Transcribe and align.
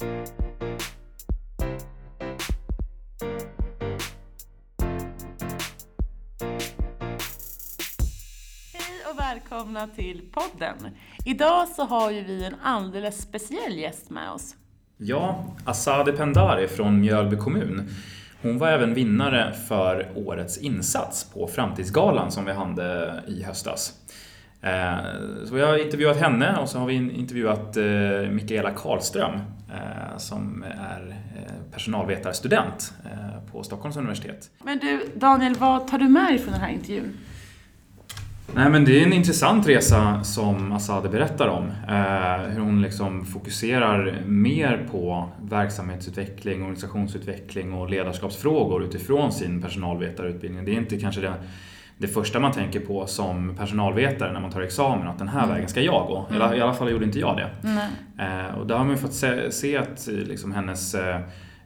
Hej 0.00 0.10
och 9.10 9.18
välkomna 9.18 9.86
till 9.86 10.22
podden. 10.32 10.76
Idag 11.24 11.68
så 11.68 11.84
har 11.84 12.10
ju 12.10 12.24
vi 12.24 12.44
en 12.44 12.54
alldeles 12.62 13.22
speciell 13.22 13.78
gäst 13.78 14.10
med 14.10 14.30
oss. 14.30 14.54
Ja, 14.96 15.56
Asade 15.64 16.12
Pendari 16.12 16.68
från 16.68 17.00
Mjölby 17.00 17.36
kommun. 17.36 17.88
Hon 18.42 18.58
var 18.58 18.68
även 18.68 18.94
vinnare 18.94 19.52
för 19.52 20.12
årets 20.14 20.58
insats 20.58 21.24
på 21.24 21.46
Framtidsgalan 21.46 22.32
som 22.32 22.44
vi 22.44 22.52
hade 22.52 23.14
i 23.26 23.42
höstas. 23.42 23.94
Eh, 24.62 24.96
så 25.46 25.54
vi 25.54 25.60
har 25.60 25.84
intervjuat 25.84 26.16
henne 26.16 26.56
och 26.56 26.68
så 26.68 26.78
har 26.78 26.86
vi 26.86 26.94
intervjuat 26.94 27.76
eh, 27.76 27.84
Mikaela 28.30 28.70
Karlström 28.70 29.32
eh, 29.70 30.16
som 30.16 30.64
är 30.78 31.14
personalvetarstudent 31.72 32.92
på 33.52 33.62
Stockholms 33.62 33.96
universitet. 33.96 34.50
Men 34.64 34.78
du 34.78 35.00
Daniel, 35.14 35.54
vad 35.54 35.88
tar 35.88 35.98
du 35.98 36.08
med 36.08 36.26
dig 36.26 36.38
från 36.38 36.52
den 36.52 36.60
här 36.60 36.70
intervjun? 36.70 37.16
Nej, 38.54 38.70
men 38.70 38.84
det 38.84 39.00
är 39.00 39.06
en 39.06 39.12
intressant 39.12 39.68
resa 39.68 40.24
som 40.24 40.72
Asade 40.72 41.08
berättar 41.08 41.48
om. 41.48 41.64
Eh, 41.88 42.50
hur 42.50 42.60
hon 42.60 42.82
liksom 42.82 43.24
fokuserar 43.24 44.22
mer 44.26 44.86
på 44.90 45.28
verksamhetsutveckling, 45.42 46.62
organisationsutveckling 46.62 47.72
och 47.72 47.90
ledarskapsfrågor 47.90 48.84
utifrån 48.84 49.32
sin 49.32 49.62
personalvetarutbildning. 49.62 50.64
Det 50.64 50.70
är 50.70 50.76
inte 50.76 51.00
kanske 51.00 51.20
det, 51.20 51.34
det 51.98 52.08
första 52.08 52.40
man 52.40 52.52
tänker 52.52 52.80
på 52.80 53.06
som 53.06 53.56
personalvetare 53.56 54.32
när 54.32 54.40
man 54.40 54.50
tar 54.50 54.60
examen, 54.60 55.08
att 55.08 55.18
den 55.18 55.28
här 55.28 55.42
mm. 55.42 55.54
vägen 55.54 55.68
ska 55.68 55.80
jag 55.80 56.06
gå. 56.06 56.26
Mm. 56.30 56.54
I 56.54 56.60
alla 56.60 56.74
fall 56.74 56.90
gjorde 56.90 57.04
inte 57.04 57.18
jag 57.18 57.36
det. 57.36 57.68
Mm. 57.68 58.54
och 58.54 58.66
där 58.66 58.76
har 58.76 58.84
man 58.84 58.98
fått 58.98 59.14
se, 59.14 59.52
se 59.52 59.76
att 59.76 60.06
liksom 60.06 60.52
hennes 60.52 60.94
eh, 60.94 61.20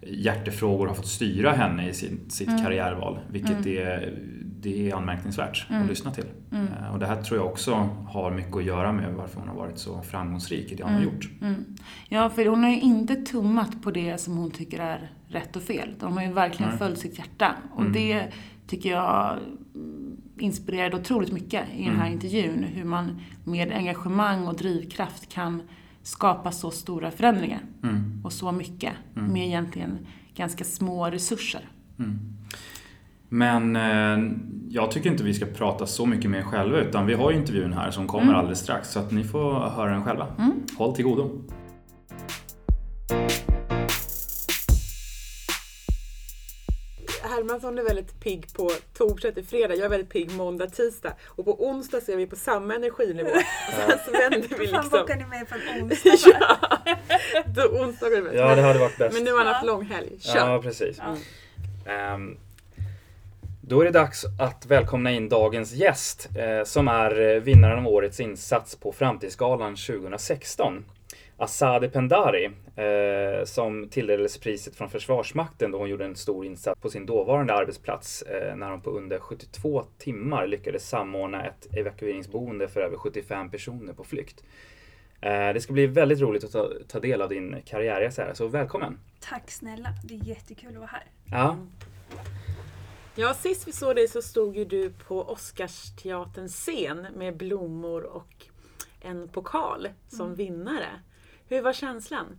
hjärtefrågor 0.06 0.86
har 0.86 0.94
fått 0.94 1.06
styra 1.06 1.52
henne 1.52 1.88
i 1.88 1.94
sin, 1.94 2.30
sitt 2.30 2.48
mm. 2.48 2.64
karriärval, 2.64 3.18
vilket 3.30 3.66
mm. 3.66 3.78
är 3.78 4.18
det 4.62 4.90
är 4.90 4.94
anmärkningsvärt 4.94 5.66
mm. 5.70 5.82
att 5.82 5.88
lyssna 5.88 6.10
till. 6.10 6.24
Mm. 6.52 6.66
Eh, 6.66 6.92
och 6.92 6.98
det 6.98 7.06
här 7.06 7.22
tror 7.22 7.40
jag 7.40 7.46
också 7.46 7.88
har 8.08 8.30
mycket 8.30 8.56
att 8.56 8.64
göra 8.64 8.92
med 8.92 9.14
varför 9.14 9.40
hon 9.40 9.48
har 9.48 9.56
varit 9.56 9.78
så 9.78 10.02
framgångsrik 10.02 10.72
i 10.72 10.74
det 10.74 10.82
hon 10.82 10.92
mm. 10.92 11.04
har 11.04 11.12
gjort. 11.12 11.30
Mm. 11.40 11.64
Ja, 12.08 12.30
för 12.30 12.46
hon 12.46 12.62
har 12.62 12.70
ju 12.70 12.80
inte 12.80 13.16
tummat 13.16 13.82
på 13.82 13.90
det 13.90 14.20
som 14.20 14.36
hon 14.36 14.50
tycker 14.50 14.78
är 14.78 15.10
rätt 15.28 15.56
och 15.56 15.62
fel. 15.62 15.94
De 16.00 16.16
har 16.16 16.24
ju 16.24 16.32
verkligen 16.32 16.78
följt 16.78 16.98
sitt 16.98 17.18
hjärta. 17.18 17.54
Och 17.74 17.80
mm. 17.80 17.92
det 17.92 18.32
tycker 18.66 18.90
jag 18.90 19.38
inspirerade 20.38 20.96
otroligt 20.96 21.32
mycket 21.32 21.64
i 21.76 21.84
den 21.84 21.96
här 21.96 22.06
mm. 22.06 22.12
intervjun. 22.12 22.64
Hur 22.64 22.84
man 22.84 23.20
med 23.44 23.72
engagemang 23.72 24.46
och 24.46 24.56
drivkraft 24.56 25.28
kan 25.28 25.62
skapa 26.02 26.52
så 26.52 26.70
stora 26.70 27.10
förändringar. 27.10 27.60
Mm. 27.82 28.20
Och 28.24 28.32
så 28.32 28.52
mycket 28.52 28.92
med 29.14 29.46
egentligen 29.46 29.98
ganska 30.34 30.64
små 30.64 31.06
resurser. 31.06 31.68
Men 33.28 33.76
eh, 33.76 34.32
jag 34.68 34.90
tycker 34.90 35.10
inte 35.10 35.24
vi 35.24 35.34
ska 35.34 35.46
prata 35.46 35.86
så 35.86 36.06
mycket 36.06 36.30
mer 36.30 36.42
själva 36.42 36.78
utan 36.78 37.06
vi 37.06 37.14
har 37.14 37.30
ju 37.30 37.36
intervjun 37.36 37.72
här 37.72 37.90
som 37.90 38.06
kommer 38.06 38.24
mm. 38.24 38.36
alldeles 38.36 38.58
strax 38.58 38.92
så 38.92 38.98
att 39.00 39.12
ni 39.12 39.24
får 39.24 39.52
höra 39.52 39.90
den 39.90 40.04
själva. 40.04 40.26
Mm. 40.38 40.52
Håll 40.78 40.94
till 40.94 41.04
godo. 41.04 41.30
Hermansson 47.42 47.78
är 47.78 47.82
väldigt 47.82 48.20
pigg 48.20 48.46
på 48.54 48.70
torsdag 48.94 49.32
till 49.32 49.44
fredag, 49.44 49.74
jag 49.74 49.84
är 49.84 49.88
väldigt 49.88 50.10
pigg 50.10 50.30
måndag, 50.30 50.66
tisdag. 50.66 51.12
Och 51.26 51.44
på 51.44 51.66
onsdag 51.68 52.00
så 52.00 52.12
är 52.12 52.16
vi 52.16 52.26
på 52.26 52.36
samma 52.36 52.74
energinivå. 52.74 53.28
Och 53.28 53.74
sen 53.88 53.98
så 54.04 54.12
vänder 54.12 54.48
vi 54.48 54.66
liksom. 54.66 54.88
bokar 54.90 55.16
ni 55.16 55.26
med 55.26 55.48
på 55.48 55.54
en 55.54 55.82
onsdag 55.90 56.10
ja, 57.34 57.46
då 57.46 57.62
onsdagar 57.62 58.32
Ja, 58.34 58.54
det 58.54 58.62
hade 58.62 58.78
varit 58.78 58.98
bäst. 58.98 59.14
Men 59.14 59.24
nu 59.24 59.30
har 59.32 59.38
han 59.38 59.54
haft 59.54 59.66
lång 59.66 59.84
helg. 59.84 60.20
Kör. 60.20 60.50
Ja, 60.50 60.62
precis. 60.62 61.00
Ja. 61.86 62.14
Um, 62.14 62.38
då 63.60 63.80
är 63.80 63.84
det 63.84 63.90
dags 63.90 64.24
att 64.38 64.66
välkomna 64.66 65.10
in 65.10 65.28
dagens 65.28 65.72
gäst 65.72 66.28
eh, 66.36 66.64
som 66.64 66.88
är 66.88 67.20
eh, 67.20 67.40
vinnaren 67.40 67.78
av 67.78 67.86
årets 67.86 68.20
insats 68.20 68.76
på 68.76 68.92
Framtidsgalan 68.92 69.76
2016. 69.76 70.84
Asade 71.42 71.88
Pendari 71.88 72.44
eh, 72.76 73.44
som 73.44 73.88
tilldelades 73.88 74.38
priset 74.38 74.76
från 74.76 74.90
Försvarsmakten 74.90 75.70
då 75.70 75.78
hon 75.78 75.88
gjorde 75.88 76.04
en 76.04 76.16
stor 76.16 76.46
insats 76.46 76.80
på 76.80 76.90
sin 76.90 77.06
dåvarande 77.06 77.54
arbetsplats 77.54 78.22
eh, 78.22 78.56
när 78.56 78.70
hon 78.70 78.80
på 78.80 78.90
under 78.90 79.18
72 79.18 79.84
timmar 79.98 80.46
lyckades 80.46 80.88
samordna 80.88 81.46
ett 81.46 81.76
evakueringsboende 81.76 82.68
för 82.68 82.80
över 82.80 82.96
75 82.96 83.50
personer 83.50 83.92
på 83.92 84.04
flykt. 84.04 84.44
Eh, 85.20 85.52
det 85.52 85.60
ska 85.60 85.72
bli 85.72 85.86
väldigt 85.86 86.20
roligt 86.20 86.44
att 86.44 86.52
ta, 86.52 86.70
ta 86.88 87.00
del 87.00 87.22
av 87.22 87.28
din 87.28 87.62
karriärresa 87.64 88.22
här, 88.22 88.34
så 88.34 88.46
välkommen! 88.46 88.98
Tack 89.20 89.50
snälla, 89.50 89.88
det 90.04 90.14
är 90.14 90.24
jättekul 90.24 90.68
att 90.68 90.76
vara 90.76 90.86
här. 90.86 91.04
Ja. 91.30 91.56
Ja, 93.14 93.34
sist 93.34 93.68
vi 93.68 93.72
såg 93.72 93.96
dig 93.96 94.08
så 94.08 94.22
stod 94.22 94.56
ju 94.56 94.64
du 94.64 94.90
på 94.90 95.22
Oscarsteaterns 95.22 96.54
scen 96.54 97.06
med 97.16 97.36
blommor 97.36 98.02
och 98.02 98.46
en 99.00 99.28
pokal 99.28 99.88
som 100.08 100.26
mm. 100.26 100.34
vinnare. 100.34 100.88
Hur 101.52 101.62
var 101.62 101.72
känslan? 101.72 102.38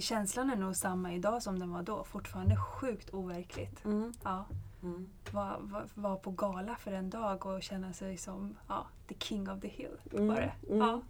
känslan 0.00 0.50
är 0.50 0.56
nog 0.56 0.76
samma 0.76 1.14
idag 1.14 1.42
som 1.42 1.58
den 1.58 1.72
var 1.72 1.82
då. 1.82 2.04
Fortfarande 2.04 2.56
sjukt 2.56 3.14
overkligt. 3.14 3.84
Mm. 3.84 4.12
Ja. 4.24 4.46
Mm. 4.82 5.08
Var, 5.30 5.58
var, 5.60 5.84
var, 5.94 6.16
på 6.16 6.30
gala 6.30 6.76
för 6.76 6.92
en 6.92 7.10
dag 7.10 7.46
och 7.46 7.62
känna 7.62 7.92
sig 7.92 8.16
som 8.16 8.56
ja, 8.68 8.86
the 9.08 9.14
king 9.14 9.50
of 9.50 9.60
the 9.60 9.68
hill. 9.68 9.96
Mm. 10.12 10.28
Var 10.28 10.34
det. 10.36 10.52
Mm. 10.68 10.88
Ja. 10.88 11.02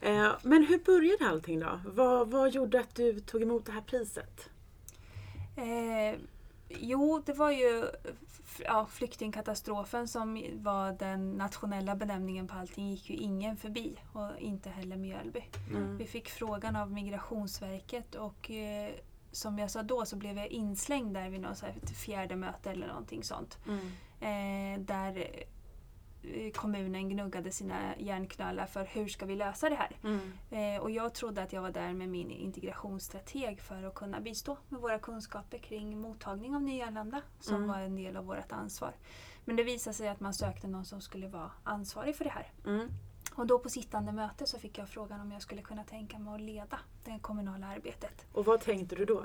Eh, 0.00 0.32
men 0.42 0.66
hur 0.66 0.78
började 0.78 1.28
allting 1.28 1.60
då? 1.60 1.80
Vad, 1.86 2.30
vad 2.30 2.50
gjorde 2.50 2.80
att 2.80 2.94
du 2.94 3.20
tog 3.20 3.42
emot 3.42 3.66
det 3.66 3.72
här 3.72 3.80
priset? 3.80 4.50
Eh, 5.56 6.20
Jo, 6.68 7.22
det 7.26 7.32
var 7.32 7.50
ju 7.50 7.84
ja, 8.64 8.86
flyktingkatastrofen 8.90 10.08
som 10.08 10.44
var 10.54 10.92
den 10.92 11.32
nationella 11.32 11.96
benämningen 11.96 12.48
på 12.48 12.54
allting 12.54 12.90
gick 12.90 13.10
ju 13.10 13.16
ingen 13.16 13.56
förbi 13.56 13.96
och 14.12 14.38
inte 14.38 14.70
heller 14.70 14.96
Mjölby. 14.96 15.44
Mm. 15.70 15.96
Vi 15.96 16.06
fick 16.06 16.28
frågan 16.28 16.76
av 16.76 16.92
Migrationsverket 16.92 18.14
och 18.14 18.50
eh, 18.50 18.90
som 19.32 19.58
jag 19.58 19.70
sa 19.70 19.82
då 19.82 20.06
så 20.06 20.16
blev 20.16 20.36
jag 20.36 20.46
inslängd 20.46 21.14
där 21.14 21.30
vid 21.30 21.40
något 21.40 21.90
fjärde 21.96 22.36
möte 22.36 22.70
eller 22.70 22.86
någonting 22.86 23.22
sånt. 23.22 23.58
Mm. 23.66 23.86
Eh, 24.20 24.80
där 24.80 25.26
kommunen 26.54 27.08
gnuggade 27.08 27.50
sina 27.50 27.96
järnknölar 27.98 28.66
för 28.66 28.84
hur 28.84 29.08
ska 29.08 29.26
vi 29.26 29.36
lösa 29.36 29.68
det 29.68 29.76
här? 29.76 29.96
Mm. 30.04 30.32
Eh, 30.50 30.82
och 30.82 30.90
jag 30.90 31.14
trodde 31.14 31.42
att 31.42 31.52
jag 31.52 31.62
var 31.62 31.70
där 31.70 31.92
med 31.92 32.08
min 32.08 32.30
integrationsstrateg 32.30 33.60
för 33.60 33.82
att 33.82 33.94
kunna 33.94 34.20
bistå 34.20 34.56
med 34.68 34.80
våra 34.80 34.98
kunskaper 34.98 35.58
kring 35.58 36.00
mottagning 36.00 36.54
av 36.54 36.62
nyanlända 36.62 37.22
som 37.40 37.54
mm. 37.54 37.68
var 37.68 37.78
en 37.78 37.96
del 37.96 38.16
av 38.16 38.24
vårt 38.24 38.52
ansvar. 38.52 38.92
Men 39.44 39.56
det 39.56 39.62
visade 39.62 39.94
sig 39.94 40.08
att 40.08 40.20
man 40.20 40.34
sökte 40.34 40.68
någon 40.68 40.84
som 40.84 41.00
skulle 41.00 41.28
vara 41.28 41.50
ansvarig 41.64 42.16
för 42.16 42.24
det 42.24 42.30
här. 42.30 42.52
Mm. 42.66 42.88
Och 43.34 43.46
då 43.46 43.58
på 43.58 43.68
sittande 43.68 44.12
möte 44.12 44.46
så 44.46 44.58
fick 44.58 44.78
jag 44.78 44.88
frågan 44.88 45.20
om 45.20 45.32
jag 45.32 45.42
skulle 45.42 45.62
kunna 45.62 45.84
tänka 45.84 46.18
mig 46.18 46.34
att 46.34 46.40
leda 46.40 46.78
det 47.04 47.18
kommunala 47.22 47.66
arbetet. 47.66 48.26
Och 48.32 48.44
vad 48.44 48.60
tänkte 48.60 48.96
du 48.96 49.04
då? 49.04 49.24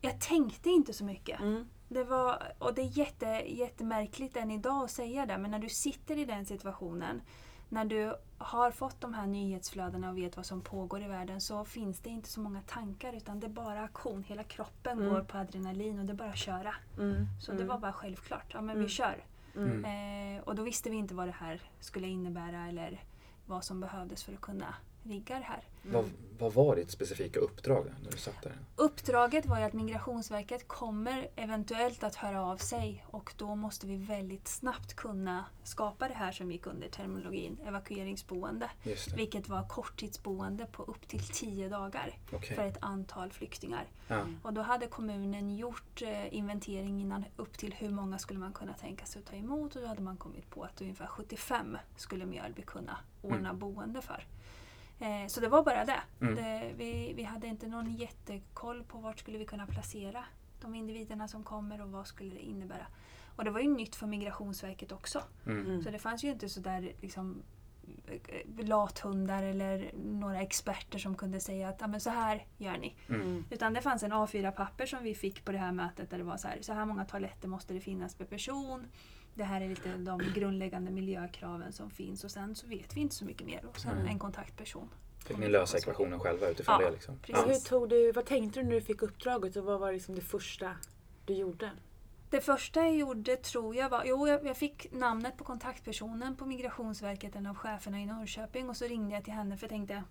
Jag 0.00 0.20
tänkte 0.20 0.70
inte 0.70 0.92
så 0.92 1.04
mycket. 1.04 1.40
Mm. 1.40 1.68
Det 1.88 2.04
var, 2.04 2.52
och 2.58 2.74
det 2.74 2.82
är 2.82 2.98
jätte, 2.98 3.26
jättemärkligt 3.46 4.36
än 4.36 4.50
idag 4.50 4.84
att 4.84 4.90
säga 4.90 5.26
det, 5.26 5.38
men 5.38 5.50
när 5.50 5.58
du 5.58 5.68
sitter 5.68 6.18
i 6.18 6.24
den 6.24 6.46
situationen, 6.46 7.22
när 7.68 7.84
du 7.84 8.16
har 8.38 8.70
fått 8.70 9.00
de 9.00 9.14
här 9.14 9.26
nyhetsflödena 9.26 10.10
och 10.10 10.18
vet 10.18 10.36
vad 10.36 10.46
som 10.46 10.60
pågår 10.60 11.02
i 11.02 11.08
världen 11.08 11.40
så 11.40 11.64
finns 11.64 12.00
det 12.00 12.10
inte 12.10 12.28
så 12.28 12.40
många 12.40 12.62
tankar 12.62 13.12
utan 13.12 13.40
det 13.40 13.46
är 13.46 13.50
bara 13.50 13.82
aktion. 13.82 14.24
Hela 14.24 14.44
kroppen 14.44 14.98
mm. 14.98 15.10
går 15.10 15.20
på 15.20 15.38
adrenalin 15.38 15.98
och 15.98 16.04
det 16.04 16.12
är 16.12 16.16
bara 16.16 16.30
att 16.30 16.38
köra. 16.38 16.74
Mm. 16.98 17.26
Så 17.40 17.52
det 17.52 17.56
mm. 17.56 17.68
var 17.68 17.78
bara 17.78 17.92
självklart. 17.92 18.54
Ja 18.54 18.60
men 18.60 18.74
vi 18.74 18.80
mm. 18.80 18.88
kör. 18.88 19.24
Mm. 19.56 19.84
Eh, 19.84 20.42
och 20.42 20.54
då 20.54 20.62
visste 20.62 20.90
vi 20.90 20.96
inte 20.96 21.14
vad 21.14 21.28
det 21.28 21.36
här 21.38 21.62
skulle 21.80 22.06
innebära 22.06 22.68
eller 22.68 23.04
vad 23.46 23.64
som 23.64 23.80
behövdes 23.80 24.24
för 24.24 24.32
att 24.32 24.40
kunna 24.40 24.74
rigga 25.02 25.38
det 25.38 25.44
här. 25.44 25.64
Mm. 25.84 25.94
Vad, 25.94 26.10
vad 26.38 26.52
var 26.52 26.76
ditt 26.76 26.90
specifika 26.90 27.40
uppdrag 27.40 27.86
när 28.02 28.10
du 28.10 28.16
satt 28.16 28.42
där? 28.42 28.52
Uppdraget 28.76 29.46
var 29.46 29.58
ju 29.58 29.64
att 29.64 29.72
Migrationsverket 29.72 30.68
kommer 30.68 31.28
eventuellt 31.36 32.04
att 32.04 32.14
höra 32.14 32.42
av 32.42 32.56
sig 32.56 33.04
och 33.10 33.34
då 33.36 33.54
måste 33.54 33.86
vi 33.86 33.96
väldigt 33.96 34.48
snabbt 34.48 34.94
kunna 34.94 35.44
skapa 35.64 36.08
det 36.08 36.14
här 36.14 36.32
som 36.32 36.52
gick 36.52 36.66
under 36.66 36.88
terminologin 36.88 37.58
evakueringsboende. 37.66 38.70
Vilket 39.16 39.48
var 39.48 39.68
korttidsboende 39.68 40.66
på 40.66 40.82
upp 40.82 41.08
till 41.08 41.22
tio 41.22 41.68
dagar 41.68 42.18
okay. 42.32 42.56
för 42.56 42.64
ett 42.64 42.78
antal 42.80 43.32
flyktingar. 43.32 43.86
Ja. 44.08 44.26
Och 44.42 44.52
då 44.52 44.60
hade 44.60 44.86
kommunen 44.86 45.56
gjort 45.56 46.02
eh, 46.02 46.34
inventering 46.34 47.00
innan 47.00 47.24
upp 47.36 47.58
till 47.58 47.74
hur 47.74 47.90
många 47.90 48.18
skulle 48.18 48.38
man 48.38 48.52
kunna 48.52 48.74
tänka 48.74 49.06
sig 49.06 49.20
att 49.20 49.26
ta 49.26 49.36
emot 49.36 49.76
och 49.76 49.82
då 49.82 49.88
hade 49.88 50.02
man 50.02 50.16
kommit 50.16 50.50
på 50.50 50.62
att 50.62 50.80
ungefär 50.80 51.06
75 51.06 51.78
skulle 51.96 52.26
Mjölby 52.26 52.62
kunna 52.62 52.98
ordna 53.22 53.48
mm. 53.48 53.58
boende 53.58 54.02
för. 54.02 54.26
Eh, 54.98 55.26
så 55.26 55.40
det 55.40 55.48
var 55.48 55.62
bara 55.62 55.84
det. 55.84 56.00
Mm. 56.20 56.34
det. 56.34 56.72
vi, 56.76 57.12
vi 57.16 57.22
hade 57.22 57.46
inte 57.46 57.66
någon 57.66 57.94
jättekoll 57.94 58.84
på 58.84 58.98
vart 58.98 59.18
skulle 59.18 59.38
vi 59.38 59.44
kunna 59.44 59.66
placera 59.66 60.24
de 60.60 60.74
individerna 60.74 61.28
som 61.28 61.44
kommer 61.44 61.80
och 61.82 61.90
vad 61.90 62.06
skulle 62.06 62.34
det 62.34 62.42
innebära. 62.42 62.86
Och 63.36 63.44
det 63.44 63.50
var 63.50 63.60
ju 63.60 63.68
nytt 63.68 63.96
för 63.96 64.06
Migrationsverket 64.06 64.92
också. 64.92 65.22
Mm. 65.46 65.66
mm. 65.66 65.82
Så 65.82 65.90
det 65.90 65.98
fanns 65.98 66.24
ju 66.24 66.28
inte 66.28 66.48
sådär 66.48 66.92
liksom, 67.00 67.42
eh, 68.06 68.66
lathundar 68.66 69.42
eller 69.42 69.90
några 69.94 70.40
experter 70.40 70.98
som 70.98 71.14
kunde 71.14 71.40
säga 71.40 71.68
att 71.68 71.82
ah, 71.82 71.86
men 71.86 72.00
så 72.00 72.10
här 72.10 72.46
gör 72.56 72.78
ni. 72.78 72.96
Mm. 73.08 73.44
Utan 73.50 73.74
det 73.74 73.82
fanns 73.82 74.02
en 74.02 74.12
A4-papper 74.12 74.86
som 74.86 75.02
vi 75.02 75.14
fick 75.14 75.44
på 75.44 75.52
det 75.52 75.58
här 75.58 75.72
mötet 75.72 76.10
där 76.10 76.18
det 76.18 76.24
var 76.24 76.36
så 76.36 76.48
här, 76.48 76.58
så 76.60 76.72
här 76.72 76.84
många 76.84 77.04
toaletter 77.04 77.48
måste 77.48 77.74
det 77.74 77.80
finnas 77.80 78.14
per 78.14 78.24
person. 78.24 78.86
Det 79.38 79.44
här 79.44 79.60
är 79.60 79.68
lite 79.68 79.96
de 79.96 80.18
grundläggande 80.34 80.90
miljökraven 80.90 81.72
som 81.72 81.90
finns 81.90 82.24
och 82.24 82.30
sen 82.30 82.54
så 82.54 82.66
vet 82.66 82.96
vi 82.96 83.00
inte 83.00 83.14
så 83.14 83.24
mycket 83.24 83.46
mer. 83.46 83.64
Och 83.66 83.78
sen 83.78 83.92
Mm. 83.92 84.06
en 84.06 84.18
kontaktperson. 84.18 84.88
Fick 85.26 85.38
ni 85.38 85.48
lösa 85.48 85.78
ekvationen 85.78 86.20
själva 86.20 86.48
utifrån 86.48 86.76
Ja, 86.80 86.86
det? 86.86 86.92
Liksom? 86.92 87.18
precis. 87.18 87.46
Hur 87.46 87.68
tog 87.68 87.88
du, 87.88 88.12
vad 88.12 88.24
tänkte 88.24 88.60
du 88.60 88.64
när 88.64 88.72
du 88.72 88.80
fick 88.80 89.02
uppdraget 89.02 89.56
och 89.56 89.64
vad 89.64 89.80
var 89.80 89.92
liksom 89.92 90.14
det 90.14 90.20
första 90.20 90.70
du 91.26 91.34
gjorde? 91.34 91.70
Det 92.30 92.40
första 92.40 92.80
jag 92.80 92.94
gjorde 92.96 93.36
tror 93.36 93.76
jag 93.76 93.88
var, 93.90 94.02
jo 94.06 94.28
jag, 94.28 94.46
jag 94.46 94.56
fick 94.56 94.92
namnet 94.92 95.36
på 95.36 95.44
kontaktpersonen 95.44 96.36
på 96.36 96.46
Migrationsverket, 96.46 97.36
en 97.36 97.46
av 97.46 97.54
cheferna 97.56 98.00
i 98.00 98.06
Norrköping 98.06 98.68
och 98.68 98.76
så 98.76 98.84
ringde 98.84 99.14
jag 99.14 99.24
till 99.24 99.32
henne 99.32 99.56
för 99.56 99.64
jag 99.64 99.70
tänkte 99.70 100.02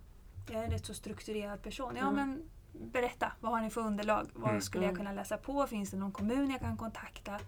jag 0.49 0.59
är 0.59 0.63
en 0.65 0.71
rätt 0.71 0.85
så 0.85 0.93
strukturerad 0.93 1.61
person. 1.63 1.93
Ja 1.95 2.01
Mm. 2.09 2.15
men 2.15 2.43
berätta, 2.91 3.31
vad 3.39 3.51
har 3.51 3.61
ni 3.61 3.69
för 3.69 3.81
underlag? 3.81 4.27
Vad 4.33 4.49
Mm. 4.49 4.61
skulle 4.61 4.83
jag 4.83 4.91
Mm. 4.93 4.97
kunna 5.05 5.13
läsa 5.13 5.37
på? 5.37 5.67
Finns 5.67 5.91
det 5.91 5.97
någon 5.97 6.11
kommun 6.11 6.51
jag 6.51 6.59
kan 6.61 6.77
kontakta? 6.77 7.39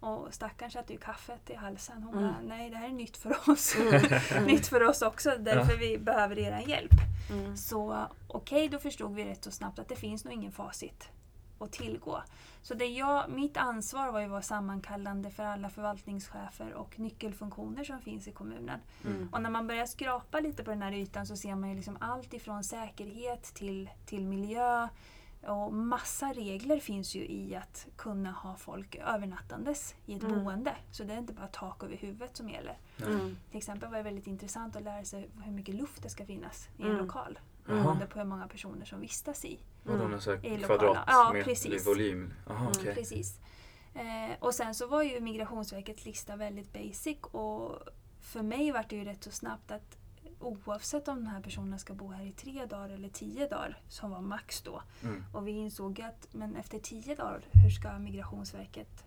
Och 0.00 0.34
stackaren 0.34 0.70
satte 0.70 0.92
ju 0.92 0.98
kaffet 0.98 1.50
i 1.50 1.54
halsen. 1.54 2.02
Hon 2.02 2.14
Mm. 2.18 2.32
bara, 2.32 2.40
nej 2.42 2.70
det 2.70 2.76
här 2.76 2.88
är 2.88 2.92
nytt 2.92 3.16
för 3.16 3.50
oss. 3.50 3.74
Mm. 3.76 4.44
nytt 4.46 4.66
för 4.66 4.82
oss 4.82 5.02
också, 5.02 5.36
därför 5.38 5.76
vi 5.76 5.98
behöver 5.98 6.38
er 6.38 6.58
hjälp. 6.68 6.92
Mm. 7.30 7.56
Så 7.56 8.06
okej, 8.28 8.68
då 8.68 8.78
förstod 8.78 9.14
vi 9.14 9.24
rätt 9.24 9.44
så 9.44 9.50
snabbt 9.50 9.78
att 9.78 9.88
det 9.88 9.96
finns 9.96 10.24
nog 10.24 10.34
ingen 10.34 10.52
facit 10.52 11.08
att 11.58 11.72
tillgå. 11.72 12.22
Så 12.62 12.74
det 12.74 12.86
jag, 12.86 13.30
mitt 13.30 13.56
ansvar 13.56 14.12
var 14.12 14.18
ju 14.20 14.24
att 14.24 14.30
vara 14.30 14.42
sammankallande 14.42 15.30
för 15.30 15.44
alla 15.44 15.70
förvaltningschefer 15.70 16.72
och 16.74 16.98
nyckelfunktioner 16.98 17.84
som 17.84 18.00
finns 18.00 18.28
i 18.28 18.32
kommunen. 18.32 18.80
Mm. 19.04 19.28
Och 19.32 19.42
när 19.42 19.50
man 19.50 19.66
börjar 19.66 19.86
skrapa 19.86 20.40
lite 20.40 20.64
på 20.64 20.70
den 20.70 20.82
här 20.82 20.92
ytan 20.92 21.26
så 21.26 21.36
ser 21.36 21.54
man 21.54 21.70
ju 21.70 21.76
liksom 21.76 21.96
allt 22.00 22.34
ifrån 22.34 22.64
säkerhet 22.64 23.42
till, 23.42 23.90
till 24.06 24.26
miljö. 24.26 24.88
Och 25.42 25.72
massa 25.72 26.32
regler 26.32 26.80
finns 26.80 27.14
ju 27.14 27.26
i 27.28 27.56
att 27.56 27.86
kunna 27.96 28.30
ha 28.32 28.56
folk 28.56 28.96
övernattandes 28.96 29.94
i 30.06 30.14
ett 30.14 30.22
Mm. 30.22 30.44
boende. 30.44 30.76
Så 30.90 31.04
det 31.04 31.14
är 31.14 31.18
inte 31.18 31.32
bara 31.32 31.46
tak 31.46 31.82
över 31.84 31.96
huvudet 31.96 32.36
som 32.36 32.48
gäller. 32.50 32.78
Mm. 33.06 33.36
Till 33.50 33.58
exempel 33.58 33.90
var 33.90 33.96
det 33.96 34.02
väldigt 34.02 34.26
intressant 34.26 34.76
att 34.76 34.82
lära 34.82 35.04
sig 35.04 35.30
hur 35.44 35.52
mycket 35.52 35.74
luft 35.74 36.02
det 36.02 36.08
ska 36.08 36.26
finnas 36.26 36.68
i 36.78 36.82
en 36.82 36.88
Mm. 36.90 37.04
lokal. 37.06 37.38
Beroende 37.66 38.06
på 38.06 38.18
hur 38.18 38.26
många 38.26 38.48
personer 38.48 38.84
som 38.84 39.00
vistas 39.00 39.44
i. 39.44 39.58
Vadå, 39.84 40.08
någon 40.08 40.20
sån 40.20 40.44
I 40.44 40.48
här 40.48 40.58
lokala. 40.58 40.78
kvadrat 40.78 41.04
Ja, 41.06 41.30
med 41.32 41.44
precis. 41.44 41.86
volym? 41.86 42.32
Jaha, 42.46 42.56
Mm, 42.58 42.72
okej. 42.78 42.94
Precis. 42.94 43.38
Eh, 43.94 44.36
och 44.40 44.54
sen 44.54 44.74
så 44.74 44.86
var 44.86 45.02
ju 45.02 45.20
Migrationsverkets 45.20 46.04
lista 46.04 46.36
väldigt 46.36 46.72
basic 46.72 47.18
och 47.22 47.78
för 48.20 48.42
mig 48.42 48.72
var 48.72 48.84
det 48.88 48.96
ju 48.96 49.04
rätt 49.04 49.24
så 49.24 49.30
snabbt 49.30 49.70
att 49.70 49.96
oavsett 50.40 51.08
om 51.08 51.16
den 51.16 51.26
här 51.26 51.40
personen 51.40 51.78
ska 51.78 51.94
bo 51.94 52.08
här 52.12 52.24
i 52.24 52.32
tre 52.32 52.66
dagar 52.66 52.88
eller 52.88 53.08
tio 53.08 53.48
dagar, 53.48 53.78
som 53.88 54.10
var 54.10 54.20
max 54.20 54.62
då, 54.62 54.82
Mm. 55.02 55.24
och 55.32 55.48
vi 55.48 55.50
insåg 55.52 56.00
att 56.00 56.28
men 56.32 56.56
efter 56.56 56.78
tio 56.78 57.14
dagar, 57.14 57.40
hur 57.52 57.70
ska 57.70 57.98
Migrationsverket 57.98 59.04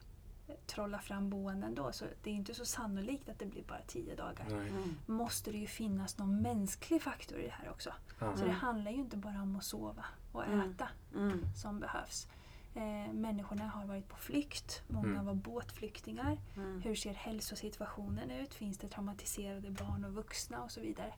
eh, 0.47 0.56
trolla 0.65 1.00
fram 1.00 1.30
boenden 1.30 1.75
då? 1.75 1.91
Så 1.91 2.06
det 2.24 2.30
är 2.30 2.33
inte 2.33 2.53
så 2.53 2.65
sannolikt 2.65 3.30
att 3.30 3.39
det 3.39 3.45
blir 3.45 3.63
bara 3.63 3.81
tio 3.88 4.15
dagar. 4.15 4.45
Mm. 4.47 4.95
Måste 5.06 5.51
det 5.51 5.57
ju 5.57 5.68
finnas 5.68 6.18
någon 6.18 6.41
mänsklig 6.41 7.01
faktor 7.01 7.39
i 7.39 7.44
det 7.45 7.53
här 7.53 7.69
också. 7.69 7.89
Ja. 8.19 8.31
Så 8.33 8.38
det 8.39 8.44
Mm. 8.50 8.56
handlar 8.56 8.91
ju 8.91 8.97
inte 8.97 9.18
bara 9.18 9.41
om 9.41 9.56
att 9.56 9.63
sova 9.63 10.06
och 10.31 10.45
Mm. 10.45 10.71
äta 10.71 10.88
Mm. 11.15 11.39
som 11.56 11.80
behövs. 11.80 12.27
Eh, 12.75 13.13
människorna 13.13 13.67
har 13.67 13.85
varit 13.85 14.07
på 14.09 14.17
flykt, 14.17 14.83
många 14.87 15.07
Mm. 15.09 15.25
var 15.25 15.33
båtflyktingar. 15.33 16.37
Mm. 16.55 16.81
Hur 16.81 16.95
ser 16.95 17.13
hälsosituationen 17.13 18.31
ut? 18.31 18.53
Finns 18.53 18.77
det 18.77 18.87
traumatiserade 18.87 19.71
barn 19.71 20.05
och 20.05 20.13
vuxna 20.13 20.63
och 20.63 20.71
så 20.71 20.81
vidare. 20.81 21.13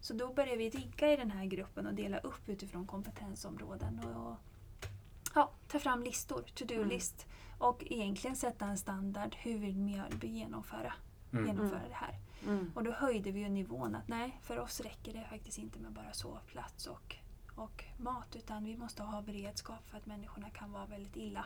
Så 0.00 0.14
då 0.14 0.32
började 0.32 0.56
vi 0.56 0.70
rigga 0.70 1.12
i 1.12 1.16
den 1.16 1.30
här 1.30 1.44
gruppen 1.44 1.86
och 1.86 1.94
dela 1.94 2.18
upp 2.18 2.48
utifrån 2.48 2.86
kompetensområden. 2.86 3.98
Och, 4.04 4.36
ja, 5.34 5.50
ta 5.68 5.78
fram 5.78 6.02
listor, 6.02 6.44
to-do-list. 6.54 7.26
Och 7.58 7.82
egentligen 7.86 8.36
sätta 8.36 8.64
en 8.66 8.78
standard. 8.78 9.34
Hur 9.38 9.58
vill 9.58 9.76
Mjölby 9.78 10.26
genomföra, 10.26 10.92
Mm. 11.32 11.46
genomföra 11.46 11.88
det 11.88 11.94
här? 11.94 12.18
Mm. 12.46 12.72
Och 12.74 12.84
då 12.84 12.92
höjde 12.92 13.30
vi 13.30 13.40
ju 13.40 13.48
nivån 13.48 13.94
att 13.94 14.08
nej, 14.08 14.38
för 14.42 14.58
oss 14.58 14.80
räcker 14.80 15.12
det 15.12 15.26
faktiskt 15.30 15.58
inte 15.58 15.78
med 15.78 15.92
bara 15.92 16.12
sovplats 16.12 16.86
och, 16.86 17.16
och 17.60 17.84
mat 17.98 18.36
utan 18.36 18.64
vi 18.64 18.76
måste 18.76 19.02
ha 19.02 19.22
beredskap 19.22 19.88
för 19.90 19.96
att 19.96 20.06
människorna 20.06 20.50
kan 20.50 20.72
vara 20.72 20.86
väldigt 20.86 21.16
illa, 21.16 21.44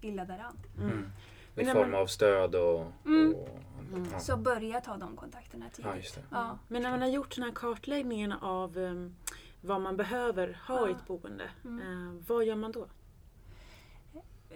illa 0.00 0.24
däran. 0.24 0.58
Mm. 0.78 0.90
Mm. 0.90 1.10
Men 1.54 1.68
I 1.68 1.72
form 1.72 1.90
man- 1.90 2.00
av 2.00 2.06
stöd 2.06 2.54
och... 2.54 2.86
Mm. 3.06 3.34
och 3.34 3.48
Mm. 3.92 4.08
ja. 4.12 4.18
Så 4.20 4.36
börja 4.36 4.80
ta 4.80 4.96
de 4.96 5.16
kontakterna 5.16 5.64
ja, 5.64 5.70
tidigt. 5.76 5.96
just 6.04 6.14
det. 6.14 6.22
Ja. 6.30 6.58
Men 6.68 6.82
när 6.82 6.90
man 6.90 7.00
har 7.02 7.08
gjort 7.08 7.34
den 7.34 7.44
här 7.44 7.52
kartläggningen 7.52 8.32
av 8.32 8.76
um, 8.78 9.16
vad 9.60 9.80
man 9.80 9.96
behöver 9.96 10.58
ha 10.68 10.88
i 10.88 10.90
Ja. 10.90 10.96
ett 10.96 11.06
boende, 11.06 11.50
Mm. 11.64 11.80
eh, 12.18 12.22
vad 12.28 12.44
gör 12.44 12.56
man 12.56 12.72
då? 12.72 12.86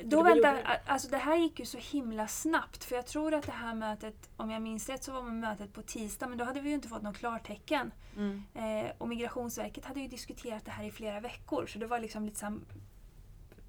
Då 0.04 0.22
vänta, 0.22 0.36
gjorde 0.36 0.80
alltså 0.86 1.08
det 1.08 1.16
här 1.16 1.36
gick 1.36 1.58
ju 1.58 1.66
så 1.66 1.78
himla 1.78 2.28
snabbt 2.28 2.84
för 2.84 2.96
jag 2.96 3.06
tror 3.06 3.34
att 3.34 3.46
det 3.46 3.52
här 3.52 3.74
mötet, 3.74 4.30
om 4.36 4.50
jag 4.50 4.62
minns 4.62 4.88
rätt 4.88 5.04
så 5.04 5.12
var 5.12 5.22
mötet 5.22 5.72
på 5.72 5.82
tisdag 5.82 6.26
men 6.26 6.38
då 6.38 6.44
hade 6.44 6.60
vi 6.60 6.68
ju 6.68 6.74
inte 6.74 6.88
fått 6.88 7.02
något 7.02 7.16
klartecken. 7.16 7.90
Mm. 8.16 8.42
Eh, 8.54 8.92
och 8.98 9.08
Migrationsverket 9.08 9.84
hade 9.84 10.00
ju 10.00 10.08
diskuterat 10.08 10.64
det 10.64 10.70
här 10.70 10.84
i 10.84 10.90
flera 10.90 11.20
veckor 11.20 11.66
så 11.66 11.78
det 11.78 11.86
var 11.86 11.98
liksom 11.98 12.24
lite, 12.24 12.38
sam, 12.38 12.64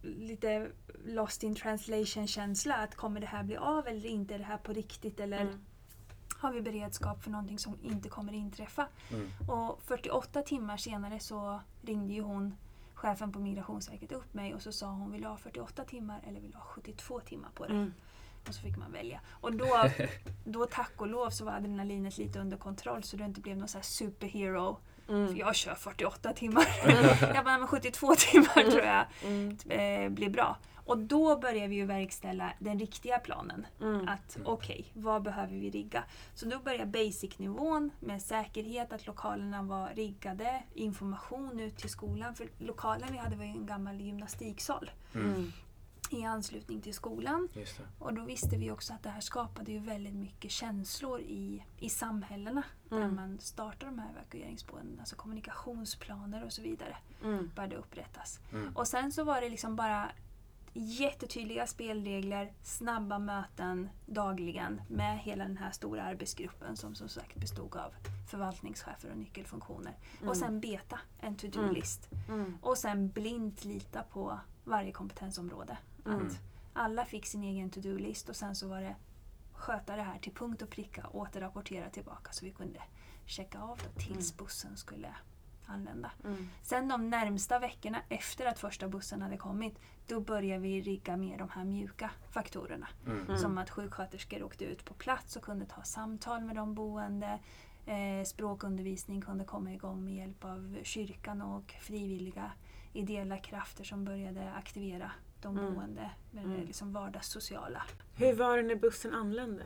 lite 0.01 0.68
lost 1.06 1.44
in 1.44 1.56
translation 1.56 2.27
känsla 2.27 2.75
att 2.75 2.95
kommer 2.95 3.19
det 3.19 3.27
här 3.27 3.44
bli 3.44 3.57
av 3.57 3.88
eller 3.88 4.06
inte? 4.06 4.35
Är 4.35 4.39
det 4.39 4.45
här 4.45 4.57
på 4.57 4.73
riktigt 4.73 5.19
eller 5.19 5.41
Mm. 5.41 5.65
har 6.38 6.51
vi 6.51 6.62
beredskap 6.62 7.23
för 7.23 7.31
någonting 7.31 7.59
som 7.59 7.77
inte 7.83 8.09
kommer 8.09 8.33
inträffa? 8.33 8.88
Mm. 9.12 9.30
Och 9.50 9.81
48 9.83 10.41
timmar 10.41 10.77
senare 10.77 11.19
så 11.19 11.59
ringde 11.81 12.13
ju 12.13 12.21
hon, 12.21 12.56
chefen 12.97 13.31
på 13.31 13.39
Migrationsverket, 13.39 14.11
upp 14.11 14.33
mig 14.33 14.53
och 14.55 14.61
så 14.61 14.71
sa 14.71 14.88
hon 14.88 15.11
vill 15.11 15.21
du 15.21 15.27
ha 15.27 15.38
48 15.38 15.83
timmar 15.83 16.19
eller 16.27 16.39
vill 16.39 16.51
du 16.51 16.57
ha 16.57 16.63
72 16.63 17.19
timmar 17.19 17.49
på 17.53 17.65
det? 17.65 17.73
Mm. 17.73 17.94
Och 18.47 18.53
så 18.53 18.61
fick 18.61 18.77
man 18.77 18.91
välja. 18.91 19.19
Och 19.29 19.53
då, 19.53 19.67
då 20.45 20.65
tack 20.65 20.91
och 20.97 21.07
lov 21.07 21.29
så 21.29 21.45
var 21.45 21.53
adrenalinet 21.53 22.17
lite 22.17 22.39
under 22.39 22.57
kontroll 22.57 23.03
så 23.03 23.17
det 23.17 23.25
inte 23.25 23.41
blev 23.41 23.57
någon 23.57 23.67
så 23.67 23.77
här 23.77 23.83
superhero. 23.83 24.77
Mm. 25.09 25.27
För 25.27 25.35
jag 25.35 25.55
kör 25.55 25.75
48 25.75 26.33
timmar. 26.33 26.65
jag 27.35 27.45
bara, 27.45 27.57
men 27.57 27.67
72 27.67 28.15
timmar 28.15 28.71
tror 28.71 28.83
jag 28.83 29.05
Mm. 29.23 29.57
eh, 29.69 30.09
blir 30.09 30.29
bra. 30.29 30.57
Och 30.87 30.97
då 30.97 31.37
börjar 31.39 31.67
vi 31.67 31.75
ju 31.75 31.85
verkställa 31.85 32.53
den 32.59 32.79
riktiga 32.79 33.19
planen. 33.19 33.65
Mm. 33.81 34.07
Att 34.07 34.37
okej, 34.45 34.91
vad 34.93 35.23
behöver 35.23 35.53
vi 35.53 35.69
rigga? 35.69 36.03
Så 36.33 36.45
då 36.45 36.59
börjar 36.59 36.85
basic-nivån 36.85 37.91
med 37.99 38.21
säkerhet, 38.21 38.93
att 38.93 39.07
lokalerna 39.07 39.61
var 39.63 39.89
riggade, 39.89 40.63
information 40.73 41.59
ut 41.59 41.77
till 41.77 41.89
skolan. 41.89 42.35
För 42.35 42.47
lokalen 42.59 43.09
vi 43.11 43.17
hade 43.17 43.35
var 43.35 43.44
ju 43.44 43.49
en 43.51 43.65
gammal 43.65 44.01
gymnastiksal 44.01 44.91
Mm. 45.15 45.51
i 46.11 46.23
anslutning 46.23 46.81
till 46.81 46.94
skolan. 46.94 47.49
Och 47.99 48.13
då 48.13 48.21
visste 48.25 48.57
vi 48.57 48.71
också 48.71 48.94
att 48.94 49.03
det 49.03 49.09
här 49.09 49.21
skapade 49.21 49.71
ju 49.71 49.79
väldigt 49.79 50.13
mycket 50.15 50.51
känslor 50.51 51.19
i, 51.21 51.63
i 51.79 51.89
samhällena 51.89 52.63
där 52.89 52.97
Mm. 52.97 53.15
man 53.15 53.39
startar 53.39 53.87
de 53.87 53.99
här 53.99 54.11
evakueringsboendena. 54.11 54.99
Alltså 55.01 55.15
kommunikationsplaner 55.15 56.45
och 56.45 56.53
så 56.53 56.61
vidare 56.61 56.97
Mm. 57.23 57.51
började 57.56 57.75
upprättas. 57.75 58.39
Mm. 58.53 58.75
Och 58.77 58.87
sen 58.87 59.11
så 59.11 59.23
var 59.23 59.41
det 59.41 59.49
liksom 59.49 59.75
bara 59.75 60.11
jättetydliga 60.77 61.67
spelregler, 61.67 62.53
snabba 62.61 63.19
möten 63.19 63.89
dagligen 64.05 64.81
med 64.87 65.19
hela 65.19 65.43
den 65.43 65.57
här 65.57 65.71
stora 65.71 66.03
arbetsgruppen 66.03 66.77
som 66.77 66.95
som 66.95 67.09
sagt 67.09 67.35
bestod 67.35 67.75
av 67.75 67.93
förvaltningschefer 68.27 69.11
och 69.11 69.17
nyckelfunktioner. 69.17 69.97
Mm. 70.17 70.29
Och 70.29 70.37
sen 70.37 70.59
beta, 70.59 70.99
en 71.19 71.35
to-do-list. 71.35 72.09
Mm. 72.27 72.57
Och 72.61 72.77
sen 72.77 73.09
blint 73.09 73.65
lita 73.65 74.03
på 74.03 74.39
varje 74.63 74.91
kompetensområde. 74.91 75.77
Mm. 76.05 76.27
Att 76.27 76.39
alla 76.73 77.05
fick 77.05 77.25
sin 77.25 77.43
egen 77.43 77.69
to-do-list 77.69 78.29
och 78.29 78.35
sen 78.35 78.55
så 78.55 78.67
var 78.67 78.81
det 78.81 78.95
sköta 79.53 79.95
det 79.95 80.01
här 80.01 80.19
till 80.19 80.33
punkt 80.33 80.61
och 80.61 80.69
pricka 80.69 81.07
återrapportera 81.07 81.89
tillbaka 81.89 82.31
så 82.31 82.45
vi 82.45 82.51
kunde 82.51 82.81
checka 83.25 83.61
av 83.61 83.77
då 83.77 84.01
tills 84.01 84.37
bussen 84.37 84.77
skulle 84.77 85.15
anlända. 85.68 86.12
Mm. 86.24 86.50
Sen 86.64 86.88
de 86.88 87.09
närmsta 87.09 87.59
veckorna 87.59 88.02
efter 88.09 88.45
att 88.45 88.59
första 88.59 88.88
bussen 88.88 89.21
hade 89.21 89.38
kommit, 89.38 89.80
då 90.07 90.19
började 90.19 90.62
vi 90.62 90.81
rigga 90.81 91.18
med 91.18 91.40
de 91.40 91.50
här 91.50 91.64
mjuka 91.66 92.12
faktorerna. 92.31 92.88
Mm. 93.06 93.21
Mm. 93.26 93.38
Som 93.38 93.57
att 93.57 93.69
sjuksköterskor 93.69 94.44
åkte 94.44 94.66
ut 94.66 94.86
på 94.86 94.94
plats 94.94 95.36
och 95.36 95.44
kunde 95.44 95.66
ta 95.66 95.83
samtal 95.83 96.42
med 96.42 96.56
de 96.56 96.76
boende. 96.76 97.40
Eh, 97.86 98.26
språkundervisning 98.26 99.21
kunde 99.21 99.44
komma 99.45 99.74
igång 99.74 100.06
med 100.06 100.16
hjälp 100.16 100.45
av 100.45 100.78
kyrkan 100.83 101.42
och 101.42 101.71
frivilliga 101.81 102.52
ideella 102.94 103.38
krafter 103.38 103.83
som 103.83 104.06
började 104.06 104.52
aktivera 104.54 105.12
de 105.42 105.57
Mm. 105.57 105.74
boende 105.74 106.12
med 106.31 106.44
Mm. 106.45 106.57
det 106.59 106.66
liksom 106.66 106.94
vardagssociala. 106.94 107.83
Hur 108.16 108.33
var 108.33 108.57
det 108.57 108.64
när 108.64 108.76
bussen 108.76 109.14
anlände? 109.14 109.64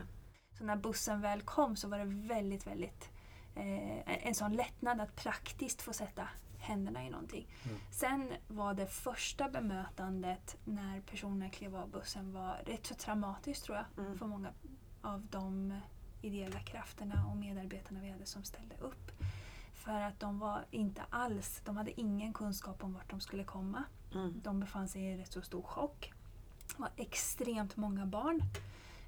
Så 0.58 0.64
när 0.64 0.76
bussen 0.76 1.20
väl 1.20 1.40
kom 1.42 1.76
så 1.76 1.88
var 1.88 1.98
det 1.98 2.04
väldigt, 2.04 2.66
väldigt 2.66 3.10
eh, 3.54 4.26
en 4.26 4.34
sån 4.34 4.52
lättnad 4.52 5.00
att 5.00 5.16
praktiskt 5.16 5.82
få 5.82 5.92
sätta 5.92 6.28
händerna 6.58 7.04
i 7.06 7.10
någonting. 7.10 7.46
Mm. 7.64 7.78
Sen 7.90 8.32
var 8.48 8.74
det 8.74 8.86
första 8.86 9.48
bemötandet 9.48 10.56
när 10.64 11.00
personerna 11.00 11.50
klev 11.50 11.76
av 11.76 11.90
bussen 11.90 12.32
var 12.32 12.62
rätt 12.66 12.86
så 12.86 12.94
traumatiskt 12.94 13.64
tror 13.64 13.76
jag 13.76 13.86
Mm. 14.04 14.18
för 14.18 14.26
många 14.26 14.52
av 15.02 15.26
de 15.30 15.80
ideella 16.22 16.60
krafterna 16.60 17.26
och 17.30 17.36
medarbetarna 17.36 18.00
vi 18.00 18.10
hade 18.10 18.26
som 18.26 18.44
ställde 18.44 18.76
upp. 18.76 19.10
För 19.74 20.00
att 20.00 20.20
de 20.20 20.38
var 20.38 20.64
inte 20.70 21.02
alls, 21.10 21.60
de 21.64 21.76
hade 21.76 22.00
ingen 22.00 22.32
kunskap 22.32 22.84
om 22.84 22.94
vart 22.94 23.10
de 23.10 23.20
skulle 23.20 23.44
komma. 23.44 23.84
Mm. 24.14 24.40
De 24.44 24.60
befann 24.60 24.88
sig 24.88 25.02
i 25.02 25.16
rätt 25.16 25.32
så 25.32 25.42
stor 25.42 25.62
chock. 25.62 26.12
Det 26.76 26.82
var 26.82 26.90
extremt 26.96 27.76
många 27.76 28.06
barn. 28.06 28.42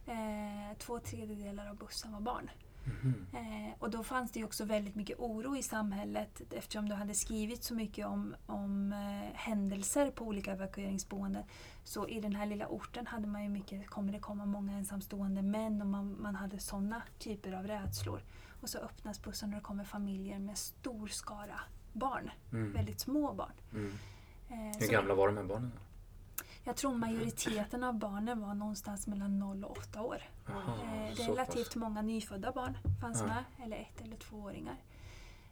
Eh, 0.07 0.77
två 0.79 0.99
tredjedelar 0.99 1.67
av 1.67 1.77
bussen 1.77 2.13
var 2.13 2.21
barn. 2.21 2.51
Eh, 3.33 3.73
och 3.79 3.91
då 3.91 4.03
fanns 4.03 4.33
det 4.33 4.39
ju 4.39 4.45
också 4.45 4.65
väldigt 4.65 4.95
mycket 4.95 5.19
oro 5.19 5.57
i 5.57 5.63
samhället 5.63 6.43
eftersom 6.51 6.89
det 6.89 6.95
hade 6.95 7.15
skrivits 7.15 7.67
så 7.67 7.75
mycket 7.75 8.07
om, 8.07 8.35
om 8.47 8.93
eh, 8.93 9.35
händelser 9.35 10.11
på 10.11 10.25
olika 10.25 10.53
evakueringsboenden. 10.53 11.43
Så 11.85 12.09
i 12.09 12.21
den 12.21 12.35
här 12.35 12.47
lilla 12.47 12.67
orten 12.67 13.07
hade 13.07 13.27
man 13.27 13.43
ju 13.43 13.49
mycket, 13.49 13.87
kommer 13.87 14.13
det 14.13 14.19
komma 14.19 14.47
många 14.47 14.73
ensamstående 14.73 15.43
män 15.43 15.81
och 15.81 15.87
man, 15.87 16.17
man 16.23 16.35
hade 16.35 16.59
sådana 16.59 17.03
typer 17.19 17.53
av 17.53 17.67
rädslor. 17.67 18.21
Och 18.61 18.69
så 18.69 18.79
öppnas 18.79 19.23
bussen 19.23 19.49
och 19.49 19.55
det 19.55 19.61
kommer 19.65 19.85
familjer 19.85 20.39
med 20.39 20.59
stor 20.59 21.09
skara 21.09 21.61
barn. 21.93 22.31
Mm. 22.53 22.73
Väldigt 22.73 23.01
små 23.01 23.33
barn. 23.33 23.53
Mm. 23.73 23.93
Eh, 24.49 24.79
Hur 24.81 24.93
gamla 24.93 25.15
var 25.15 25.27
de 25.29 25.37
här 25.37 25.45
barnen? 25.45 25.73
Jag 26.65 26.77
tror 26.77 26.95
majoriteten 26.95 27.85
av 27.85 27.95
barnen 27.99 28.41
var 28.41 28.55
någonstans 28.55 29.07
mellan 29.07 29.39
0 29.39 29.65
och 29.65 29.71
8 29.79 30.03
år. 30.03 30.23
Jaha, 30.47 30.75
Eh, 30.95 31.15
relativt 31.15 31.67
pass. 31.67 31.77
många 31.77 32.03
nyfödda 32.03 32.53
barn 32.53 32.79
fanns 33.01 33.21
Ja. 33.21 33.27
med, 33.27 33.45
eller 33.65 33.77
ett 33.77 34.01
eller 34.01 34.17
tvååringar. 34.17 34.77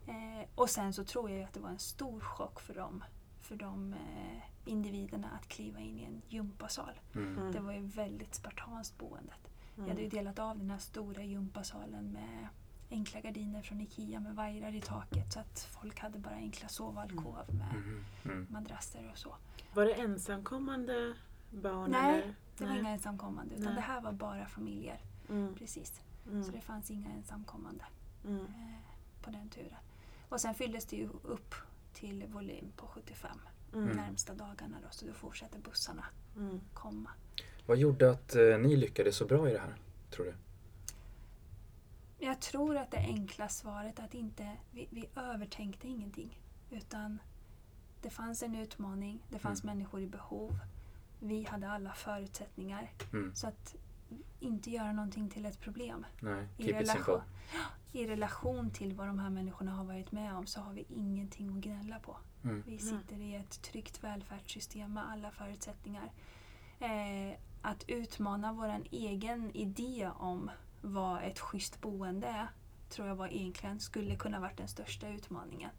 Eh, 0.07 0.49
och 0.55 0.71
sen 0.71 0.93
så 0.93 1.05
tror 1.05 1.31
jag 1.31 1.43
att 1.43 1.53
det 1.53 1.61
var 1.61 1.69
en 1.69 1.79
stor 1.79 2.21
chock 2.21 2.61
för 2.61 2.75
dem, 2.75 3.05
för 3.41 3.57
de 3.57 3.93
eh, 3.93 4.43
individerna 4.65 5.29
att 5.41 5.49
kliva 5.49 5.81
in 5.81 5.99
i 5.99 6.05
en 6.05 6.23
gympasal. 6.29 7.01
Mm. 7.15 7.39
Mm. 7.39 7.53
Det 7.53 7.61
var 7.61 7.73
ju 7.73 7.81
väldigt 7.87 8.35
spartanskt 8.35 8.99
boendet. 8.99 9.49
Mm. 9.77 9.89
Jag 9.89 9.95
hade 9.95 10.03
ju 10.03 10.09
delat 10.09 10.39
av 10.39 10.59
den 10.59 10.71
här 10.71 10.79
stora 10.79 11.23
gympasalen 11.23 12.13
med 12.13 12.49
enkla 12.93 13.21
gardiner 13.21 13.63
från 13.63 13.81
Ikea 13.81 14.21
med 14.21 14.35
vajrar 14.37 14.75
i 14.75 14.81
taket 14.81 15.33
så 15.33 15.41
att 15.41 15.61
folk 15.81 15.99
hade 16.01 16.19
bara 16.19 16.35
enkla 16.35 16.69
sovalkov 16.69 17.37
med 17.49 17.75
Mhm. 17.75 18.05
Mm. 18.25 18.47
madrasser 18.51 19.11
och 19.13 19.19
så. 19.19 19.37
Var 19.75 19.85
det 19.85 19.93
ensamkommande 19.95 21.15
barn? 21.51 21.91
Nej, 21.91 22.15
eller? 22.23 22.35
Det 22.59 22.65
var 22.65 22.77
inga 22.77 22.91
ensamkommande 22.91 23.55
utan 23.55 23.65
Nej. 23.67 23.75
det 23.75 23.81
här 23.81 24.01
var 24.01 24.13
bara 24.13 24.47
familjer. 24.47 25.01
Mm. 25.29 25.55
Precis. 25.55 26.01
Mm. 26.27 26.45
Så 26.45 26.53
det 26.53 26.61
fanns 26.61 26.91
inga 26.91 27.11
ensamkommande. 27.11 27.85
Mm. 28.25 28.41
eh, 28.41 29.23
på 29.23 29.31
den 29.31 29.49
turen. 29.49 29.79
Och 30.29 30.41
sen 30.41 30.55
fylldes 30.55 30.87
det 30.87 30.97
ju 30.97 31.09
upp 31.23 31.55
till 31.93 32.25
volym 32.27 32.73
på 32.77 32.87
75 32.87 33.39
Mm. 33.75 33.89
närmsta 33.97 34.35
dagarna 34.35 34.77
då, 34.83 34.89
så 34.91 35.07
då 35.07 35.13
fortsätter 35.13 35.59
bussarna 35.59 36.05
Mm. 36.37 36.61
komma. 36.75 37.11
Vad 37.67 37.79
gjorde 37.79 38.11
att 38.11 38.35
eh, 38.35 38.59
ni 38.59 38.77
lyckades 38.77 39.17
så 39.17 39.27
bra 39.27 39.49
i 39.51 39.53
det 39.53 39.59
här, 39.59 39.75
tror 40.11 40.25
du? 40.25 40.35
Jag 42.25 42.41
tror 42.41 42.77
att 42.77 42.91
det 42.91 42.99
enkla 42.99 43.49
svaret 43.49 43.99
är 43.99 44.05
att 44.05 44.15
inte, 44.15 44.57
vi, 44.71 44.89
vi 44.91 45.09
övertänkte 45.17 45.89
ingenting. 45.89 46.41
Utan 46.71 47.19
det 48.03 48.11
fanns 48.11 48.43
en 48.43 48.55
utmaning, 48.55 49.27
det 49.29 49.39
fanns 49.39 49.65
Mm. 49.65 49.77
människor 49.77 50.01
i 50.01 50.07
behov. 50.07 50.59
Vi 51.21 51.45
hade 51.45 51.71
alla 51.71 51.93
förutsättningar. 51.93 52.91
Mm. 53.13 53.35
Så 53.35 53.47
att 53.47 53.75
inte 54.41 54.71
göra 54.71 54.93
någonting 54.93 55.31
till 55.31 55.47
ett 55.47 55.61
problem. 55.61 56.07
Nej, 56.21 56.49
I 56.59 56.73
relation. 56.73 57.21
I 57.93 58.07
relation 58.07 58.71
till 58.71 58.95
vad 58.95 59.07
de 59.07 59.19
här 59.19 59.31
människorna 59.31 59.73
har 59.73 59.85
varit 59.85 60.13
med 60.13 60.35
om 60.37 60.47
så 60.47 60.61
har 60.61 60.73
vi 60.73 60.85
ingenting 60.89 61.49
att 61.49 61.65
gnälla 61.65 61.99
på. 61.99 62.17
Mm. 62.45 62.63
Vi 62.67 62.79
sitter 62.79 63.17
i 63.21 63.35
ett 63.35 63.63
tryggt 63.63 64.05
välfärdssystem 64.05 64.95
med 64.95 65.11
alla 65.11 65.31
förutsättningar. 65.31 66.13
Eh, 66.79 67.39
att 67.63 67.85
utmana 67.89 68.53
vår 68.53 68.83
egen 68.91 69.51
idé 69.57 70.11
om 70.19 70.51
vad 70.83 71.23
ett 71.23 71.39
schysst 71.41 71.81
boende 71.81 72.27
är 72.27 72.47
tror 72.89 73.09
jag 73.09 73.15
var 73.15 73.29
egentligen 73.29 73.81
skulle 73.81 74.17
kunna 74.17 74.41
varit 74.41 74.57
den 74.57 74.69
största 74.69 75.09
utmaningen. 75.09 75.71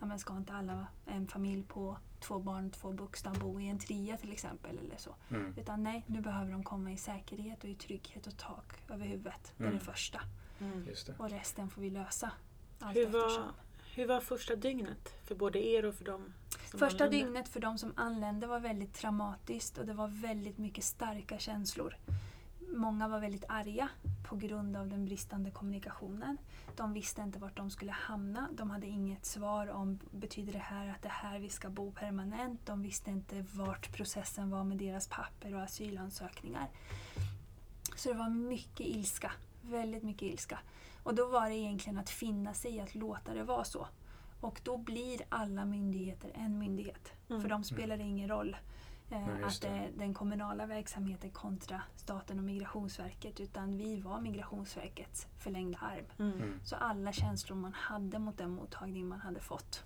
Ja, 0.00 0.06
men 0.06 0.18
ska 0.18 0.36
inte 0.36 0.52
alla, 0.52 0.86
en 1.06 1.28
familj 1.28 1.62
på 1.68 1.96
två 2.20 2.38
barn, 2.38 2.70
två 2.70 2.90
vuxna, 2.90 3.32
bo 3.40 3.60
i 3.60 3.68
en 3.68 3.78
trea 3.78 4.16
till 4.16 4.32
exempel? 4.32 4.78
eller 4.78 4.96
så. 4.96 5.14
Mm. 5.30 5.54
Utan 5.58 5.82
nej, 5.82 6.04
nu 6.06 6.20
behöver 6.20 6.52
de 6.52 6.62
komma 6.64 6.92
i 6.92 6.96
säkerhet 6.96 7.64
och 7.64 7.70
i 7.70 7.74
trygghet 7.74 8.26
och 8.26 8.36
tak 8.36 8.82
över 8.88 9.06
huvudet. 9.06 9.52
Det 9.56 9.64
är 9.64 9.68
Mm. 9.68 9.78
det 9.78 9.84
första. 9.84 10.20
Mm. 10.60 10.84
Just 10.88 11.06
det. 11.06 11.14
Och 11.18 11.30
resten 11.30 11.70
får 11.70 11.82
vi 11.82 11.90
lösa. 11.90 12.30
Allt 12.80 12.96
Hur, 12.96 13.02
eftersom. 13.06 13.42
var, 13.42 13.52
hur 13.94 14.06
var 14.06 14.20
första 14.20 14.56
dygnet 14.56 15.14
för 15.24 15.34
både 15.34 15.66
er 15.66 15.84
och 15.84 15.94
för 15.94 16.04
dem 16.04 16.32
Första 16.50 17.04
anlände? 17.04 17.16
dygnet 17.26 17.48
för 17.48 17.60
de 17.60 17.78
som 17.78 17.92
anlände 17.96 18.46
var 18.46 18.60
väldigt 18.60 18.94
traumatiskt 18.94 19.78
och 19.78 19.86
det 19.86 19.94
var 19.94 20.08
väldigt 20.08 20.58
mycket 20.58 20.84
starka 20.84 21.38
känslor. 21.38 21.96
Många 22.76 23.08
var 23.08 23.20
väldigt 23.20 23.44
arga 23.48 23.88
på 24.32 24.38
grund 24.38 24.76
av 24.76 24.88
den 24.88 25.04
bristande 25.04 25.50
kommunikationen. 25.50 26.36
De 26.76 26.92
visste 26.92 27.22
inte 27.22 27.38
vart 27.38 27.56
de 27.56 27.70
skulle 27.70 27.92
hamna. 27.92 28.48
De 28.52 28.70
hade 28.70 28.86
inget 28.86 29.26
svar 29.26 29.66
om 29.70 29.98
betyder 30.10 30.52
det 30.52 30.58
här 30.58 30.88
att 30.88 31.02
det 31.02 31.08
är 31.08 31.12
här 31.12 31.38
vi 31.38 31.48
ska 31.48 31.70
bo 31.70 31.92
permanent. 31.92 32.66
De 32.66 32.82
visste 32.82 33.10
inte 33.10 33.44
vart 33.52 33.96
processen 33.96 34.50
var 34.50 34.64
med 34.64 34.78
deras 34.78 35.08
papper 35.08 35.54
och 35.54 35.62
asylansökningar. 35.62 36.68
Så 37.96 38.08
det 38.08 38.18
var 38.18 38.30
mycket 38.30 38.86
ilska. 38.86 39.32
Väldigt 39.62 40.02
mycket 40.02 40.22
ilska. 40.22 40.58
Och 41.02 41.14
då 41.14 41.26
var 41.26 41.48
det 41.48 41.56
egentligen 41.56 41.98
att 41.98 42.10
finna 42.10 42.54
sig 42.54 42.76
i 42.76 42.80
att 42.80 42.94
låta 42.94 43.34
det 43.34 43.42
vara 43.42 43.64
så. 43.64 43.86
Och 44.40 44.60
då 44.64 44.76
blir 44.76 45.20
alla 45.28 45.64
myndigheter 45.64 46.30
en 46.34 46.58
myndighet. 46.58 47.12
Mm. 47.30 47.42
För 47.42 47.48
de 47.48 47.64
spelar 47.64 47.98
ingen 47.98 48.28
roll 48.28 48.56
Nej, 49.20 49.40
just 49.40 49.64
att 49.64 49.70
det 49.70 49.76
är 49.76 49.90
den 49.96 50.14
kommunala 50.14 50.66
verksamheten 50.66 51.30
kontra 51.30 51.82
staten 51.96 52.38
och 52.38 52.44
Migrationsverket. 52.44 53.40
Utan 53.40 53.76
vi 53.76 54.00
var 54.00 54.20
Migrationsverkets 54.20 55.26
förlängda 55.38 55.78
arm. 55.78 56.04
Mm. 56.18 56.32
Mm. 56.42 56.60
Så 56.64 56.76
alla 56.76 57.12
känslor 57.12 57.56
man 57.56 57.72
hade 57.72 58.18
mot 58.18 58.38
den 58.38 58.50
mottagning 58.50 59.08
man 59.08 59.20
hade 59.20 59.40
fått 59.40 59.84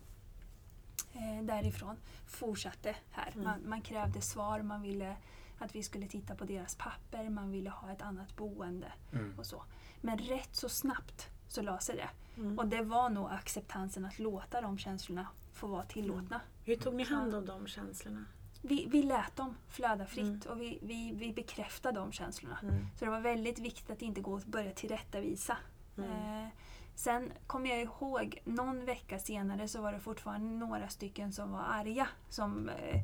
eh, 1.12 1.44
därifrån 1.44 1.96
fortsatte 2.26 2.96
här. 3.10 3.32
Mm. 3.32 3.44
Man, 3.44 3.68
man 3.68 3.80
krävde 3.82 4.20
svar, 4.20 4.62
man 4.62 4.82
ville 4.82 5.16
att 5.58 5.74
vi 5.74 5.82
skulle 5.82 6.06
titta 6.06 6.34
på 6.34 6.44
deras 6.44 6.74
papper, 6.74 7.30
man 7.30 7.50
ville 7.50 7.70
ha 7.70 7.92
ett 7.92 8.02
annat 8.02 8.36
boende 8.36 8.92
Mm. 9.12 9.38
och 9.38 9.46
så. 9.46 9.62
Men 10.00 10.18
rätt 10.18 10.54
så 10.56 10.68
snabbt 10.68 11.28
så 11.48 11.62
la 11.62 11.78
sig 11.78 11.96
det. 11.96 12.40
Mm. 12.40 12.58
Och 12.58 12.66
det 12.66 12.82
var 12.82 13.10
nog 13.10 13.30
acceptansen 13.30 14.04
att 14.04 14.18
låta 14.18 14.60
de 14.60 14.78
känslorna 14.78 15.26
få 15.52 15.66
vara 15.66 15.82
tillåtna. 15.82 16.40
Hur 16.64 16.76
tog 16.76 16.94
ni 16.94 17.04
hand 17.04 17.34
om 17.34 17.46
de 17.46 17.66
känslorna? 17.66 18.24
Vi, 18.68 18.86
vi 18.90 19.02
lät 19.02 19.36
dem 19.36 19.54
flöda 19.68 20.06
fritt 20.06 20.46
Mm. 20.46 20.48
och 20.48 20.60
vi, 20.60 20.78
vi, 20.82 21.12
vi 21.14 21.32
bekräftade 21.32 22.00
de 22.00 22.12
känslorna. 22.12 22.58
Mm. 22.62 22.86
Så 22.98 23.04
det 23.04 23.10
var 23.10 23.20
väldigt 23.20 23.58
viktigt 23.58 23.90
att 23.90 24.02
inte 24.02 24.20
gå 24.20 24.32
och 24.32 24.40
börja 24.46 24.72
tillrättavisa. 24.72 25.56
Mm. 25.98 26.10
Eh, 26.10 26.48
sen 26.94 27.32
kommer 27.46 27.70
jag 27.70 27.82
ihåg, 27.82 28.42
någon 28.44 28.84
vecka 28.84 29.18
senare 29.18 29.68
så 29.68 29.82
var 29.82 29.92
det 29.92 30.00
fortfarande 30.00 30.66
några 30.66 30.88
stycken 30.88 31.32
som 31.32 31.52
var 31.52 31.62
arga. 31.62 32.08
Som 32.28 32.68
eh, 32.68 33.00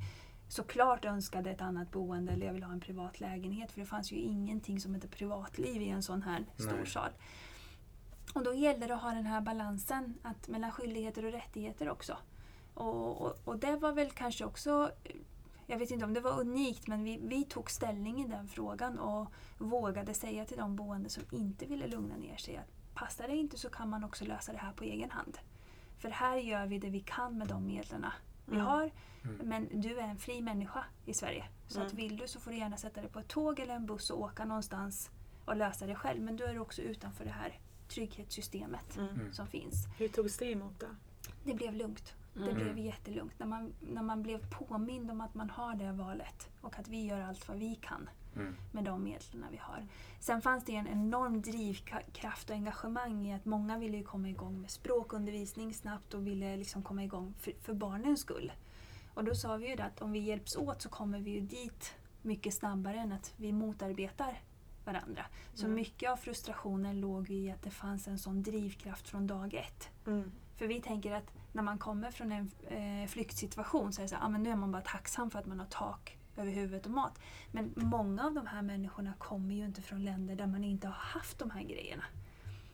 såklart 0.49 1.05
önskade 1.05 1.51
ett 1.51 1.61
annat 1.61 1.91
boende 1.91 2.33
eller 2.33 2.47
jag 2.47 2.53
vill 2.53 2.63
ha 2.63 2.73
en 2.73 2.81
privat 2.81 3.21
lägenhet. 3.21 3.73
För 3.73 3.81
det 3.81 3.87
fanns 3.87 4.13
ju 4.13 4.17
ingenting 4.17 4.81
som 4.81 4.95
hette 4.95 5.09
privatliv 5.09 5.83
i 5.83 5.89
en 5.89 6.03
sån 6.03 6.23
här 6.23 6.47
stor 6.57 6.85
sal. 6.85 7.11
Och 8.35 8.45
då 8.45 8.55
gällde 8.55 8.87
det 8.87 8.95
att 8.95 9.03
ha 9.03 9.11
den 9.11 9.27
här 9.27 9.41
balansen 9.41 10.19
att 10.23 10.49
mellan 10.49 10.73
skyldigheter 10.73 11.25
och 11.25 11.33
rättigheter 11.33 11.91
också. 11.91 12.17
Och, 12.75 13.21
och, 13.21 13.39
och 13.45 13.59
det 13.59 13.77
var 13.77 13.93
väl 13.93 14.11
kanske 14.11 14.45
också, 14.45 14.91
jag 15.73 15.79
vet 15.79 15.91
inte 15.91 16.05
om 16.05 16.15
det 16.15 16.21
var 16.21 16.41
unikt, 16.41 16.87
men 16.87 17.05
vi, 17.05 17.19
vi 17.23 17.45
tog 17.45 17.71
ställning 17.71 18.25
i 18.25 18.29
den 18.29 18.49
frågan 18.49 18.99
och 18.99 19.33
vågade 19.59 20.15
säga 20.15 20.45
till 20.45 20.57
de 20.59 20.77
boende 20.77 21.09
som 21.09 21.23
inte 21.31 21.67
ville 21.67 21.87
lugna 21.87 22.17
ner 22.17 22.37
sig 22.37 22.57
att 22.57 22.95
passar 22.95 23.29
det 23.29 23.37
inte 23.37 23.59
så 23.59 23.69
kan 23.71 23.89
man 23.89 24.05
också 24.05 24.25
lösa 24.25 24.53
det 24.53 24.59
här 24.59 24.73
på 24.73 24.85
egen 24.85 25.11
hand. 25.11 25.39
För 25.99 26.11
här 26.11 26.37
gör 26.37 26.67
vi 26.67 26.79
det 26.79 26.91
vi 26.91 27.01
kan 27.01 27.39
med 27.39 27.49
de 27.49 27.67
medlen 27.67 28.07
vi 28.47 28.55
Mm. 28.55 28.67
har. 28.67 28.91
Mm. 29.25 29.37
Men 29.49 29.81
du 29.81 29.99
är 29.99 30.09
en 30.09 30.19
fri 30.19 30.43
människa 30.43 30.85
i 31.07 31.15
Sverige. 31.15 31.45
Så 31.69 31.81
att 31.81 31.93
Mm. 31.93 31.97
vill 31.97 32.17
du 32.17 32.29
så 32.29 32.41
får 32.41 32.51
du 32.51 32.57
gärna 32.57 32.77
sätta 32.77 33.01
dig 33.01 33.11
på 33.11 33.19
ett 33.19 33.29
tåg 33.29 33.61
eller 33.61 33.75
en 33.75 33.87
buss 33.87 34.11
och 34.11 34.21
åka 34.21 34.45
någonstans 34.45 35.11
och 35.45 35.57
lösa 35.57 35.87
det 35.87 35.95
själv. 35.95 36.23
Men 36.23 36.37
då 36.37 36.45
är 36.45 36.55
du 36.55 36.61
också 36.61 36.83
utanför 36.83 37.25
det 37.25 37.31
här 37.31 37.59
trygghetssystemet 37.89 38.97
Mm. 38.97 39.09
Mm. 39.15 39.33
som 39.33 39.47
finns. 39.47 39.87
Hur 39.99 40.09
togs 40.09 40.39
det 40.39 40.51
emot 40.53 40.81
då? 40.81 40.87
Det 41.45 41.55
blev 41.55 41.75
lugnt. 41.75 42.15
Det 42.35 42.41
Mm. 42.51 42.55
blev 42.55 42.79
jättelugnt. 42.79 43.33
När 43.39 43.47
man, 43.47 43.73
när 43.81 44.03
man 44.03 44.23
blev 44.23 44.51
påmind 44.51 45.11
om 45.11 45.21
att 45.21 45.35
man 45.35 45.51
har 45.51 45.75
det 45.75 45.93
valet 45.93 46.49
och 46.61 46.79
att 46.79 46.89
vi 46.89 47.07
gör 47.07 47.21
allt 47.21 47.49
vad 47.49 47.57
vi 47.57 47.75
kan 47.75 48.09
Mm. 48.37 48.57
med 48.73 48.85
de 48.85 49.05
medlen 49.05 49.47
vi 49.51 49.57
har. 49.57 49.87
Sen 50.21 50.43
fanns 50.43 50.65
det 50.65 50.77
en 50.77 50.87
enorm 50.89 51.43
drivkraft 51.43 52.51
och 52.51 52.57
engagemang 52.57 53.27
i 53.27 53.35
att 53.35 53.45
många 53.45 53.79
ville 53.79 53.97
ju 53.97 54.05
komma 54.05 54.29
igång 54.29 54.61
med 54.61 54.71
språkundervisning 54.71 55.75
snabbt 55.75 56.15
och 56.15 56.27
ville 56.27 56.57
liksom 56.57 56.83
komma 56.83 57.05
igång 57.05 57.35
för, 57.39 57.53
för 57.61 57.75
barnens 57.75 58.21
skull. 58.21 58.53
Och 59.15 59.25
då 59.25 59.35
sa 59.35 59.57
vi 59.57 59.69
ju 59.69 59.77
det 59.77 59.85
att 59.85 60.03
om 60.03 60.13
vi 60.13 60.19
hjälps 60.19 60.57
åt 60.57 60.83
så 60.83 60.89
kommer 60.89 61.21
vi 61.21 61.31
ju 61.31 61.41
dit 61.41 61.95
mycket 62.23 62.55
snabbare 62.55 62.99
än 63.01 63.13
att 63.13 63.35
vi 63.37 63.53
motarbetar 63.53 64.41
varandra. 64.85 65.25
Så 65.55 65.65
Mm. 65.65 65.75
mycket 65.75 66.11
av 66.11 66.17
frustrationen 66.17 67.01
låg 67.01 67.31
i 67.31 67.51
att 67.51 67.63
det 67.63 67.71
fanns 67.71 68.09
en 68.09 68.19
sån 68.19 68.43
drivkraft 68.43 69.09
från 69.09 69.27
dag 69.27 69.55
ett. 69.55 69.89
Mm. 70.07 70.33
För 70.57 70.67
vi 70.67 70.81
tänker 70.81 71.13
att 71.13 71.31
när 71.53 71.63
man 71.63 71.79
kommer 71.79 72.11
från 72.11 72.33
en 72.33 72.51
eh, 72.69 73.09
flyktsituation 73.09 73.93
så 73.93 74.01
är 74.01 74.03
det 74.03 74.09
så 74.09 74.17
här, 74.17 74.25
ah, 74.25 74.29
men 74.29 74.43
nu 74.43 74.51
är 74.51 74.57
man 74.57 74.73
bara 74.73 74.83
tacksam 74.83 75.31
för 75.31 75.39
att 75.39 75.47
man 75.47 75.59
har 75.61 75.67
tak 75.67 76.19
över 76.37 76.51
huvudet 76.53 76.87
och 76.87 76.93
mat. 76.93 77.19
Men 77.51 77.73
många 77.77 78.27
av 78.27 78.35
de 78.35 78.47
här 78.47 78.63
människorna 78.63 79.13
kommer 79.19 79.55
ju 79.55 79.65
inte 79.65 79.83
från 79.83 80.05
länder 80.05 80.37
där 80.37 80.47
man 80.47 80.65
inte 80.65 80.87
har 80.87 80.95
haft 80.95 81.39
de 81.39 81.51
här 81.51 81.63
grejerna. 81.63 82.05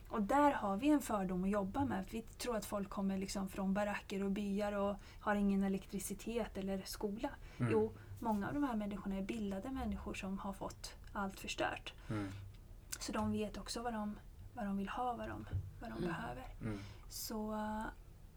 Och 0.09 0.21
där 0.21 0.51
har 0.51 0.77
vi 0.77 0.89
en 0.89 1.01
fördom 1.01 1.43
att 1.43 1.49
jobba 1.49 1.85
med. 1.85 2.05
Vi 2.11 2.21
tror 2.21 2.55
att 2.55 2.65
folk 2.65 2.89
kommer 2.89 3.17
liksom 3.17 3.49
från 3.49 3.73
baracker 3.73 4.23
och 4.23 4.31
byar 4.31 4.71
och 4.71 4.95
har 5.19 5.35
ingen 5.35 5.63
elektricitet 5.63 6.57
eller 6.57 6.81
skola. 6.85 7.29
Mm. 7.57 7.71
Jo, 7.71 7.91
många 8.19 8.47
av 8.47 8.53
de 8.53 8.63
här 8.63 8.75
människorna 8.75 9.15
är 9.15 9.21
bildade 9.21 9.69
människor 9.71 10.13
som 10.13 10.37
har 10.39 10.53
fått 10.53 10.95
allt 11.13 11.39
förstört. 11.39 11.93
Mm. 12.09 12.27
Så 12.99 13.11
de 13.11 13.31
vet 13.31 13.57
också 13.57 13.81
vad 13.81 13.93
de, 13.93 14.15
vad 14.53 14.65
de 14.65 14.77
vill 14.77 14.89
ha, 14.89 15.13
vad 15.13 15.29
de, 15.29 15.45
vad 15.81 15.89
de 15.89 15.97
Mm. 15.97 16.09
behöver. 16.09 16.45
Mm. 16.61 16.79
Så, 17.09 17.53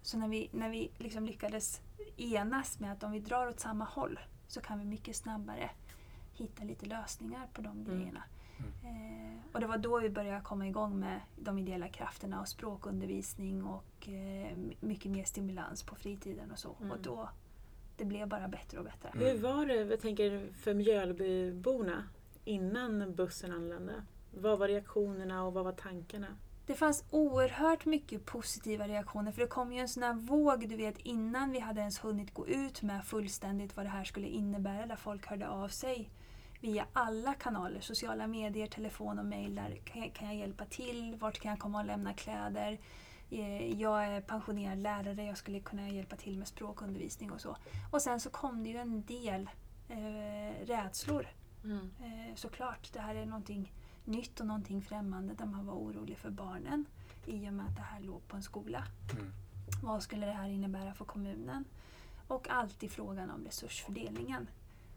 så 0.02 0.18
när 0.18 0.28
vi, 0.28 0.48
när 0.52 0.70
vi 0.70 0.90
liksom 0.98 1.26
lyckades 1.26 1.80
enas 2.16 2.80
med 2.80 2.92
att 2.92 3.02
om 3.02 3.12
vi 3.12 3.20
drar 3.20 3.46
åt 3.46 3.60
samma 3.60 3.84
håll 3.84 4.20
så 4.46 4.60
kan 4.60 4.78
vi 4.78 4.84
mycket 4.84 5.16
snabbare 5.16 5.70
hitta 6.34 6.64
lite 6.64 6.86
lösningar 6.86 7.46
på 7.52 7.62
de 7.62 7.84
grejerna. 7.84 8.22
Eh, 8.82 9.52
och 9.52 9.60
det 9.60 9.66
var 9.66 9.78
då 9.78 10.00
vi 10.00 10.10
började 10.10 10.40
komma 10.40 10.68
igång 10.68 11.00
med 11.00 11.20
de 11.36 11.58
ideella 11.58 11.88
krafterna 11.88 12.40
och 12.40 12.48
språkundervisning 12.48 13.64
och 13.64 14.08
eh, 14.08 14.56
mycket 14.80 15.10
mer 15.10 15.24
stimulans 15.24 15.82
på 15.82 15.94
fritiden 15.94 16.50
och 16.50 16.58
så. 16.58 16.76
Mm. 16.80 16.90
Och 16.90 16.98
då, 17.00 17.28
det 17.96 18.04
blev 18.04 18.28
bara 18.28 18.48
bättre 18.48 18.78
och 18.78 18.84
bättre. 18.84 19.08
Mm. 19.08 19.26
Hur 19.26 19.38
var 19.38 19.66
det, 19.66 19.74
jag 19.74 20.00
tänker 20.00 20.52
för 20.52 20.74
Mjölbyborna 20.74 22.08
innan 22.44 23.14
bussen 23.14 23.52
anlände? 23.52 23.94
Vad 24.34 24.58
var 24.58 24.68
reaktionerna 24.68 25.44
och 25.44 25.52
vad 25.52 25.64
var 25.64 25.72
tankarna? 25.72 26.36
Det 26.66 26.74
fanns 26.74 27.04
oerhört 27.10 27.84
mycket 27.84 28.24
positiva 28.24 28.88
reaktioner 28.88 29.32
för 29.32 29.40
det 29.40 29.46
kom 29.48 29.72
ju 29.72 29.78
en 29.80 29.88
sån 29.88 30.02
här 30.02 30.14
våg 30.14 30.68
du 30.68 30.76
vet 30.76 30.98
innan 30.98 31.50
vi 31.50 31.58
hade 31.58 31.80
ens 31.80 32.04
hunnit 32.04 32.34
gå 32.34 32.48
ut 32.48 32.82
med 32.82 33.04
fullständigt 33.04 33.76
vad 33.76 33.86
det 33.86 33.90
här 33.90 34.04
skulle 34.04 34.28
innebära 34.28 34.86
där 34.86 34.96
folk 34.96 35.26
hörde 35.26 35.48
av 35.48 35.68
sig 35.68 36.10
via 36.60 36.86
alla 36.92 37.34
kanaler, 37.34 37.80
sociala 37.80 38.26
medier, 38.26 38.66
telefon 38.66 39.18
och 39.18 39.24
mejl. 39.24 39.54
Där 39.54 39.76
kan 40.14 40.26
jag, 40.26 40.36
hjälpa 40.36 40.64
till? 40.64 41.16
Vart 41.20 41.38
kan 41.38 41.50
jag 41.50 41.58
komma 41.58 41.78
och 41.78 41.84
lämna 41.84 42.14
kläder? 42.14 42.78
Eh, 43.30 43.80
Jag 43.80 44.04
är 44.04 44.20
pensionerad 44.20 44.78
lärare, 44.78 45.24
jag 45.24 45.36
skulle 45.38 45.60
kunna 45.60 45.88
hjälpa 45.88 46.16
till 46.16 46.38
med 46.38 46.48
språkundervisning 46.48 47.32
och 47.32 47.40
så. 47.40 47.56
Och 47.90 48.02
sen 48.02 48.20
så 48.20 48.30
kom 48.30 48.62
det 48.62 48.68
ju 48.70 48.76
en 48.76 49.02
del 49.02 49.50
eh, 49.88 50.66
rädslor 50.66 51.26
Eh, 52.00 52.34
såklart, 52.34 52.92
det 52.92 53.00
här 53.00 53.14
är 53.14 53.26
någonting 53.26 53.72
nytt 54.04 54.40
och 54.40 54.46
någonting 54.46 54.82
främmande 54.82 55.34
där 55.34 55.46
man 55.46 55.66
var 55.66 55.74
orolig 55.74 56.18
för 56.18 56.30
barnen 56.30 56.84
i 57.26 57.48
och 57.48 57.52
med 57.52 57.66
att 57.66 57.76
det 57.76 57.82
här 57.82 58.00
låg 58.00 58.28
på 58.28 58.36
en 58.36 58.42
skola. 58.42 58.84
Mm. 59.12 59.32
Vad 59.82 60.02
skulle 60.02 60.26
det 60.26 60.32
här 60.32 60.48
innebära 60.48 60.94
för 60.94 61.04
kommunen? 61.04 61.64
Och 62.28 62.50
alltid 62.50 62.90
frågan 62.90 63.30
om 63.30 63.44
resursfördelningen. 63.44 64.48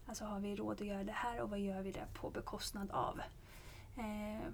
Alltså 0.05 0.25
har 0.25 0.39
vi 0.39 0.55
råd 0.55 0.81
att 0.81 0.87
göra 0.87 1.03
det 1.03 1.11
här 1.11 1.41
och 1.41 1.49
vad 1.49 1.59
gör 1.59 1.81
vi 1.81 1.91
det 1.91 2.05
på 2.13 2.29
bekostnad 2.29 2.91
av? 2.91 3.19
Eh, 3.97 4.47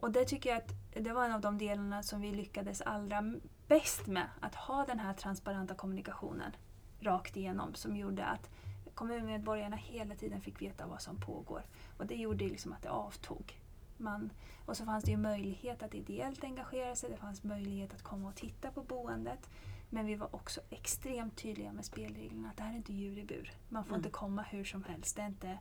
och 0.00 0.10
det 0.10 0.24
tycker 0.24 0.50
jag 0.50 0.58
att 0.58 0.72
det 1.04 1.12
var 1.12 1.24
en 1.24 1.32
av 1.32 1.40
de 1.40 1.58
delarna 1.58 2.02
som 2.02 2.20
vi 2.20 2.34
lyckades 2.34 2.80
allra 2.80 3.34
bäst 3.68 4.06
med. 4.06 4.28
Att 4.40 4.54
ha 4.54 4.84
den 4.86 4.98
här 4.98 5.14
transparenta 5.14 5.74
kommunikationen 5.74 6.52
rakt 7.00 7.36
igenom 7.36 7.74
som 7.74 7.96
gjorde 7.96 8.24
att 8.24 8.50
kommunmedborgarna 8.94 9.76
hela 9.76 10.14
tiden 10.14 10.40
fick 10.40 10.62
veta 10.62 10.86
vad 10.86 11.02
som 11.02 11.20
pågår. 11.20 11.62
Och 11.98 12.06
det 12.06 12.14
gjorde 12.14 12.44
liksom 12.44 12.72
att 12.72 12.82
det 12.82 12.90
avtog. 12.90 13.63
Man, 13.96 14.30
och 14.66 14.76
så 14.76 14.84
fanns 14.84 15.04
det 15.04 15.10
ju 15.10 15.16
möjlighet 15.16 15.82
att 15.82 15.94
ideellt 15.94 16.44
engagera 16.44 16.96
sig, 16.96 17.10
det 17.10 17.16
fanns 17.16 17.42
möjlighet 17.44 17.94
att 17.94 18.02
komma 18.02 18.28
och 18.28 18.34
titta 18.34 18.70
på 18.70 18.82
boendet. 18.82 19.50
Men 19.90 20.06
vi 20.06 20.14
var 20.14 20.34
också 20.34 20.60
extremt 20.70 21.36
tydliga 21.36 21.72
med 21.72 21.84
spelreglerna 21.84 22.48
att 22.50 22.56
det 22.56 22.62
här 22.62 22.72
är 22.72 22.76
inte 22.76 22.92
djur 22.92 23.18
i 23.18 23.24
bur. 23.24 23.52
Man 23.68 23.84
får 23.84 23.90
Mm. 23.94 23.98
inte 23.98 24.10
komma 24.10 24.42
hur 24.42 24.64
som 24.64 24.84
helst. 24.84 25.16
Det 25.16 25.22
är 25.22 25.26
inte, 25.26 25.58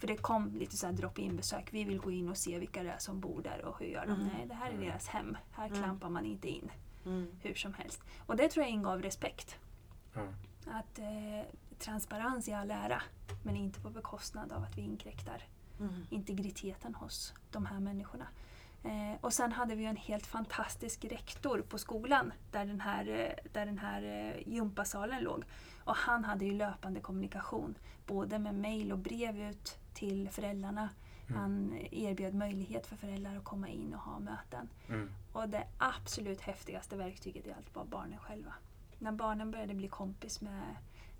för 0.00 0.06
det 0.06 0.16
kom 0.16 0.54
lite 0.54 0.76
så 0.76 0.86
här 0.86 0.92
drop-in 0.92 1.36
besök. 1.36 1.68
Vi 1.72 1.84
vill 1.84 1.98
gå 1.98 2.10
in 2.10 2.28
och 2.28 2.36
se 2.36 2.58
vilka 2.58 2.82
det 2.82 2.90
är 2.90 2.98
som 2.98 3.20
bor 3.20 3.42
där 3.42 3.64
och 3.64 3.78
hur 3.80 3.86
gör 3.86 4.06
de? 4.06 4.12
Mm. 4.12 4.26
Nej, 4.36 4.46
det 4.46 4.54
här 4.54 4.66
är 4.66 4.74
Mm. 4.74 4.84
deras 4.86 5.08
hem. 5.08 5.36
Här 5.52 5.66
Mm. 5.66 5.78
klampar 5.82 6.08
man 6.08 6.24
inte 6.24 6.48
in 6.48 6.70
Mm. 7.06 7.30
hur 7.42 7.54
som 7.54 7.74
helst. 7.74 8.02
Och 8.26 8.36
det 8.36 8.48
tror 8.48 8.64
jag 8.64 8.70
ingav 8.72 9.02
respekt. 9.02 9.56
Att 10.66 10.98
eh, 10.98 11.42
transparens 11.78 12.48
i 12.48 12.52
all 12.52 12.70
ära, 12.70 13.02
men 13.44 13.56
inte 13.56 13.80
på 13.80 13.90
bekostnad 13.90 14.52
av 14.52 14.62
att 14.62 14.78
vi 14.78 14.82
inkräktar 14.82 15.42
Mm. 15.80 16.06
integriteten 16.10 16.94
hos 16.94 17.34
de 17.50 17.66
här 17.66 17.80
människorna. 17.80 18.26
Eh, 18.86 19.20
och 19.20 19.32
sen 19.32 19.52
hade 19.52 19.74
vi 19.74 19.84
en 19.84 19.96
helt 19.96 20.26
fantastisk 20.26 21.04
rektor 21.04 21.64
på 21.68 21.78
skolan 21.78 22.32
där 22.50 22.64
den 22.64 22.80
här, 22.80 23.08
eh, 23.08 23.52
där 23.52 23.66
den 23.66 23.78
här 23.78 24.02
eh, 24.02 24.48
gympasalen 24.48 25.22
låg. 25.22 25.44
Och 25.84 25.96
han 25.96 26.24
hade 26.24 26.44
ju 26.44 26.52
löpande 26.52 27.00
kommunikation, 27.00 27.74
både 28.06 28.38
med 28.38 28.54
mejl 28.54 28.92
och 28.92 28.98
brev 28.98 29.40
ut 29.40 29.78
till 29.94 30.28
föräldrarna. 30.30 30.88
Mm. 31.28 31.40
Han 31.40 31.78
erbjöd 31.90 32.34
möjlighet 32.34 32.86
för 32.86 32.96
föräldrar 32.96 33.36
att 33.36 33.44
komma 33.44 33.68
in 33.68 33.94
och 33.94 34.00
ha 34.00 34.18
möten. 34.18 34.68
Mm. 34.88 35.10
Och 35.32 35.48
det 35.48 35.66
absolut 35.78 36.40
häftigaste 36.40 36.96
verktyget 36.96 37.46
i 37.46 37.52
allt 37.52 37.74
var 37.74 37.84
barnen 37.84 38.18
själva. 38.18 38.54
När 38.98 39.12
barnen 39.12 39.50
började 39.50 39.74
bli 39.74 39.88
kompis 39.88 40.40
med, 40.40 40.76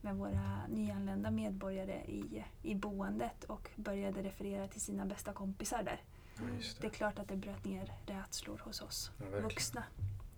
med 0.06 0.16
våra 0.16 0.66
nyanlända 0.68 1.30
medborgare 1.30 2.04
i, 2.06 2.44
i 2.62 2.74
boendet 2.74 3.44
och 3.44 3.70
började 3.76 4.22
referera 4.22 4.68
till 4.68 4.80
sina 4.80 5.06
bästa 5.06 5.32
kompisar 5.32 5.82
där. 5.82 6.00
Det 6.38 6.80
det. 6.80 6.86
är 6.86 6.90
klart 6.90 7.18
att 7.18 7.28
det 7.28 7.36
bröt 7.36 7.64
ner 7.64 7.92
rädslor 8.06 8.58
hos 8.64 8.80
oss 8.82 9.10
Ja, 9.32 9.40
vuxna. 9.40 9.84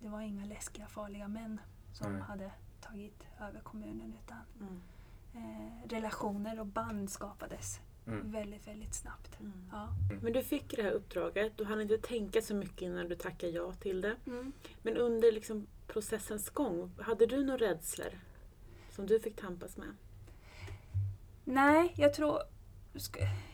Det 0.01 0.09
var 0.09 0.21
inga 0.21 0.45
läskiga, 0.45 0.87
farliga 0.87 1.27
män 1.27 1.61
som 1.93 2.13
Nej. 2.13 2.21
hade 2.21 2.51
tagit 2.81 3.23
över 3.41 3.59
kommunen 3.59 4.13
utan 4.23 4.37
Mm. 4.59 4.81
eh, 5.35 5.89
relationer 5.89 6.59
och 6.59 6.65
band 6.65 7.09
skapades 7.09 7.79
Mm. 8.07 8.31
väldigt, 8.31 8.67
väldigt 8.67 8.93
snabbt. 8.95 9.39
Mm. 9.39 9.69
Ja. 9.71 9.87
Men 10.21 10.33
du 10.33 10.43
fick 10.43 10.75
det 10.75 10.83
här 10.83 10.91
uppdraget, 10.91 11.57
du 11.57 11.63
hann 11.65 11.81
inte 11.81 11.97
tänka 11.97 12.41
så 12.41 12.55
mycket 12.55 12.81
innan 12.81 13.07
du 13.09 13.15
tackade 13.15 13.51
ja 13.53 13.73
till 13.73 14.01
det. 14.01 14.15
Mm. 14.27 14.51
Men 14.81 14.97
under 14.97 15.31
liksom 15.31 15.67
processens 15.87 16.49
gång, 16.49 16.91
hade 17.01 17.25
du 17.25 17.43
några 17.45 17.65
rädslor 17.67 18.07
som 18.99 19.05
du 19.07 19.19
fick 19.19 19.35
tampas 19.35 19.77
med? 19.77 19.95
Nej, 21.43 21.93
jag 21.97 22.13
tror 22.13 22.41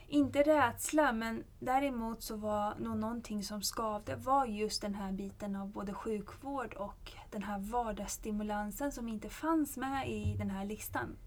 inte 0.08 0.43
rädsla 0.43 1.12
men 1.12 1.43
däremot 1.60 2.23
så 2.23 2.36
var 2.36 2.75
nog 2.79 2.97
någonting 2.97 3.43
som 3.43 3.62
skavde 3.62 4.15
var 4.15 4.45
just 4.45 4.81
den 4.81 4.95
här 4.95 5.12
biten 5.12 5.55
av 5.55 5.67
både 5.67 5.93
sjukvård 5.93 6.73
och 6.73 7.12
den 7.31 7.43
här 7.43 7.60
vardagsstimulansen 7.60 8.91
som 8.91 9.08
inte 9.08 9.29
fanns 9.29 9.77
med 9.77 10.10
i 10.10 10.36
den 10.38 10.49
här 10.49 10.65
listan. 10.65 11.17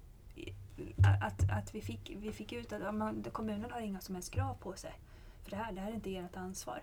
Att, 1.23 1.51
att 1.51 1.75
vi, 1.75 1.81
fick, 1.81 2.17
vi 2.17 2.33
fick 2.33 2.53
ut 2.53 2.73
att 2.73 2.95
man, 2.95 3.25
kommunen 3.33 3.71
har 3.71 3.81
inga 3.81 4.01
som 4.01 4.15
helst 4.15 4.33
krav 4.33 4.55
på 4.55 4.73
sig. 4.73 5.01
För 5.43 5.51
det 5.51 5.57
här, 5.57 5.73
det 5.73 5.81
här 5.81 5.91
är 5.91 5.95
inte 5.95 6.17
ert 6.17 6.37
ansvar. 6.37 6.83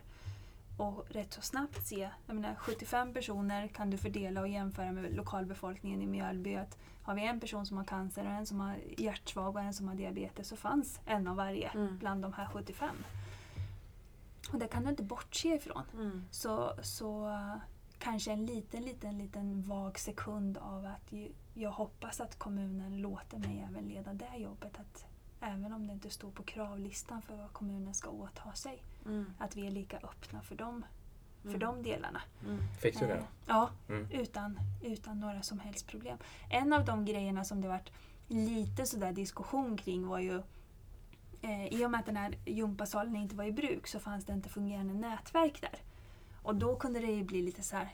Och 0.78 1.06
rätt 1.10 1.34
så 1.34 1.42
snabbt 1.42 1.88
se, 1.88 2.10
jag 2.26 2.36
menar 2.36 2.56
75 2.56 3.14
personer 3.14 3.68
kan 3.68 3.90
du 3.90 3.98
fördela 3.98 4.42
och 4.42 4.48
jämföra 4.48 4.92
med 4.92 5.16
lokalbefolkningen 5.16 6.02
i 6.02 6.08
Mjölby. 6.08 6.56
Att 6.56 6.78
har 7.04 7.16
vi 7.16 7.26
en 7.26 7.40
person 7.40 7.66
som 7.66 7.78
har 7.78 7.84
cancer 7.84 8.26
och 8.26 8.32
en 8.32 8.46
som 8.46 8.60
har 8.60 8.76
hjärtsvag 8.98 9.56
och 9.56 9.62
en 9.62 9.74
som 9.74 9.88
har 9.88 9.96
diabetes 9.96 10.48
så 10.48 10.56
fanns 10.56 11.00
en 11.06 11.28
av 11.28 11.36
varje 11.36 11.70
Mm. 11.70 11.98
bland 11.98 12.22
de 12.22 12.34
här 12.34 12.46
75. 12.46 12.96
Och 14.54 14.60
det 14.60 14.68
kan 14.68 14.84
du 14.84 14.90
inte 14.90 15.04
bortse 15.04 15.56
ifrån. 15.56 15.84
Mm. 15.94 16.26
Så, 16.32 16.74
så 16.82 17.40
kanske 18.00 18.32
en 18.32 18.46
liten, 18.46 18.84
liten, 18.84 19.18
liten 19.18 19.62
vag 19.62 20.00
sekund 20.00 20.58
av 20.58 20.86
att 20.86 21.12
ju, 21.12 21.32
jag 21.54 21.72
hoppas 21.72 22.22
att 22.22 22.40
kommunen 22.40 22.98
låter 22.98 23.38
mig 23.38 23.66
även 23.70 23.86
leda 23.86 24.14
det 24.14 24.38
jobbet. 24.38 24.80
Att 24.80 25.06
även 25.46 25.74
om 25.74 25.88
det 25.88 25.94
inte 25.94 26.10
står 26.10 26.32
på 26.32 26.44
kravlistan 26.44 27.22
för 27.22 27.36
vad 27.36 27.54
kommunen 27.54 27.94
ska 27.94 28.10
åta 28.10 28.54
sig, 28.54 28.84
Mm. 29.06 29.26
att 29.40 29.56
vi 29.56 29.68
är 29.68 29.72
lika 29.72 29.98
öppna 29.98 30.42
för 30.42 30.56
dem, 30.56 30.86
för 31.42 31.50
Mm. 31.50 31.60
de 31.60 31.84
delarna. 31.84 32.22
Mm. 32.46 32.62
Fick 32.82 33.00
du 33.00 33.06
Eh, 33.06 33.10
det? 33.18 33.24
Ja, 33.48 33.70
Mm. 33.90 34.08
utan, 34.12 34.60
utan 34.82 35.20
några 35.20 35.42
som 35.42 35.60
helst 35.60 35.88
problem. 35.88 36.18
En 36.50 36.74
av 36.74 36.86
de 36.86 37.06
grejerna 37.06 37.44
som 37.44 37.62
det 37.62 37.68
varit 37.68 37.92
lite 38.28 38.86
sådär 38.86 39.12
diskussion 39.14 39.78
kring 39.78 40.08
var 40.08 40.20
ju 40.20 40.42
eh, 41.42 41.68
i 41.68 41.86
och 41.86 41.92
med 41.92 42.00
att 42.00 42.06
den 42.06 42.18
här 42.18 42.36
gympasalen 42.46 43.16
inte 43.16 43.36
var 43.36 43.44
i 43.44 43.52
bruk 43.52 43.88
så 43.88 44.00
fanns 44.00 44.26
det 44.26 44.34
inte 44.34 44.50
fungerande 44.50 44.94
nätverk 44.94 45.62
där. 45.62 45.80
Och 46.44 46.56
då 46.56 46.76
kunde 46.76 47.00
det 47.00 47.12
ju 47.12 47.24
bli 47.24 47.42
lite 47.42 47.64
så 47.64 47.76
här, 47.76 47.90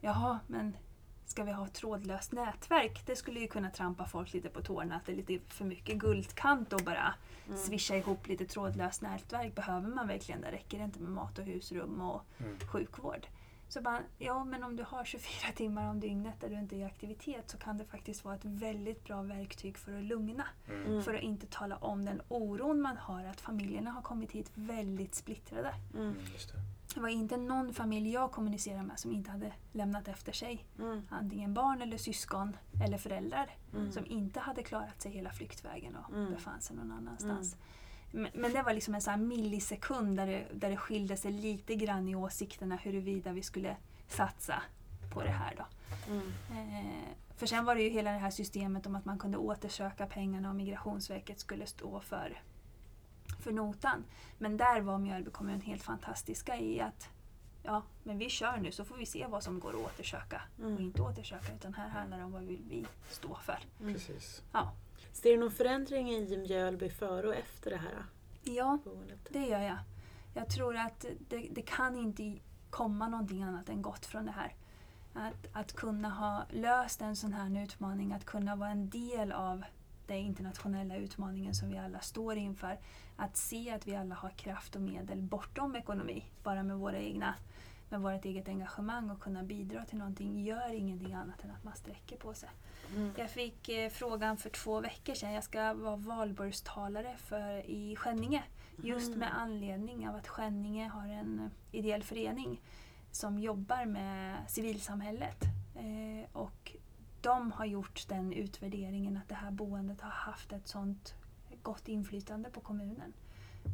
jaha, 0.00 0.38
men 0.46 0.76
ska 1.26 1.44
vi 1.44 1.52
ha 1.52 1.66
trådlöst 1.68 2.32
nätverk? 2.32 3.02
Det 3.06 3.16
skulle 3.16 3.40
ju 3.40 3.46
kunna 3.48 3.70
trampa 3.70 4.06
folk 4.06 4.32
lite 4.32 4.48
på 4.48 4.62
tårna, 4.62 4.96
att 4.96 5.06
det 5.06 5.12
är 5.12 5.16
lite 5.16 5.38
för 5.54 5.64
mycket 5.64 5.96
guldkant 5.98 6.72
och 6.72 6.80
bara 6.80 7.14
Mm. 7.46 7.58
swisha 7.58 7.96
ihop 7.96 8.26
lite 8.28 8.46
trådlöst 8.46 9.02
nätverk. 9.02 9.54
Behöver 9.54 9.88
man 9.88 10.08
verkligen 10.08 10.40
det? 10.40 10.50
Räcker 10.52 10.78
det 10.78 10.84
inte 10.84 11.00
med 11.00 11.10
mat 11.12 11.38
och 11.38 11.44
husrum 11.44 12.00
och 12.00 12.22
Mm. 12.38 12.58
sjukvård? 12.72 13.26
Så 13.68 13.80
bara, 13.80 14.00
ja 14.18 14.44
men 14.44 14.64
om 14.64 14.76
du 14.76 14.82
har 14.88 15.04
24 15.44 15.52
timmar 15.56 15.90
om 15.90 16.00
dygnet 16.00 16.40
där 16.40 16.48
du 16.48 16.54
inte 16.58 16.76
är 16.76 16.78
i 16.78 16.84
aktivitet 16.84 17.50
så 17.50 17.58
kan 17.58 17.78
det 17.78 17.84
faktiskt 17.84 18.24
vara 18.24 18.34
ett 18.34 18.44
väldigt 18.44 19.04
bra 19.04 19.22
verktyg 19.22 19.78
för 19.78 19.96
att 19.98 20.04
lugna. 20.04 20.44
Mm. 20.68 20.86
Mm. 20.86 21.02
För 21.02 21.14
att 21.14 21.22
inte 21.22 21.46
tala 21.46 21.76
om 21.76 22.04
den 22.04 22.22
oron 22.28 22.80
man 22.80 22.96
har 22.96 23.24
att 23.24 23.40
familjerna 23.40 23.90
har 23.90 24.02
kommit 24.02 24.32
hit 24.32 24.50
väldigt 24.54 25.14
splittrade. 25.14 25.74
Mm. 25.94 26.14
Mm, 26.96 27.02
det. 27.08 27.14
Var 27.14 27.22
inte 27.22 27.36
någon 27.36 27.74
familj 27.74 28.10
jag 28.12 28.32
kommunicerade 28.32 28.82
med 28.82 28.98
som 28.98 29.12
inte 29.12 29.30
hade 29.30 29.52
lämnat 29.72 30.08
efter 30.08 30.32
sig 30.32 30.64
Mm. 30.78 31.02
antingen 31.10 31.54
barn 31.54 31.82
eller 31.82 31.96
syskon 31.96 32.56
eller 32.84 32.98
föräldrar 32.98 33.50
Mm. 33.74 33.92
som 33.92 34.06
inte 34.06 34.40
hade 34.40 34.62
klarat 34.62 35.02
sig 35.02 35.12
hela 35.12 35.30
flyktvägen 35.30 35.96
och 35.96 36.14
Mm. 36.14 36.30
befann 36.32 36.60
sig 36.60 36.76
någon 36.76 36.92
annanstans. 36.92 37.56
Men, 38.12 38.28
men 38.34 38.52
det 38.52 38.62
var 38.62 38.72
liksom 38.74 38.94
en 38.94 39.02
sån 39.02 39.28
millisekund 39.28 40.16
där 40.16 40.26
det, 40.26 40.46
där 40.54 40.70
det 40.70 40.76
skilde 40.76 41.16
sig 41.16 41.32
lite 41.32 41.74
grann 41.74 42.08
i 42.08 42.14
åsikterna 42.14 42.76
huruvida 42.76 43.32
vi 43.32 43.42
skulle 43.42 43.76
satsa 44.08 44.62
på 45.14 45.22
det 45.22 45.30
här. 45.30 45.54
Då. 45.56 45.64
Mm. 46.12 46.26
Eh, 46.50 47.08
för 47.36 47.46
sen 47.46 47.64
var 47.64 47.74
det 47.74 47.82
ju 47.82 47.88
hela 47.90 48.10
det 48.12 48.18
här 48.18 48.30
systemet 48.30 48.86
om 48.86 48.94
att 48.96 49.04
man 49.04 49.18
kunde 49.18 49.38
återsöka 49.38 50.06
pengarna 50.06 50.48
och 50.50 50.56
Migrationsverket 50.56 51.40
skulle 51.40 51.66
stå 51.66 52.00
för, 52.00 52.42
för 53.42 53.52
notan. 53.52 54.04
Men 54.38 54.56
där 54.56 54.80
var 54.80 54.98
Mjölby 54.98 55.30
kommun 55.30 55.60
helt 55.60 55.82
fantastiska 55.82 56.56
i 56.56 56.80
att 56.80 57.08
ja, 57.62 57.82
men 58.02 58.18
vi 58.18 58.28
kör 58.28 58.56
nu 58.56 58.72
så 58.72 58.84
får 58.84 58.96
vi 58.96 59.06
se 59.06 59.26
vad 59.26 59.42
som 59.42 59.60
går 59.60 59.70
att 59.70 59.76
återsöka 59.94 60.42
Mm. 60.58 60.74
och 60.74 60.80
inte 60.80 61.02
återsöka. 61.02 61.54
Utan 61.54 61.74
här 61.74 61.88
handlar 61.88 62.18
det 62.18 62.24
om 62.24 62.32
vad 62.32 62.42
vill 62.42 62.62
vi 62.68 62.86
stå 63.10 63.34
för. 63.34 63.58
Precis. 63.78 64.42
Ja, 64.52 64.72
Ser 65.12 65.30
du 65.30 65.36
någon 65.36 65.50
förändring 65.50 66.10
i 66.10 66.36
Mjölby 66.36 66.90
före 66.90 67.28
och 67.28 67.34
efter 67.34 67.70
det 67.70 67.76
här 67.76 68.04
ja 68.44 68.78
boendet? 68.84 69.18
det 69.30 69.46
gör 69.46 69.60
jag. 69.60 69.78
Jag 70.34 70.50
tror 70.50 70.76
att 70.76 71.04
det, 71.28 71.48
det 71.52 71.62
kan 71.62 71.96
inte 71.96 72.38
komma 72.70 73.08
någonting 73.08 73.42
annat 73.42 73.68
än 73.68 73.82
gott 73.82 74.06
från 74.06 74.24
det 74.24 74.32
här. 74.32 74.54
Att, 75.14 75.46
att 75.52 75.72
kunna 75.72 76.10
ha 76.10 76.44
löst 76.50 77.00
en 77.02 77.16
sån 77.16 77.32
här 77.32 77.62
utmaning, 77.64 78.12
att 78.12 78.24
kunna 78.24 78.56
vara 78.56 78.70
en 78.70 78.90
del 78.90 79.32
av 79.32 79.62
den 80.12 80.26
internationella 80.26 80.96
utmaningen 80.96 81.54
som 81.54 81.68
vi 81.68 81.78
alla 81.78 82.00
står 82.00 82.36
inför. 82.36 82.78
Att 83.16 83.36
se 83.36 83.70
att 83.70 83.86
vi 83.86 83.96
alla 83.96 84.14
har 84.14 84.30
kraft 84.30 84.76
och 84.76 84.82
medel 84.82 85.22
bortom 85.22 85.76
ekonomi, 85.76 86.24
bara 86.42 86.62
med, 86.62 86.76
våra 86.78 86.98
egna, 86.98 87.34
med 87.88 88.00
vårt 88.00 88.24
eget 88.24 88.48
engagemang 88.48 89.10
och 89.10 89.20
kunna 89.20 89.42
bidra 89.42 89.84
till 89.84 89.98
någonting 89.98 90.44
gör 90.44 90.74
ingenting 90.74 91.14
annat 91.14 91.44
än 91.44 91.50
att 91.50 91.64
man 91.64 91.76
sträcker 91.76 92.16
på 92.16 92.34
sig. 92.34 92.48
Mm. 92.96 93.12
Jag 93.16 93.30
fick 93.30 93.68
eh, 93.68 93.90
frågan 93.90 94.36
för 94.36 94.50
två 94.50 94.80
veckor 94.80 95.14
sedan. 95.14 95.32
Jag 95.32 95.44
ska 95.44 95.74
vara 95.74 95.96
valborgstalare 95.96 97.16
för, 97.16 97.70
i 97.70 97.96
Skänninge. 97.96 98.42
Just 98.82 99.06
Mm. 99.06 99.18
med 99.18 99.38
anledning 99.38 100.08
av 100.08 100.16
att 100.16 100.28
Skänninge 100.28 100.88
har 100.88 101.06
en 101.06 101.40
eh, 101.40 101.78
ideell 101.78 102.02
förening 102.02 102.60
som 103.10 103.38
jobbar 103.38 103.84
med 103.84 104.36
civilsamhället. 104.48 105.44
Eh, 105.74 106.36
och 106.36 106.72
de 107.22 107.52
har 107.52 107.64
gjort 107.64 108.08
den 108.08 108.32
utvärderingen 108.32 109.16
att 109.16 109.28
det 109.28 109.34
här 109.34 109.50
boendet 109.50 110.00
har 110.00 110.10
haft 110.10 110.52
ett 110.52 110.68
sånt 110.68 111.14
gott 111.62 111.88
inflytande 111.88 112.50
på 112.50 112.60
kommunen. 112.60 113.12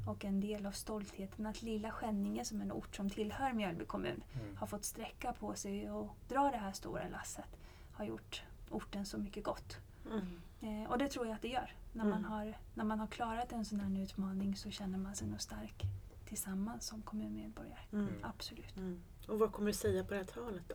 Och 0.07 0.25
en 0.25 0.41
del 0.41 0.67
av 0.67 0.73
stoltheten 0.73 1.47
att 1.47 1.63
lilla 1.63 1.91
Skänninge 1.91 2.45
som 2.45 2.61
en 2.61 2.73
ort 2.73 2.97
som 2.97 3.11
tillhör 3.11 3.53
Mjölby 3.53 3.85
kommun 3.85 4.23
Mm. 4.35 4.57
har 4.57 4.67
fått 4.67 4.85
sträcka 4.85 5.33
på 5.33 5.55
sig 5.55 5.91
och 5.91 6.17
dra 6.29 6.51
det 6.51 6.57
här 6.57 6.73
stora 6.73 7.09
lasset 7.09 7.57
har 7.93 8.05
gjort 8.05 8.43
orten 8.71 9.07
så 9.07 9.19
mycket 9.19 9.45
gott. 9.45 9.77
Mm. 10.13 10.41
Eh, 10.83 10.91
och 10.91 10.99
det 10.99 11.09
tror 11.09 11.27
jag 11.27 11.35
att 11.35 11.43
det 11.43 11.49
gör. 11.49 11.73
När, 11.93 12.05
man 12.05 12.19
Mm. 12.19 12.25
har, 12.31 12.55
när 12.75 12.85
man 12.85 13.01
har 13.01 13.07
klarat 13.07 13.53
en 13.53 13.65
sån 13.65 13.81
här 13.81 14.03
utmaning 14.03 14.57
så 14.57 14.71
känner 14.71 14.99
man 14.99 15.15
sig 15.17 15.29
nog 15.29 15.41
stark 15.41 15.83
tillsammans 16.25 16.87
som 16.87 17.03
kommunmedborgare. 17.03 17.81
Mm. 17.93 18.09
Absolut. 18.23 18.77
Mm. 18.77 19.01
Och 19.29 19.39
vad 19.39 19.53
kommer 19.53 19.67
du 19.67 19.73
säga 19.73 20.05
på 20.05 20.11
det 20.11 20.17
här 20.17 20.25
talet 20.25 20.63
då? 20.69 20.75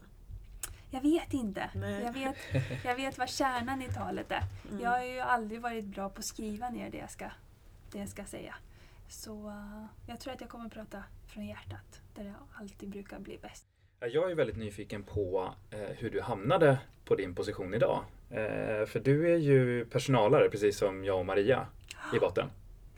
Jag 0.94 1.02
vet 1.02 1.34
inte. 1.34 1.70
Nej. 1.76 2.04
Jag 2.04 2.14
vet, 2.14 2.36
jag 2.86 2.96
vet 2.96 3.18
vad 3.18 3.30
kärnan 3.30 3.82
i 3.82 3.88
talet 3.94 4.32
är. 4.32 4.44
Mm. 4.70 4.84
Jag 4.84 4.90
har 4.90 5.04
ju 5.04 5.20
aldrig 5.20 5.62
varit 5.62 5.86
bra 5.86 6.10
på 6.10 6.20
att 6.20 6.26
skriva 6.26 6.70
ner 6.70 6.90
det 6.90 6.98
jag 6.98 7.12
ska, 7.12 7.26
det 7.92 8.00
jag 8.00 8.10
ska 8.10 8.26
säga. 8.26 8.56
Så 9.10 9.48
eh, 9.48 9.86
jag 10.08 10.20
tror 10.20 10.34
att 10.34 10.42
jag 10.42 10.50
kommer 10.50 10.66
att 10.66 10.74
prata 10.74 11.04
från 11.28 11.46
hjärtat, 11.46 12.02
där 12.16 12.24
det 12.24 12.34
alltid 12.54 12.90
brukar 12.90 13.20
bli 13.20 13.38
bäst. 13.42 13.66
Ja, 14.00 14.08
Jag 14.08 14.32
är 14.32 14.36
väldigt 14.36 14.58
nyfiken 14.58 15.04
på 15.04 15.54
eh, 15.72 15.80
hur 15.80 16.10
du 16.10 16.22
hamnade 16.22 16.78
på 17.06 17.16
din 17.16 17.36
position 17.36 17.74
idag. 17.74 18.04
Eh, 18.30 18.86
för 18.86 19.00
du 19.00 19.34
är 19.34 19.38
ju 19.38 19.86
personalare 19.86 20.50
precis 20.50 20.78
som 20.78 21.04
jag 21.04 21.20
och 21.20 21.26
Maria 21.26 21.68
i 22.16 22.20
botten. 22.20 22.50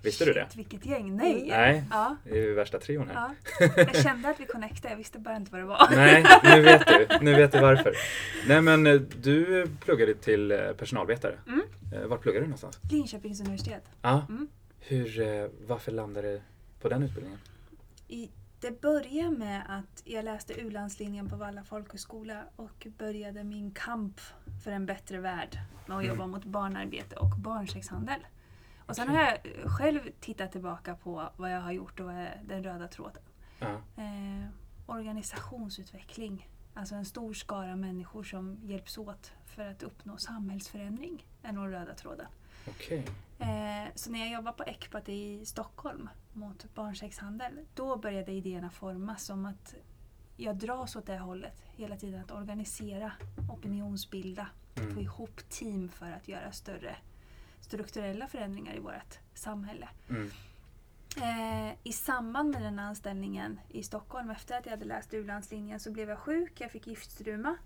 Visste 0.06 0.26
du 0.26 0.34
det? 0.34 0.46
Shit, 0.50 0.56
vilket 0.56 0.86
gäng! 0.86 1.16
Nej! 1.16 1.46
Nej, 1.50 1.84
Ja, 1.92 2.16
det 2.24 2.30
är 2.30 2.36
ju 2.36 2.54
värsta 2.54 2.80
trion 2.80 3.08
här. 3.08 3.14
ja. 3.60 3.68
Jag 3.78 3.96
kände 4.04 4.30
att 4.30 4.40
vi 4.40 4.46
connectade, 4.46 4.90
jag 4.90 4.98
visste 4.98 5.20
bara 5.20 5.36
inte 5.36 5.52
vad 5.52 5.62
det 5.62 5.66
var. 5.66 5.88
Nej, 5.92 6.26
nu 6.44 6.62
vet 6.62 6.88
du. 6.88 7.08
Nu 7.22 7.34
vet 7.36 7.52
du 7.52 7.60
varför. 7.60 7.94
Nej 8.48 8.62
men 8.62 8.88
eh, 8.88 8.94
du 9.22 9.68
pluggade 9.80 10.14
till 10.16 10.52
eh, 10.52 10.58
personalvetare. 10.78 11.36
Mm. 11.48 11.62
Eh, 11.94 12.08
Var 12.08 12.18
pluggade 12.18 12.46
du 12.46 12.48
någonstans? 12.50 12.80
Linköpings 12.92 13.40
universitet. 13.42 13.84
Ja. 14.02 14.26
Mm. 14.30 14.48
Hur, 14.80 15.50
varför 15.68 15.92
landade 15.92 16.32
du 16.34 16.42
på 16.82 16.90
den 16.90 17.04
utbildningen? 17.04 17.40
I, 18.08 18.30
det 18.60 18.82
började 18.82 19.38
med 19.38 19.62
att 19.70 20.02
jag 20.04 20.26
läste 20.26 20.54
U-landslinjen 20.54 21.30
på 21.30 21.36
Valla 21.36 21.64
folkhögskola 21.64 22.44
och 22.56 22.88
började 22.98 23.44
min 23.44 23.72
kamp 23.72 24.20
för 24.64 24.72
en 24.72 24.86
bättre 24.86 25.20
värld 25.20 25.58
med 25.88 25.98
att 25.98 26.04
Mm. 26.04 26.16
jobba 26.16 26.28
mot 26.28 26.46
barnarbete 26.46 27.16
och 27.16 27.30
barnsexhandel. 27.38 28.20
Och 28.86 28.96
sen 28.96 29.10
har 29.10 29.22
jag 29.24 29.38
själv 29.72 30.00
tittat 30.20 30.52
tillbaka 30.52 30.96
på 30.96 31.30
vad 31.38 31.52
jag 31.54 31.62
har 31.62 31.72
gjort 31.72 32.00
och 32.00 32.06
vad 32.06 32.16
är 32.16 32.42
den 32.48 32.64
röda 32.64 32.88
tråden. 32.88 33.22
Eh, 33.98 34.48
organisationsutveckling. 34.86 36.50
Alltså 36.74 36.96
en 36.96 37.06
stor 37.06 37.34
skara 37.34 37.76
människor 37.76 38.24
som 38.24 38.60
hjälps 38.64 38.98
åt 38.98 39.32
för 39.46 39.68
att 39.68 39.84
uppnå 39.84 40.18
samhällsförändring 40.18 41.26
är 41.44 41.52
nog 41.52 41.74
röda 41.74 41.94
tråden. 41.94 42.26
Okej. 42.68 43.06
Eh, 43.40 43.92
så 43.96 44.12
när 44.12 44.20
jag 44.20 44.34
jobbade 44.34 44.58
på 44.58 44.64
Ecpat 44.64 45.10
i 45.10 45.46
Stockholm 45.46 46.10
mot 46.34 46.76
barnsexhandel, 46.76 47.60
då 47.74 47.98
började 47.98 48.32
idéerna 48.32 48.70
formas 48.70 49.30
om 49.30 49.46
att 49.46 49.76
jag 50.38 50.56
dras 50.56 50.96
åt 50.96 51.06
det 51.06 51.18
hållet 51.18 51.64
hela 51.76 51.98
tiden. 51.98 52.22
Att 52.22 52.32
organisera, 52.32 53.12
opinionsbilda, 53.52 54.48
få 54.76 54.82
Mm. 54.82 55.00
ihop 55.00 55.50
team 55.50 55.90
för 55.90 56.12
att 56.12 56.28
göra 56.28 56.52
större 56.52 56.96
strukturella 57.66 58.28
förändringar 58.28 58.76
i 58.76 58.80
vårt 58.80 59.20
samhälle. 59.34 59.90
Mm. 60.10 60.32
Eh, 61.22 61.76
I 61.84 61.94
samband 61.94 62.50
med 62.52 62.62
den 62.62 62.80
anställningen 62.80 63.60
i 63.70 63.84
Stockholm, 63.84 64.30
efter 64.30 64.58
att 64.58 64.66
jag 64.66 64.72
hade 64.72 64.86
läst 64.86 65.14
u-landslinjen, 65.14 65.80
så 65.80 65.92
blev 65.92 66.10
jag 66.10 66.20
sjuk. 66.20 66.62
Jag 66.62 66.72
fick 66.72 66.88
giftstruma 66.88 67.58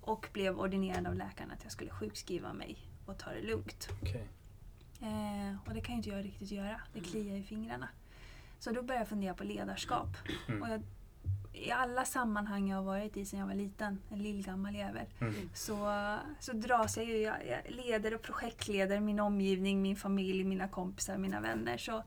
och 0.00 0.28
blev 0.32 0.60
ordinerad 0.60 1.06
av 1.06 1.14
läkaren 1.14 1.50
att 1.50 1.62
jag 1.62 1.72
skulle 1.72 1.90
sjukskriva 1.90 2.52
mig 2.52 2.78
och 3.06 3.18
ta 3.18 3.30
det 3.30 3.42
lugnt. 3.42 3.88
Okej. 4.02 4.28
Eh, 5.00 5.56
och 5.66 5.74
det 5.74 5.80
kan 5.80 5.94
ju 5.94 5.96
inte 5.96 6.08
jag 6.10 6.24
riktigt 6.24 6.50
göra. 6.50 6.80
Det 6.92 7.00
kliar 7.00 7.36
i 7.36 7.42
fingrarna. 7.42 7.88
Så 8.58 8.70
då 8.70 8.82
började 8.82 9.00
jag 9.00 9.08
fundera 9.08 9.34
på 9.34 9.44
ledarskap. 9.44 10.08
Mm. 10.48 10.62
Och 10.62 10.68
jag, 10.68 10.82
I 11.52 11.70
alla 11.70 12.04
sammanhang 12.04 12.68
jag 12.70 12.76
har 12.76 12.84
varit 12.84 13.16
i 13.16 13.24
sedan 13.24 13.40
jag 13.40 13.46
var 13.46 13.54
liten, 13.54 13.98
en 14.10 14.18
lillgammal 14.22 14.74
jävel, 14.74 15.06
Mm. 15.20 15.34
så, 15.54 15.76
så 16.40 16.52
dras 16.52 16.96
jag 16.96 17.06
ju. 17.06 17.16
Jag, 17.16 17.36
jag 17.46 17.60
leder 17.74 18.14
och 18.14 18.22
projektleder 18.22 19.00
min 19.00 19.20
omgivning, 19.20 19.82
min 19.82 19.96
familj, 19.96 20.44
mina 20.44 20.68
kompisar, 20.68 21.18
mina 21.18 21.40
vänner. 21.40 21.76
Så 21.78 22.02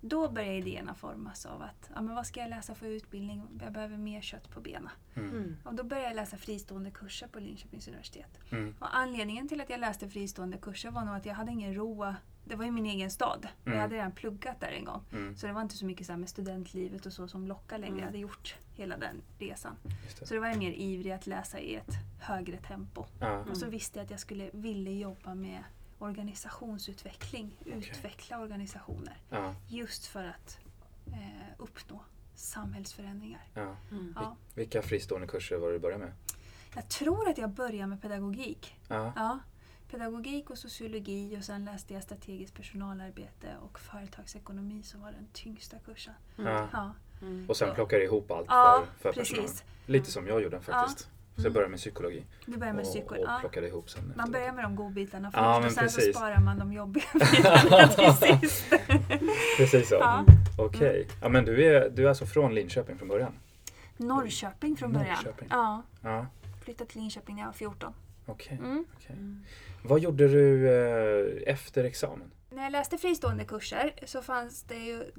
då 0.00 0.28
börjar 0.30 0.52
idéerna 0.52 0.94
formas 0.94 1.46
av 1.46 1.62
att 1.62 1.90
ja, 1.94 2.02
men 2.02 2.14
vad 2.14 2.26
ska 2.26 2.40
jag 2.40 2.50
läsa 2.50 2.74
för 2.74 2.86
utbildning? 2.86 3.42
Jag 3.62 3.72
behöver 3.72 3.96
mer 3.96 4.20
kött 4.20 4.50
på 4.50 4.60
benen. 4.60 4.88
Mm. 5.14 5.30
Mm. 5.30 5.56
Och 5.64 5.74
då 5.74 5.84
började 5.84 6.08
jag 6.08 6.16
läsa 6.16 6.36
fristående 6.36 6.90
kurser 6.90 7.26
på 7.26 7.40
Linköpings 7.40 7.88
universitet. 7.88 8.38
Mm. 8.50 8.74
Och 8.78 8.96
anledningen 8.96 9.48
till 9.48 9.60
att 9.60 9.70
jag 9.70 9.80
läste 9.80 10.08
fristående 10.08 10.56
kurser 10.58 10.90
var 10.90 11.04
nog 11.04 11.16
att 11.16 11.26
jag 11.26 11.34
hade 11.34 11.52
ingen 11.52 11.74
ro. 11.74 12.14
Det 12.44 12.54
var 12.56 12.64
ju 12.64 12.70
min 12.70 12.86
egen 12.86 13.10
stad. 13.10 13.48
Mm. 13.64 13.76
jag 13.76 13.82
hade 13.82 13.94
redan 13.94 14.12
pluggat 14.12 14.60
där 14.60 14.68
en 14.68 14.84
gång. 14.84 15.04
Mm. 15.12 15.36
Så 15.36 15.46
det 15.46 15.52
var 15.52 15.62
inte 15.62 15.76
så 15.76 15.86
mycket 15.86 16.06
så 16.06 16.16
med 16.16 16.28
studentlivet 16.28 17.06
och 17.06 17.12
så 17.12 17.28
som 17.28 17.46
lockar 17.46 17.78
längre. 17.78 17.92
Mm. 17.92 17.98
Jag 17.98 18.06
hade 18.06 18.18
gjort 18.18 18.56
hela 18.74 18.96
den 18.96 19.22
resan. 19.38 19.76
Det. 20.18 20.26
Så 20.26 20.34
då 20.34 20.40
var 20.40 20.48
jag 20.48 20.58
mer 20.58 20.72
ivrig 20.72 21.10
att 21.10 21.26
läsa 21.26 21.60
i 21.60 21.74
ett 21.74 21.94
högre 22.20 22.56
tempo. 22.56 23.04
Ja. 23.20 23.44
Och 23.50 23.56
så 23.56 23.66
visste 23.66 23.98
jag 23.98 24.04
att 24.04 24.10
jag 24.10 24.20
skulle 24.20 24.50
ville 24.52 24.90
jobba 24.90 25.34
med 25.34 25.64
organisationsutveckling. 25.98 27.56
Utveckla 27.64 28.38
organisationer. 28.40 29.16
Ja. 29.30 29.54
Just 29.68 30.06
för 30.06 30.24
att 30.24 30.58
eh, 31.06 31.52
uppnå 31.58 32.00
samhällsförändringar. 32.34 33.40
Ja. 33.54 33.76
Mm. 33.90 34.12
Ja. 34.16 34.36
Vilka 34.54 34.82
fristående 34.82 35.26
kurser 35.26 35.56
var 35.56 35.68
det 35.68 35.74
du 35.74 35.78
började 35.78 36.04
med? 36.04 36.12
Jag 36.74 36.88
tror 36.88 37.28
att 37.28 37.38
jag 37.38 37.50
började 37.50 37.86
med 37.86 38.02
pedagogik. 38.02 38.76
Ja. 38.88 39.38
Ja, 39.92 39.98
pedagogik 39.98 40.50
och 40.50 40.58
sociologi 40.58 41.36
och 41.40 41.44
sen 41.44 41.64
läste 41.64 41.94
jag 41.94 42.02
strategiskt 42.02 42.54
personalarbete 42.54 43.48
och 43.62 43.78
företagsekonomi 43.78 44.82
som 44.82 45.00
var 45.00 45.12
den 45.12 45.26
tyngsta 45.32 45.76
kursen. 45.78 46.14
Ja. 46.36 46.68
Ja, 46.72 46.92
Mm. 47.22 47.46
Och 47.48 47.56
sen 47.56 47.74
plockade 47.74 48.02
du 48.02 48.06
ihop 48.06 48.30
allt 48.30 48.46
ja 48.48 48.82
för, 49.00 49.12
för 49.12 49.20
personal. 49.20 49.42
precis. 49.44 49.64
Lite 49.86 50.10
som 50.10 50.26
jag 50.26 50.42
gjorde 50.42 50.60
faktiskt. 50.60 50.98
Så 50.98 51.06
jag 51.36 51.40
Mm. 51.40 51.52
började 51.52 51.70
med 51.70 51.78
psykologi 51.80 52.24
Du 52.46 52.56
börjar 52.56 52.72
med 52.72 52.82
och, 52.84 52.90
psyko. 52.92 53.14
och 53.14 53.20
Ja. 53.20 53.38
plockade 53.40 53.68
ihop 53.68 53.90
sen. 53.90 54.02
Man 54.02 54.10
efteråt. 54.10 54.32
börjar 54.32 54.52
med 54.52 54.64
de 54.64 54.76
godbitarna 54.76 55.30
först 55.30 55.38
Ja, 55.42 55.56
och 55.66 55.72
sen 55.72 55.90
så 55.90 55.96
precis. 55.98 56.16
sparar 56.16 56.38
man 56.40 56.58
de 56.58 56.72
jobbiga 56.72 57.04
bitarna 57.14 57.88
till 57.88 58.12
sist. 58.40 58.64
Precis 59.56 59.88
så. 59.88 59.94
Ja. 59.94 60.24
Okej. 60.58 61.08
Ja, 61.22 61.28
men 61.28 61.44
du 61.44 61.64
är, 61.64 61.90
du 61.90 62.04
är 62.04 62.08
alltså 62.08 62.26
från 62.26 62.54
Linköping 62.54 62.98
från 62.98 63.08
början? 63.08 63.32
Norrköping 63.96 64.76
från 64.76 64.92
början. 64.92 65.08
Norrköping. 65.14 65.48
Ja, 65.50 65.82
Ja. 66.02 66.26
flyttade 66.64 66.90
till 66.90 67.00
Linköping 67.00 67.34
när 67.34 67.42
jag 67.42 67.48
var 67.48 67.52
14. 67.54 67.92
Okej. 68.26 68.58
Mm. 68.58 68.84
okej. 68.96 69.16
Mm. 69.16 69.44
Vad 69.84 70.00
gjorde 70.00 70.28
du 70.28 70.68
eh, 70.68 71.54
efter 71.54 71.84
examen? 71.84 72.30
När 72.50 72.62
jag 72.62 72.72
läste 72.72 72.98
fristående 72.98 73.44
kurser 73.44 73.94
så 74.06 74.22
fanns 74.22 74.62
det 74.62 74.76
ju... 74.76 75.10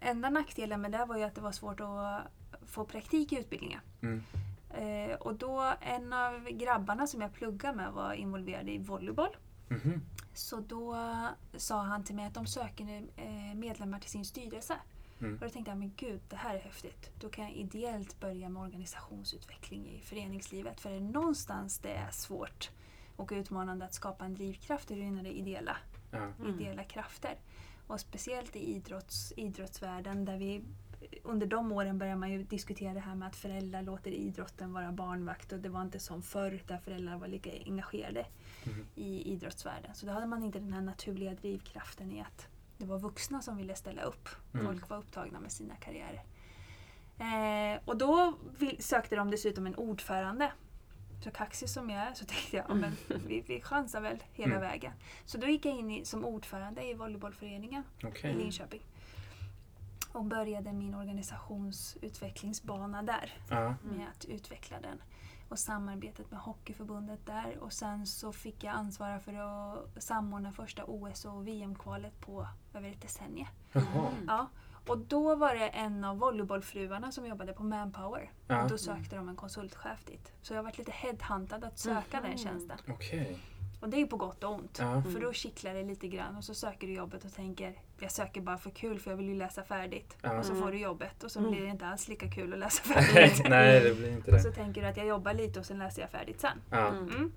Enda 0.00 0.30
nackdelen 0.30 0.80
med 0.80 0.92
det 0.92 1.04
var 1.04 1.16
ju 1.16 1.22
att 1.22 1.34
det 1.34 1.40
var 1.40 1.52
svårt 1.52 1.80
att 1.80 2.22
få 2.66 2.84
praktik 2.84 3.32
i 3.32 3.38
utbildningen. 3.38 3.80
Mm. 4.02 4.22
Eh, 4.74 5.16
och 5.16 5.34
då, 5.34 5.74
en 5.80 6.12
av 6.12 6.48
grabbarna 6.50 7.06
som 7.06 7.20
jag 7.20 7.32
pluggade 7.32 7.76
med 7.76 7.92
var 7.92 8.12
involverad 8.12 8.68
i 8.68 8.78
volleyboll. 8.78 9.36
Mhm. 9.68 10.02
Så 10.34 10.60
då 10.60 10.96
sa 11.56 11.82
han 11.82 12.04
till 12.04 12.14
mig 12.14 12.26
att 12.26 12.34
de 12.34 12.46
söker 12.46 13.02
eh, 13.16 13.54
medlemmar 13.54 13.98
till 13.98 14.10
sin 14.10 14.24
styrelse. 14.24 14.74
Mm. 15.22 15.34
Och 15.34 15.40
då 15.40 15.48
tänkte 15.48 15.70
jag, 15.70 15.78
men 15.78 15.92
gud, 15.96 16.20
det 16.28 16.36
här 16.36 16.54
är 16.54 16.58
häftigt. 16.60 17.10
Då 17.20 17.28
kan 17.28 17.44
jag 17.44 17.52
ideellt 17.54 18.20
börja 18.20 18.48
med 18.48 18.62
organisationsutveckling 18.62 19.86
i 19.90 20.00
föreningslivet. 20.00 20.80
För 20.80 20.90
är 20.90 20.94
det 20.94 21.00
någonstans 21.00 21.78
det 21.78 21.92
är 21.92 22.10
svårt 22.10 22.70
och 23.16 23.30
utmanande 23.34 23.84
att 23.84 23.94
skapa 23.94 24.24
en 24.24 24.34
drivkraft 24.34 24.90
är 24.90 25.22
det 25.22 25.30
ideella, 25.38 25.76
Ja. 26.10 26.32
ideella 26.48 26.84
krafter. 26.84 27.34
Och 27.86 28.00
speciellt 28.00 28.56
i 28.56 28.74
idrotts, 28.74 29.32
idrottsvärlden 29.36 30.24
där 30.24 30.36
vi 30.36 30.62
under 31.22 31.46
de 31.46 31.72
åren 31.72 31.98
börjar 31.98 32.16
man 32.16 32.30
ju 32.30 32.42
diskutera 32.42 32.94
det 32.94 33.00
här 33.00 33.14
med 33.14 33.28
att 33.28 33.36
föräldrar 33.36 33.82
låter 33.82 34.10
idrotten 34.10 34.72
vara 34.72 34.92
barnvakt 34.92 35.52
och 35.52 35.58
det 35.58 35.68
var 35.68 35.82
inte 35.82 35.98
som 35.98 36.22
förr 36.22 36.62
där 36.66 36.78
föräldrar 36.78 37.16
var 37.18 37.28
lika 37.28 37.50
engagerade 37.66 38.26
Mhm. 38.66 38.86
i 38.94 39.32
idrottsvärlden. 39.32 39.94
Så 39.94 40.06
då 40.06 40.12
hade 40.12 40.26
man 40.26 40.42
inte 40.42 40.58
den 40.58 40.72
här 40.72 40.80
naturliga 40.80 41.34
drivkraften 41.34 42.12
i 42.12 42.20
att 42.20 42.46
det 42.82 42.88
var 42.88 42.98
vuxna 42.98 43.42
som 43.42 43.56
ville 43.56 43.74
ställa 43.74 44.02
upp. 44.02 44.28
Mm. 44.54 44.66
Folk 44.66 44.88
var 44.88 44.96
upptagna 44.98 45.40
med 45.40 45.52
sina 45.52 45.76
karriärer. 45.76 46.22
Eh, 47.18 47.80
och 47.84 47.96
då 47.96 48.34
vill, 48.58 48.82
sökte 48.82 49.16
de 49.16 49.30
dessutom 49.30 49.66
en 49.66 49.74
ordförande. 49.74 50.52
Så 51.24 51.30
kaxig 51.30 51.68
som 51.68 51.90
jag 51.90 52.00
är 52.02 52.14
så 52.14 52.24
tänkte 52.26 52.56
jag, 52.56 52.64
ja, 52.68 52.74
men 52.74 52.92
vi, 53.26 53.40
vi 53.46 53.60
chansar 53.60 54.00
väl 54.00 54.22
hela 54.32 54.54
Mm. 54.56 54.68
vägen. 54.68 54.92
Så 55.24 55.38
då 55.38 55.46
gick 55.46 55.66
jag 55.66 55.74
in 55.74 55.90
i, 55.90 56.04
som 56.04 56.24
ordförande 56.24 56.82
i 56.84 56.94
volleybollföreningen 56.94 57.82
Okej. 58.04 58.30
i 58.30 58.34
Linköping. 58.34 58.82
Och 60.12 60.24
började 60.24 60.72
min 60.72 60.94
organisationsutvecklingsbana 60.94 63.02
där 63.02 63.32
Ja. 63.50 63.74
med 63.82 64.06
att 64.16 64.24
utveckla 64.24 64.80
den. 64.80 65.02
Och 65.52 65.58
samarbetet 65.58 66.30
med 66.30 66.40
Hockeyförbundet 66.40 67.26
där. 67.26 67.58
Och 67.60 67.72
sen 67.72 68.06
så 68.06 68.32
fick 68.32 68.64
jag 68.64 68.74
ansvara 68.74 69.20
för 69.20 69.34
att 69.34 70.02
samordna 70.02 70.52
första 70.52 70.84
OS 70.84 71.24
och 71.24 71.48
VM-kvalet 71.48 72.20
på 72.20 72.46
över 72.74 72.90
ett 72.90 73.00
decennium. 73.02 73.46
Jaha. 73.72 74.12
Ja. 74.26 74.48
Och 74.86 74.98
då 74.98 75.34
var 75.34 75.54
det 75.54 75.68
en 75.68 76.04
av 76.04 76.18
volleybollfruarna 76.18 77.12
som 77.12 77.26
jobbade 77.26 77.52
på 77.52 77.62
Manpower. 77.62 78.30
Ja. 78.46 78.62
Och 78.62 78.70
då 78.70 78.78
sökte 78.78 79.16
de 79.16 79.28
en 79.28 79.36
konsultchef 79.36 80.04
dit. 80.04 80.32
Så 80.42 80.52
jag 80.52 80.58
har 80.58 80.64
varit 80.64 80.78
lite 80.78 80.92
headhuntad 80.92 81.64
att 81.64 81.78
söka 81.78 82.20
den 82.20 82.38
tjänsten. 82.38 82.78
Okej. 82.88 83.38
Och 83.80 83.88
det 83.88 83.96
är 83.96 84.00
ju 84.00 84.06
på 84.06 84.16
gott 84.16 84.44
och 84.44 84.54
ont. 84.54 84.78
Ja. 84.80 85.02
För 85.02 85.20
då 85.20 85.32
kittlar 85.32 85.74
det 85.74 85.82
lite 85.82 86.08
grann 86.08 86.36
och 86.36 86.44
så 86.44 86.54
söker 86.54 86.86
du 86.86 86.92
jobbet 86.92 87.24
och 87.24 87.32
tänker 87.32 87.82
jag 88.02 88.10
söker 88.12 88.40
bara 88.40 88.58
för 88.58 88.70
kul 88.70 88.98
för 88.98 89.10
jag 89.10 89.16
vill 89.16 89.28
ju 89.28 89.34
läsa 89.34 89.62
färdigt. 89.62 90.16
Ja. 90.22 90.38
Och 90.38 90.44
så 90.44 90.54
får 90.54 90.72
du 90.72 90.78
jobbet 90.78 91.24
och 91.24 91.30
så 91.30 91.38
Mm. 91.38 91.50
blir 91.50 91.62
det 91.62 91.68
inte 91.68 91.86
alls 91.86 92.08
lika 92.08 92.30
kul 92.30 92.52
att 92.52 92.58
läsa 92.58 92.82
färdigt. 92.94 93.42
nej, 93.48 93.80
det 93.80 93.94
blir 93.94 94.12
inte 94.12 94.34
Och 94.34 94.40
så 94.40 94.48
det. 94.48 94.54
tänker 94.54 94.80
du 94.82 94.86
att 94.86 94.96
jag 94.96 95.06
jobbar 95.06 95.34
lite 95.34 95.60
och 95.60 95.66
sen 95.66 95.78
läser 95.78 96.02
jag 96.02 96.10
färdigt 96.10 96.40
sen. 96.40 96.58
Ja. 96.70 96.88
Mm. 96.88 97.32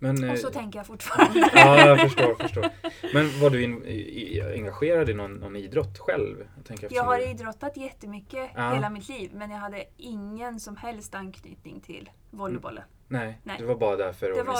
Men, 0.00 0.24
eh, 0.24 0.32
Och 0.32 0.38
så 0.38 0.50
tänker 0.50 0.78
jag 0.78 0.86
fortfarande. 0.86 1.50
ja, 1.54 1.86
jag 1.86 2.00
förstår, 2.00 2.34
förstår. 2.34 2.66
Men 3.14 3.40
var 3.40 3.50
du 3.50 3.62
in, 3.62 3.84
i, 3.86 4.40
engagerad 4.54 5.08
i 5.10 5.14
någon, 5.14 5.32
någon 5.34 5.56
idrott 5.56 5.98
själv? 5.98 6.36
Jag, 6.56 6.64
tänker 6.64 6.88
Jag 6.94 7.02
har 7.04 7.18
du- 7.18 7.24
idrottat 7.24 7.76
jättemycket 7.76 8.50
Ja. 8.54 8.72
hela 8.74 8.90
mitt 8.90 9.08
liv 9.08 9.30
men 9.34 9.50
jag 9.50 9.58
hade 9.58 9.84
ingen 9.96 10.60
som 10.60 10.76
helst 10.76 11.14
anknytning 11.14 11.80
till 11.80 12.10
volleybollen. 12.30 12.84
Nej, 13.08 13.40
Nej. 13.42 13.56
du 13.58 13.64
var 13.64 13.74
bara 13.76 13.96
där 13.96 14.12
för 14.12 14.26
Det 14.30 14.42
var 14.42 14.54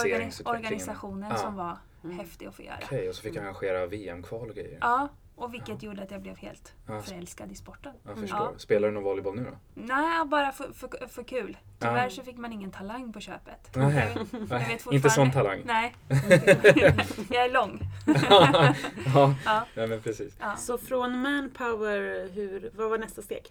organisationen 0.54 1.30
Ja. 1.30 1.36
som 1.36 1.56
var 1.56 1.76
Mm. 2.04 2.18
häftig 2.18 2.46
att 2.46 2.54
få 2.54 2.62
göra. 2.62 2.78
Okej, 2.82 3.08
och 3.08 3.14
så 3.14 3.22
fick 3.22 3.34
jag 3.36 3.44
arrangera 3.44 3.86
VM-kval 3.86 4.48
och 4.48 4.54
grejer. 4.56 4.78
Ja, 4.80 5.08
och 5.38 5.54
vilket 5.54 5.82
gjorde 5.82 6.02
att 6.02 6.10
jag 6.10 6.22
blev 6.22 6.36
helt 6.36 6.72
Ja. 6.86 7.02
förälskad 7.02 7.52
i 7.52 7.54
sporten. 7.54 7.92
Jag 8.06 8.18
förstår. 8.18 8.38
Ja. 8.38 8.52
Spelar 8.58 8.88
du 8.88 8.94
någon 8.94 9.02
volleyboll 9.02 9.36
nu 9.36 9.44
då? 9.44 9.56
Nej, 9.74 10.24
bara 10.26 10.52
för, 10.52 10.72
för, 10.72 11.08
för 11.08 11.22
kul. 11.22 11.56
Tyvärr 11.78 12.04
Ja. 12.04 12.10
så 12.10 12.22
fick 12.22 12.36
man 12.36 12.52
ingen 12.52 12.70
talang 12.70 13.12
på 13.12 13.20
köpet. 13.20 13.70
Nej. 13.76 14.14
Jag 14.14 14.24
vet- 14.38 14.50
jag 14.50 14.58
vet 14.58 14.86
Inte 14.92 15.10
sån 15.10 15.30
talang? 15.32 15.62
Nej. 15.64 15.94
jag 17.30 17.44
är 17.44 17.52
lång. 17.52 17.80
ja, 18.30 18.74
Ja. 19.44 19.64
ja, 19.74 19.86
men 19.86 20.02
precis. 20.02 20.36
Ja. 20.40 20.56
Så 20.56 20.78
från 20.78 21.22
Manpower, 21.22 22.28
hur, 22.34 22.70
vad 22.76 22.90
var 22.90 22.98
nästa 22.98 23.22
steg? 23.22 23.42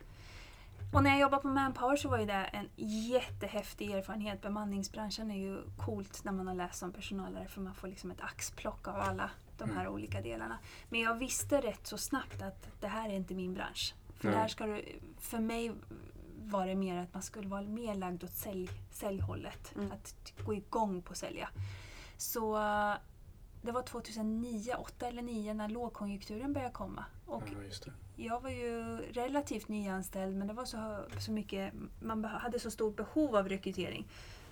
Och 0.93 1.03
när 1.03 1.09
jag 1.09 1.19
jobbade 1.19 1.41
på 1.41 1.47
Manpower 1.47 1.95
så 1.95 2.09
var 2.09 2.19
ju 2.19 2.25
det 2.25 2.33
en 2.33 2.69
jättehäftig 3.11 3.91
erfarenhet. 3.91 4.41
Bemanningsbranschen 4.41 5.31
är 5.31 5.37
ju 5.37 5.57
coolt 5.77 6.23
när 6.23 6.31
man 6.31 6.47
har 6.47 6.55
läst 6.55 6.79
som 6.79 6.91
personalare 6.93 7.47
för 7.47 7.61
man 7.61 7.73
får 7.75 7.87
liksom 7.87 8.11
ett 8.11 8.21
axplock 8.21 8.87
av 8.87 8.95
alla 8.95 9.29
de 9.57 9.69
här 9.71 9.87
olika 9.87 10.21
delarna. 10.21 10.57
Men 10.89 10.99
jag 10.99 11.15
visste 11.15 11.61
rätt 11.61 11.87
så 11.87 11.97
snabbt 11.97 12.41
att 12.41 12.67
det 12.79 12.87
här 12.87 13.09
är 13.09 13.13
inte 13.13 13.33
min 13.33 13.53
bransch. 13.53 13.93
För, 14.15 14.27
Nej. 14.27 14.37
där 14.37 14.47
ska 14.47 14.65
du, 14.65 14.85
för 15.19 15.39
mig 15.39 15.71
var 16.43 16.67
det 16.67 16.75
mer 16.75 16.97
att 16.97 17.13
man 17.13 17.23
skulle 17.23 17.47
vara 17.47 17.61
mer 17.61 17.95
lagd 17.95 18.23
åt 18.23 18.31
sälj, 18.31 18.69
säljhållet. 18.91 19.75
Mm. 19.75 19.91
Att 19.91 20.33
gå 20.45 20.53
igång 20.53 21.01
på 21.01 21.15
sälja. 21.15 21.49
Så 22.17 22.57
eh, 22.57 22.93
det 23.61 23.71
var 23.71 23.81
2009, 23.81 24.73
8 24.79 25.07
eller 25.07 25.21
9 25.21 25.53
när 25.53 25.69
lågkonjunkturen 25.69 26.53
började 26.53 26.73
komma. 26.73 27.05
Och 27.25 27.43
Ja, 27.45 27.63
just 27.63 27.85
det. 27.85 27.91
jag 28.15 28.41
var 28.41 28.49
ju 28.49 28.97
relativt 29.11 29.67
nyanställd 29.67 30.35
men 30.37 30.47
det 30.47 30.53
var 30.53 30.65
så, 30.65 31.05
så 31.19 31.31
mycket, 31.31 31.73
man 32.01 32.23
hade 32.25 32.59
så 32.59 32.71
stort 32.71 32.95
behov 32.95 33.35
av 33.35 33.49
rekrytering. 33.49 34.07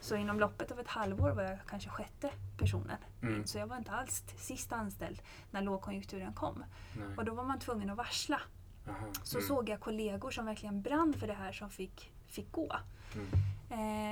Så 0.05 0.15
inom 0.15 0.39
loppet 0.39 0.71
av 0.71 0.79
ett 0.79 0.87
halvår 0.87 1.29
var 1.31 1.43
jag 1.43 1.57
kanske 1.67 1.89
sjätte 1.89 2.29
personen. 2.57 2.97
Mm. 3.21 3.45
Så 3.47 3.57
jag 3.57 3.67
var 3.67 3.77
inte 3.77 3.91
alls 3.91 4.23
sist 4.37 4.73
anställd 4.73 5.21
när 5.51 5.61
lågkonjunkturen 5.61 6.33
kom. 6.33 6.63
Nej. 6.97 7.17
Och 7.17 7.25
då 7.25 7.33
var 7.33 7.43
man 7.43 7.59
tvungen 7.59 7.89
att 7.89 7.97
varsla. 7.97 8.41
Aha. 8.87 9.07
Så 9.23 9.37
Mm. 9.37 9.47
såg 9.47 9.69
jag 9.69 9.79
kollegor 9.79 10.31
som 10.31 10.45
verkligen 10.45 10.81
brann 10.81 11.13
för 11.13 11.27
det 11.27 11.33
här 11.33 11.51
som 11.51 11.69
fick, 11.69 12.11
fick 12.27 12.51
gå. 12.51 12.75
Mm. 13.15 13.27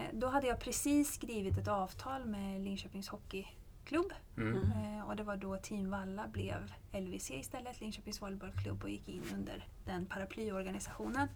Eh, 0.03 0.09
då 0.13 0.27
hade 0.27 0.47
jag 0.47 0.59
precis 0.59 1.13
skrivit 1.13 1.57
ett 1.57 1.67
avtal 1.67 2.25
med 2.25 2.61
Linköpings 2.61 3.09
Hockeyklubb. 3.09 4.13
Mm. 4.37 4.55
Eh, 4.71 5.07
och 5.07 5.15
det 5.15 5.23
var 5.23 5.37
då 5.37 5.57
Team 5.57 5.89
Valla 5.89 6.27
blev 6.27 6.73
LVC 6.91 7.31
istället, 7.31 7.81
Linköpings 7.81 8.21
volleybollklubb 8.21 8.83
och 8.83 8.89
gick 8.89 9.09
in 9.09 9.23
under 9.33 9.67
den 9.85 10.05
paraplyorganisationen. 10.05 11.27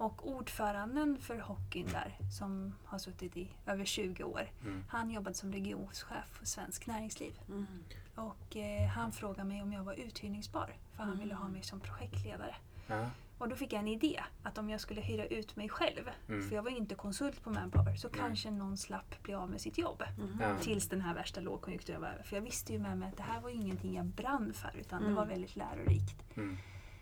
Och 0.00 0.28
ordföranden 0.28 1.18
för 1.20 1.38
hockeyn 1.38 1.86
där, 1.92 2.16
som 2.38 2.74
har 2.84 2.98
suttit 2.98 3.36
i 3.36 3.48
över 3.66 3.84
20 3.84 4.24
år, 4.24 4.42
Mm. 4.62 4.84
han 4.88 5.10
jobbade 5.10 5.34
som 5.36 5.52
regionschef 5.52 6.24
för 6.32 6.46
Svensk 6.46 6.86
Näringsliv. 6.86 7.40
Mm. 7.48 7.66
Och 8.14 8.56
eh, 8.56 8.88
han 8.88 9.12
frågade 9.12 9.44
mig 9.48 9.62
om 9.62 9.72
jag 9.72 9.84
var 9.84 9.94
uthyrningsbar, 9.94 10.72
för 10.96 11.02
han 11.02 11.18
ville 11.18 11.34
ha 11.34 11.48
mig 11.48 11.62
som 11.62 11.80
projektledare. 11.80 12.54
Ja. 12.86 13.10
Och 13.38 13.48
då 13.48 13.56
fick 13.56 13.72
jag 13.72 13.80
en 13.80 13.88
idé, 13.88 14.20
att 14.42 14.58
om 14.58 14.70
jag 14.70 14.80
skulle 14.80 15.00
hyra 15.00 15.26
ut 15.26 15.56
mig 15.56 15.68
själv, 15.68 16.10
Mm. 16.28 16.48
för 16.48 16.54
jag 16.56 16.62
var 16.62 16.70
inte 16.70 16.94
konsult 16.94 17.42
på 17.42 17.50
Manpower, 17.50 17.96
så 17.96 18.08
Nej. 18.08 18.20
kanske 18.20 18.50
någon 18.50 18.76
slapp 18.76 19.22
bli 19.22 19.34
av 19.34 19.50
med 19.50 19.60
sitt 19.60 19.78
jobb. 19.78 20.02
Ja. 20.40 20.58
Tills 20.60 20.88
den 20.88 21.00
här 21.00 21.14
värsta 21.14 21.40
lågkonjunkturen 21.40 22.00
var 22.00 22.08
över. 22.08 22.22
För 22.22 22.36
jag 22.36 22.42
visste 22.42 22.72
ju 22.72 22.78
med 22.78 22.98
mig 22.98 23.08
att 23.08 23.16
det 23.16 23.22
här 23.22 23.40
var 23.40 23.50
ingenting 23.50 23.94
jag 23.96 24.06
brann 24.06 24.52
för 24.52 24.70
utan 24.80 24.98
det 25.00 25.04
Mm. 25.06 25.16
var 25.16 25.26
väldigt 25.26 25.56
lärorikt. 25.56 26.22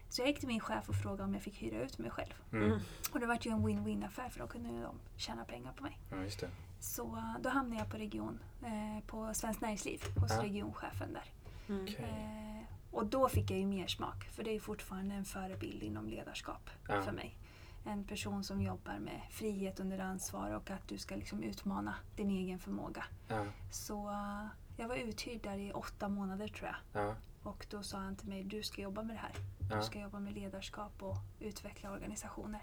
Mm. 0.08 0.12
Så 0.12 0.22
jag 0.22 0.28
gick 0.28 0.38
till 0.38 0.48
min 0.48 0.60
chef 0.60 0.88
och 0.88 0.94
frågade 0.94 1.22
om 1.24 1.34
jag 1.34 1.42
fick 1.42 1.62
hyra 1.62 1.82
ut 1.82 1.98
mig 1.98 2.10
själv. 2.10 2.34
Mm. 2.52 2.78
Och 3.12 3.20
det 3.20 3.26
var 3.26 3.38
ju 3.42 3.50
en 3.50 3.66
win-win 3.68 4.06
affär 4.06 4.28
för 4.28 4.40
då 4.40 4.46
kunde 4.46 4.68
ju 4.68 4.82
de 4.82 4.94
tjäna 5.16 5.44
pengar 5.44 5.72
på 5.72 5.82
mig. 5.82 5.98
Ja, 6.10 6.16
just 6.16 6.40
det. 6.40 6.50
Så 6.80 7.22
då 7.40 7.48
hamnade 7.48 7.80
jag 7.82 7.90
på 7.90 7.96
region, 7.96 8.38
eh, 8.62 9.04
på 9.06 9.34
Svenskt 9.34 9.60
Näringsliv 9.60 10.02
hos 10.20 10.30
Ja. 10.32 10.42
regionchefen 10.42 11.12
där. 11.12 11.24
Mm. 11.68 11.86
Eh, 11.86 12.64
och 12.90 13.06
då 13.06 13.28
fick 13.28 13.50
jag 13.50 13.58
ju 13.58 13.66
mer 13.66 13.86
smak 13.86 14.24
för 14.24 14.44
det 14.44 14.50
är 14.56 14.60
fortfarande 14.60 15.14
en 15.14 15.24
förebild 15.24 15.82
inom 15.82 16.08
ledarskap 16.08 16.70
Ja. 16.88 17.02
för 17.02 17.12
mig. 17.12 17.36
En 17.84 18.04
person 18.04 18.44
som 18.44 18.62
jobbar 18.62 18.98
med 18.98 19.20
frihet 19.30 19.80
under 19.80 19.98
ansvar 19.98 20.50
och 20.50 20.70
att 20.70 20.88
du 20.88 20.98
ska 20.98 21.16
liksom 21.16 21.42
utmana 21.42 21.94
din 22.16 22.30
egen 22.30 22.58
förmåga. 22.58 23.04
Ja. 23.28 23.44
Så 23.70 24.10
eh, 24.10 24.46
jag 24.76 24.88
var 24.88 24.96
uthyrd 24.96 25.42
där 25.42 25.58
i 25.58 25.72
åtta 25.72 26.08
månader 26.08 26.48
tror 26.48 26.68
jag. 26.92 27.14
Och 27.42 27.66
då 27.70 27.82
sa 27.82 27.98
han 27.98 28.16
till 28.16 28.28
mig, 28.28 28.44
du 28.44 28.62
ska 28.62 28.82
jobba 28.82 29.02
med 29.02 29.16
det 29.16 29.20
här. 29.20 29.32
Du 29.78 29.84
ska 29.84 30.00
jobba 30.00 30.20
med 30.20 30.32
ledarskap 30.34 31.02
och 31.02 31.16
utveckla 31.40 31.92
organisationer. 31.92 32.62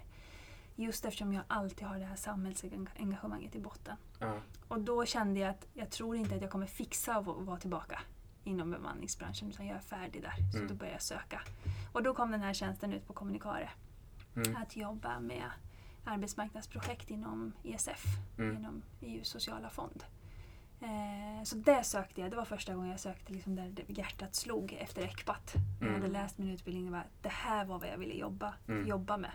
Just 0.76 1.04
eftersom 1.04 1.32
jag 1.32 1.44
alltid 1.48 1.86
har 1.86 1.98
det 1.98 2.04
här 2.04 2.16
samhällsengagemanget 2.16 3.54
i 3.54 3.60
botten. 3.60 3.96
Ja. 4.18 4.38
Och 4.68 4.80
då 4.80 5.04
kände 5.06 5.40
jag 5.40 5.50
att 5.50 5.66
jag 5.74 5.90
tror 5.90 6.16
inte 6.16 6.34
att 6.34 6.42
jag 6.42 6.50
kommer 6.50 6.66
fixa 6.66 7.16
att 7.16 7.24
va- 7.26 7.34
vara 7.38 7.56
tillbaka 7.60 8.00
inom 8.44 8.70
bemanningsbranschen 8.70 9.48
utan 9.48 9.66
jag 9.66 9.76
är 9.76 9.80
färdig 9.80 10.22
där. 10.22 10.34
Så 10.52 10.56
Mm. 10.58 10.68
då 10.68 10.74
började 10.74 10.94
jag 10.94 11.02
söka. 11.02 11.40
Och 11.92 12.02
då 12.02 12.14
kom 12.14 12.30
den 12.30 12.40
här 12.40 12.54
tjänsten 12.54 12.92
ut 12.92 13.06
på 13.06 13.12
Kommunikare. 13.12 13.70
Mm. 14.36 14.56
Att 14.56 14.76
jobba 14.76 15.20
med 15.20 15.50
arbetsmarknadsprojekt 16.04 17.10
inom 17.10 17.52
ESF, 17.64 18.04
Mm. 18.38 18.56
inom 18.56 18.82
EUs 19.00 19.28
sociala 19.28 19.70
fond. 19.70 20.04
Eh, 20.80 21.44
så 21.44 21.56
det 21.56 21.84
sökte 21.84 22.20
jag. 22.20 22.30
Det 22.30 22.36
var 22.36 22.44
första 22.44 22.74
gången 22.74 22.90
jag 22.90 23.00
sökte 23.00 23.32
liksom 23.32 23.56
där 23.56 23.84
hjärtat 23.88 24.34
slog 24.34 24.72
efter 24.72 25.02
ECPAT. 25.02 25.52
Jag 25.80 25.88
Mm. 25.88 26.00
hade 26.00 26.12
läst 26.12 26.38
min 26.38 26.50
utbildning 26.50 26.86
och 26.86 26.92
bara, 26.92 27.04
det 27.22 27.28
här 27.28 27.64
var 27.64 27.78
vad 27.78 27.88
jag 27.88 27.98
ville 27.98 28.14
jobba, 28.14 28.54
Mm. 28.68 28.86
jobba 28.86 29.16
med. 29.16 29.30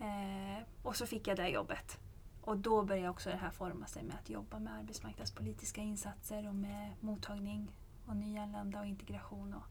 Eh, 0.00 0.62
och 0.82 0.96
så 0.96 1.06
fick 1.06 1.26
jag 1.28 1.36
det 1.36 1.48
jobbet. 1.48 1.98
Och 2.42 2.56
då 2.56 2.82
började 2.82 3.08
också 3.08 3.30
det 3.30 3.36
här 3.36 3.50
forma 3.50 3.86
sig 3.86 4.02
med 4.02 4.14
att 4.22 4.30
jobba 4.30 4.58
med 4.58 4.74
arbetsmarknadspolitiska 4.74 5.80
insatser 5.80 6.48
och 6.48 6.54
med 6.54 6.92
mottagning 7.00 7.72
och 8.06 8.16
nyanlända 8.16 8.80
och 8.80 8.86
integration 8.86 9.54
och 9.54 9.62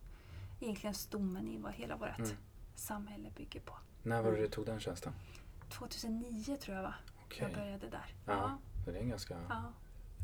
egentligen 0.59 0.93
stommen 0.93 1.47
i 1.47 1.57
vad 1.57 1.73
hela 1.73 1.95
vårt 1.95 2.19
Mm. 2.19 2.31
samhälle 2.75 3.29
bygger 3.35 3.59
på. 3.59 3.73
När 4.03 4.21
var 4.21 4.31
det 4.31 4.37
du 4.37 4.47
tog 4.47 4.65
den 4.65 4.79
tjänsten? 4.79 5.13
2009 5.69 6.57
tror 6.57 6.75
jag 6.75 6.83
va? 6.83 6.93
Okej. 7.25 7.41
Jag 7.41 7.53
började 7.53 7.89
där. 7.89 8.05
Ja. 8.25 8.57
Så 8.85 8.91
det 8.91 8.97
är 8.97 9.01
en 9.01 9.09
ganska 9.09 9.37
Ja. 9.49 9.63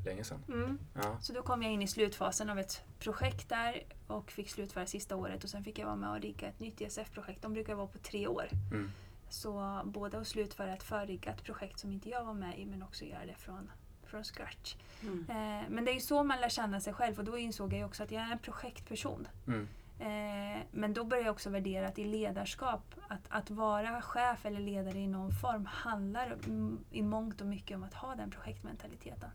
Länge 0.06 0.24
sedan. 0.24 0.44
Mm. 0.48 0.80
Ja. 0.94 1.18
Så 1.22 1.34
då 1.34 1.42
kom 1.42 1.64
jag 1.64 1.72
in 1.72 1.82
i 1.82 1.88
slutfasen 1.88 2.50
av 2.50 2.60
ett 2.60 2.84
projekt 3.00 3.50
där 3.50 3.84
och 4.08 4.32
fick 4.32 4.50
slutföra 4.50 4.86
sista 4.86 5.16
året 5.16 5.44
och 5.44 5.50
sen 5.50 5.64
fick 5.64 5.80
jag 5.80 5.86
vara 5.86 5.96
med 5.96 6.10
och 6.10 6.22
rigga 6.22 6.48
ett 6.48 6.60
nytt 6.60 6.82
ESF-projekt. 6.82 7.42
De 7.42 7.54
brukar 7.54 7.76
vara 7.76 7.88
på 7.88 7.98
tre 7.98 8.28
år. 8.28 8.48
Mm. 8.72 8.92
Så 9.30 9.82
både 9.86 10.20
att 10.20 10.28
slutföra 10.28 10.74
ett 10.74 10.84
förriggat 10.84 11.44
projekt 11.44 11.80
som 11.80 11.92
inte 11.92 12.10
jag 12.10 12.24
var 12.26 12.34
med 12.34 12.60
i 12.60 12.66
men 12.66 12.84
också 12.84 13.06
göra 13.06 13.26
det 13.26 13.36
från, 13.36 13.72
från 14.04 14.24
scratch. 14.24 14.76
Mm. 15.02 15.26
Eh, 15.30 15.70
men 15.70 15.86
det 15.86 15.92
är 15.92 15.94
ju 15.94 16.00
så 16.00 16.24
man 16.24 16.42
lär 16.42 16.50
känna 16.50 16.80
sig 16.80 16.94
själv 16.94 17.20
och 17.20 17.26
då 17.26 17.38
insåg 17.38 17.74
jag 17.74 17.88
också 17.88 18.04
att 18.04 18.12
jag 18.12 18.24
är 18.24 18.32
en 18.32 18.40
projektperson. 18.40 19.28
Mm. 19.48 19.68
Eh, 20.02 20.62
men 20.72 20.94
då 20.94 21.04
började 21.04 21.28
jag 21.28 21.34
också 21.34 21.50
värdera 21.50 21.88
att 21.88 22.00
i 22.00 22.04
ledarskap, 22.04 22.96
att, 23.08 23.22
att 23.30 23.50
vara 23.50 24.02
chef 24.02 24.46
eller 24.46 24.60
ledare 24.60 25.00
i 25.00 25.08
någon 25.08 25.32
form 25.32 25.66
handlar 25.66 26.26
mm, 26.46 26.80
i 26.92 27.02
mångt 27.02 27.42
och 27.42 27.48
mycket 27.48 27.78
om 27.78 27.84
att 27.84 27.94
ha 27.94 28.16
den 28.16 28.32
projektmentaliteten. 28.32 29.30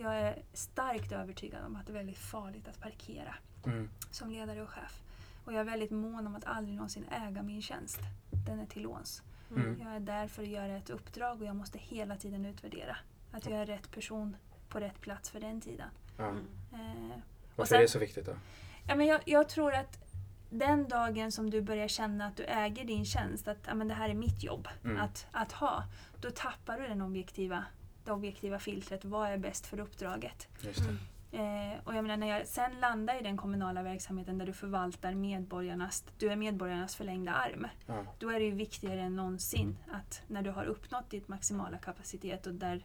Jag 0.00 0.16
är 0.16 0.42
starkt 0.52 1.12
övertygad 1.12 1.64
om 1.64 1.76
att 1.76 1.86
det 1.86 1.92
är 1.92 1.94
väldigt 1.94 2.18
farligt 2.18 2.68
att 2.68 2.80
parkera 2.80 3.34
Mm. 3.66 3.90
som 4.10 4.30
ledare 4.30 4.62
och 4.62 4.68
chef. 4.68 5.02
Och 5.44 5.52
jag 5.52 5.60
är 5.60 5.64
väldigt 5.64 5.90
mån 5.90 6.26
om 6.26 6.36
att 6.36 6.44
aldrig 6.44 6.76
någonsin 6.76 7.04
äga 7.10 7.42
min 7.42 7.62
tjänst. 7.62 8.00
Den 8.46 8.60
är 8.60 8.66
till 8.66 8.82
låns. 8.82 9.22
Mm. 9.50 9.80
Jag 9.84 9.96
är 9.96 10.00
där 10.00 10.28
för 10.28 10.42
att 10.42 10.48
göra 10.48 10.76
ett 10.76 10.90
uppdrag 10.90 11.40
och 11.40 11.46
jag 11.46 11.56
måste 11.56 11.78
hela 11.78 12.16
tiden 12.16 12.46
utvärdera. 12.46 12.96
Att 13.32 13.46
jag 13.46 13.54
är 13.60 13.66
rätt 13.66 13.90
person 13.90 14.36
på 14.68 14.80
rätt 14.80 15.00
plats 15.00 15.30
för 15.30 15.40
den 15.40 15.60
tiden. 15.60 15.88
Mm. 16.18 16.36
Eh, 16.72 17.16
och 17.16 17.20
Varför 17.56 17.68
sen- 17.68 17.78
är 17.78 17.82
det 17.82 17.88
så 17.88 17.98
viktigt 17.98 18.26
då? 18.26 18.36
Ja, 18.88 18.94
men 18.94 19.06
jag, 19.06 19.20
jag 19.24 19.48
tror 19.48 19.74
att 19.74 19.98
den 20.50 20.88
dagen 20.88 21.32
som 21.32 21.50
du 21.50 21.62
börjar 21.62 21.88
känna 21.88 22.26
att 22.26 22.36
du 22.36 22.44
äger 22.44 22.84
din 22.84 23.04
tjänst, 23.04 23.48
att 23.48 23.58
ja, 23.66 23.74
men 23.74 23.88
det 23.88 23.94
här 23.94 24.08
är 24.08 24.14
mitt 24.14 24.42
jobb 24.42 24.68
Mm. 24.84 25.00
att, 25.00 25.26
att 25.32 25.52
ha, 25.52 25.84
då 26.20 26.30
tappar 26.30 26.78
du 26.80 26.88
den 26.88 27.02
objektiva, 27.02 27.64
det 28.08 28.14
objektiva 28.14 28.58
filtret. 28.58 29.04
Vad 29.04 29.28
är 29.28 29.38
bäst 29.38 29.66
för 29.66 29.80
uppdraget? 29.80 30.48
Eh, 31.32 31.78
och 31.84 31.94
jag 31.94 32.02
menar, 32.02 32.16
när 32.16 32.26
jag 32.38 32.46
sen 32.46 32.80
landar 32.80 33.20
i 33.20 33.22
den 33.22 33.36
kommunala 33.36 33.82
verksamheten 33.82 34.38
där 34.38 34.46
du 34.46 34.52
förvaltar 34.52 35.14
medborgarnas, 35.14 36.04
du 36.18 36.28
är 36.30 36.36
medborgarnas 36.36 36.96
förlängda 36.96 37.32
arm. 37.32 37.66
Ja. 37.86 38.04
Då 38.18 38.30
är 38.30 38.38
det 38.40 38.44
ju 38.46 38.50
viktigare 38.54 39.00
än 39.00 39.16
någonsin 39.16 39.78
att 39.92 40.22
när 40.26 40.42
du 40.42 40.50
har 40.50 40.64
uppnått 40.64 41.10
ditt 41.10 41.28
maximala 41.28 41.78
kapacitet 41.78 42.46
och 42.46 42.54
där 42.54 42.84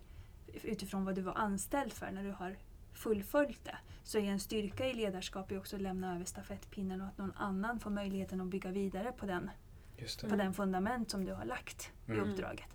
utifrån 0.64 1.06
vad 1.06 1.16
du 1.16 1.22
var 1.22 1.34
anställd 1.34 1.94
för, 1.94 2.12
när 2.12 2.24
du 2.24 2.32
har 2.32 2.56
fullföljt 2.94 3.66
det, 3.66 3.78
så 4.04 4.18
är 4.18 4.24
en 4.24 4.40
styrka 4.40 4.88
i 4.88 4.94
ledarskap 4.94 5.52
ju 5.52 5.58
också 5.58 5.76
att 5.76 5.82
lämna 5.82 6.16
över 6.16 6.26
stafettpinnen 6.26 7.02
och 7.02 7.08
att 7.08 7.18
någon 7.18 7.34
annan 7.38 7.80
får 7.80 7.90
möjligheten 7.90 8.42
att 8.42 8.48
bygga 8.48 8.72
vidare 8.72 9.12
på 9.12 9.26
den, 9.26 9.50
på 10.30 10.36
den 10.36 10.54
fundament 10.54 11.10
som 11.12 11.26
du 11.26 11.34
har 11.34 11.46
lagt 11.46 11.92
i 12.08 12.12
Mm. 12.12 12.30
uppdraget. 12.32 12.68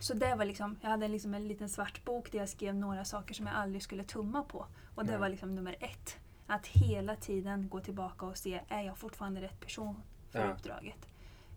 Så 0.00 0.14
det 0.14 0.34
var 0.34 0.44
liksom, 0.44 0.76
jag 0.82 0.90
hade 0.90 1.08
liksom 1.08 1.34
en 1.34 1.48
liten 1.48 1.68
svart 1.68 2.04
bok 2.04 2.32
där 2.32 2.38
jag 2.38 2.48
skrev 2.48 2.74
några 2.74 3.04
saker 3.04 3.34
som 3.34 3.46
jag 3.46 3.54
aldrig 3.56 3.82
skulle 3.82 4.04
tumma 4.04 4.42
på. 4.42 4.66
Och 4.94 5.04
det 5.04 5.10
Nej. 5.10 5.20
var 5.20 5.28
liksom 5.28 5.54
nummer 5.54 5.76
ett. 5.80 6.16
Att 6.46 6.66
hela 6.66 7.16
tiden 7.16 7.68
gå 7.68 7.80
tillbaka 7.80 8.26
och 8.26 8.36
se, 8.36 8.60
är 8.68 8.82
jag 8.82 8.98
fortfarande 8.98 9.40
rätt 9.40 9.60
person 9.60 10.02
för 10.30 10.38
Ja. 10.38 10.52
uppdraget? 10.52 11.06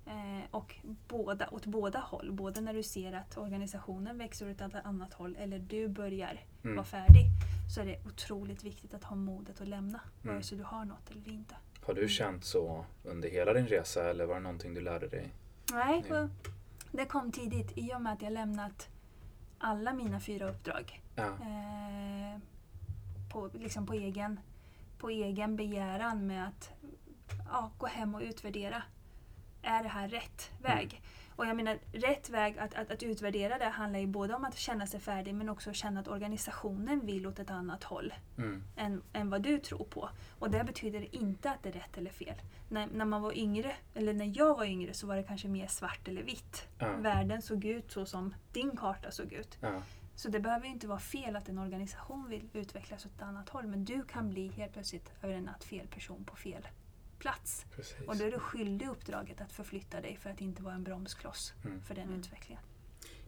Eh, 0.05 0.45
och 0.51 0.75
båda, 1.07 1.49
åt 1.51 1.65
båda 1.65 1.99
håll. 1.99 2.31
Både 2.31 2.61
när 2.61 2.73
du 2.73 2.83
ser 2.83 3.13
att 3.13 3.37
organisationen 3.37 4.17
växer 4.17 4.51
åt 4.51 4.61
ett 4.61 4.75
annat 4.85 5.13
håll 5.13 5.35
eller 5.39 5.59
du 5.59 5.87
börjar 5.87 6.39
Mm. 6.63 6.75
vara 6.75 6.85
färdig. 6.85 7.25
Så 7.75 7.81
är 7.81 7.85
det 7.85 7.99
otroligt 8.05 8.63
viktigt 8.63 8.93
att 8.93 9.03
ha 9.03 9.15
modet 9.15 9.61
att 9.61 9.67
lämna. 9.67 9.99
Mm. 10.23 10.35
Vare 10.35 10.43
sig 10.43 10.57
du 10.57 10.63
har 10.63 10.85
något 10.85 11.11
eller 11.11 11.29
inte. 11.29 11.55
Har 11.85 11.93
du 11.93 12.07
känt 12.09 12.45
så 12.45 12.85
under 13.03 13.29
hela 13.29 13.53
din 13.53 13.67
resa 13.67 14.09
eller 14.09 14.25
var 14.25 14.33
det 14.35 14.41
någonting 14.41 14.73
du 14.73 14.81
lärde 14.81 15.07
dig? 15.07 15.33
Nej, 15.73 16.03
Nej. 16.09 16.27
Det 16.91 17.05
kom 17.05 17.31
tidigt 17.31 17.77
i 17.77 17.93
och 17.93 18.01
med 18.01 18.13
att 18.13 18.21
jag 18.21 18.33
lämnat 18.33 18.89
alla 19.57 19.93
mina 19.93 20.19
fyra 20.19 20.49
uppdrag. 20.49 21.01
Ja. 21.15 21.23
Eh, 21.25 22.39
på, 23.31 23.49
liksom 23.53 23.85
på, 23.85 23.93
egen, 23.93 24.39
på 24.97 25.09
egen 25.09 25.55
begäran 25.55 26.27
med 26.27 26.47
att 26.47 26.71
ja, 27.51 27.71
gå 27.77 27.87
hem 27.87 28.15
och 28.15 28.21
utvärdera. 28.21 28.83
Är 29.61 29.83
det 29.83 29.89
här 29.89 30.07
rätt 30.07 30.51
väg? 30.61 31.01
Och 31.35 31.45
jag 31.47 31.55
menar, 31.55 31.79
rätt 31.93 32.29
väg 32.29 32.57
att, 32.57 32.75
att, 32.75 32.91
att 32.91 33.03
utvärdera 33.03 33.57
det 33.57 33.65
handlar 33.65 33.99
ju 33.99 34.07
både 34.07 34.33
om 34.33 34.45
att 34.45 34.57
känna 34.57 34.87
sig 34.87 34.99
färdig 34.99 35.35
men 35.35 35.49
också 35.49 35.69
att 35.69 35.75
känna 35.75 35.99
att 35.99 36.07
organisationen 36.07 37.05
vill 37.05 37.27
åt 37.27 37.39
ett 37.39 37.49
annat 37.51 37.83
håll 37.83 38.13
Mm. 38.37 38.63
än, 38.75 39.01
än 39.13 39.29
vad 39.29 39.41
du 39.41 39.59
tror 39.59 39.83
på. 39.85 40.09
Och 40.39 40.51
det 40.51 40.63
betyder 40.63 41.15
inte 41.15 41.51
att 41.51 41.63
det 41.63 41.69
är 41.69 41.73
rätt 41.73 41.97
eller 41.97 42.09
fel. 42.09 42.35
När, 42.69 42.87
när 42.87 43.05
man 43.05 43.21
var 43.21 43.37
yngre, 43.37 43.75
eller 43.93 44.13
när 44.13 44.37
jag 44.37 44.57
var 44.57 44.65
yngre, 44.65 44.93
så 44.93 45.07
var 45.07 45.15
det 45.15 45.23
kanske 45.23 45.47
mer 45.47 45.67
svart 45.67 46.07
eller 46.07 46.23
vitt. 46.23 46.67
Ja. 46.79 46.91
Världen 46.97 47.41
såg 47.41 47.65
ut 47.65 47.91
så 47.91 48.05
som 48.05 48.35
din 48.53 48.77
karta 48.77 49.11
såg 49.11 49.33
ut. 49.33 49.57
Ja. 49.61 49.81
Så 50.15 50.29
det 50.29 50.39
behöver 50.39 50.65
ju 50.65 50.71
inte 50.71 50.87
vara 50.87 50.99
fel 50.99 51.35
att 51.35 51.49
en 51.49 51.57
organisation 51.59 52.29
vill 52.29 52.49
utvecklas 52.53 53.05
åt 53.05 53.15
ett 53.15 53.21
annat 53.21 53.49
håll. 53.49 53.67
Men 53.67 53.85
du 53.85 54.03
kan 54.03 54.29
bli 54.29 54.47
helt 54.47 54.73
plötsligt 54.73 55.11
över 55.21 55.33
en 55.33 55.43
natt 55.43 55.63
fel 55.63 55.87
person 55.87 56.23
på 56.23 56.35
fel 56.35 56.67
plats. 57.21 57.65
Precis. 57.75 57.95
Och 58.07 58.15
då 58.17 58.23
är 58.25 58.31
du 58.31 58.39
skyldig 58.39 58.87
uppdraget 58.89 59.41
att 59.41 59.51
förflytta 59.51 60.01
dig 60.01 60.17
för 60.21 60.29
att 60.29 60.41
inte 60.41 60.63
vara 60.63 60.73
en 60.73 60.83
bromskloss 60.83 61.53
Mm. 61.65 61.81
för 61.81 61.95
den 61.95 62.07
Mm. 62.07 62.19
utvecklingen. 62.19 62.63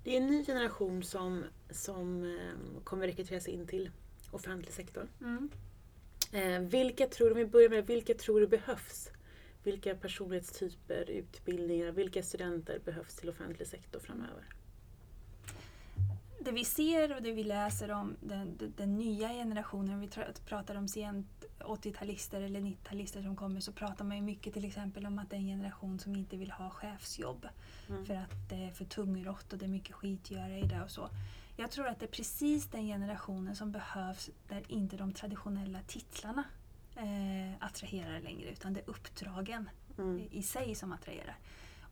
Det 0.03 0.11
är 0.17 0.21
en 0.21 0.27
ny 0.27 0.45
generation 0.45 1.03
som, 1.03 1.43
som 1.69 2.23
eh, 2.23 2.83
kommer 2.83 3.07
rekryteras 3.07 3.47
in 3.47 3.67
till 3.67 3.91
offentlig 4.31 4.73
sektor. 4.73 5.07
Mm. 5.21 5.49
Eh, 6.31 6.59
vilka 6.59 7.07
tror 7.07 7.27
du, 7.27 7.31
om 7.33 7.37
vi 7.37 7.45
börjar 7.45 7.69
med, 7.69 7.87
vilka 7.87 8.13
tror 8.13 8.39
du 8.39 8.47
behövs? 8.47 9.09
Vilka 9.63 9.95
personlighetstyper, 9.95 11.09
utbildningar, 11.09 11.91
vilka 11.91 12.23
studenter 12.23 12.79
behövs 12.85 13.15
till 13.15 13.29
offentlig 13.29 13.67
sektor 13.67 13.99
framöver? 13.99 14.43
Det 16.43 16.51
vi 16.51 16.65
ser 16.65 17.15
och 17.15 17.21
det 17.21 17.31
vi 17.31 17.43
läser 17.43 17.91
om 17.91 18.15
den, 18.21 18.57
den, 18.57 18.73
den 18.77 18.97
nya 18.97 19.27
generationen, 19.29 19.99
vi 19.99 20.07
tra- 20.07 20.41
pratar 20.45 20.75
om 20.75 20.87
sent 20.87 21.45
80-talister 21.59 22.41
eller 22.41 22.59
90-talister 22.61 23.23
som 23.23 23.35
kommer, 23.35 23.59
så 23.59 23.71
pratar 23.71 24.05
man 24.05 24.17
ju 24.17 24.23
mycket 24.23 24.53
till 24.53 24.65
exempel 24.65 25.05
om 25.05 25.19
att 25.19 25.29
det 25.29 25.35
är 25.35 25.39
en 25.39 25.47
generation 25.47 25.99
som 25.99 26.15
inte 26.15 26.37
vill 26.37 26.51
ha 26.51 26.69
chefsjobb. 26.69 27.47
Mm. 27.89 28.05
För 28.05 28.13
att 28.15 28.49
det 28.49 28.55
är 28.55 28.71
för 28.71 28.85
tungrott 28.85 29.53
och 29.53 29.59
det 29.59 29.65
är 29.65 29.69
mycket 29.69 29.95
skitgöra 29.95 30.57
i 30.57 30.61
det 30.61 30.81
och 30.83 30.91
så. 30.91 31.09
Jag 31.57 31.71
tror 31.71 31.87
att 31.87 31.99
det 31.99 32.05
är 32.05 32.09
precis 32.11 32.67
den 32.67 32.85
generationen 32.87 33.55
som 33.55 33.71
behövs 33.71 34.29
där 34.47 34.63
inte 34.67 34.97
de 34.97 35.11
traditionella 35.13 35.79
titlarna 35.87 36.43
eh, 36.95 37.65
attraherar 37.65 38.19
längre 38.19 38.49
utan 38.49 38.73
det 38.73 38.79
är 38.79 38.89
uppdragen 38.89 39.69
Mm. 39.97 40.27
i 40.31 40.43
sig 40.43 40.75
som 40.75 40.91
attraherar. 40.91 41.35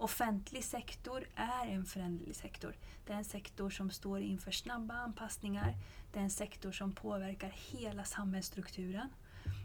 Offentlig 0.01 0.63
sektor 0.63 1.27
är 1.35 1.67
en 1.67 1.85
föränderlig 1.85 2.35
sektor. 2.35 2.75
Det 3.05 3.13
är 3.13 3.17
en 3.17 3.25
sektor 3.25 3.69
som 3.69 3.89
står 3.89 4.19
inför 4.21 4.51
snabba 4.51 4.93
anpassningar. 4.93 5.75
Det 6.11 6.19
är 6.19 6.23
en 6.23 6.29
sektor 6.29 6.71
som 6.71 6.91
påverkar 6.91 7.49
hela 7.71 8.03
samhällsstrukturen. 8.03 9.09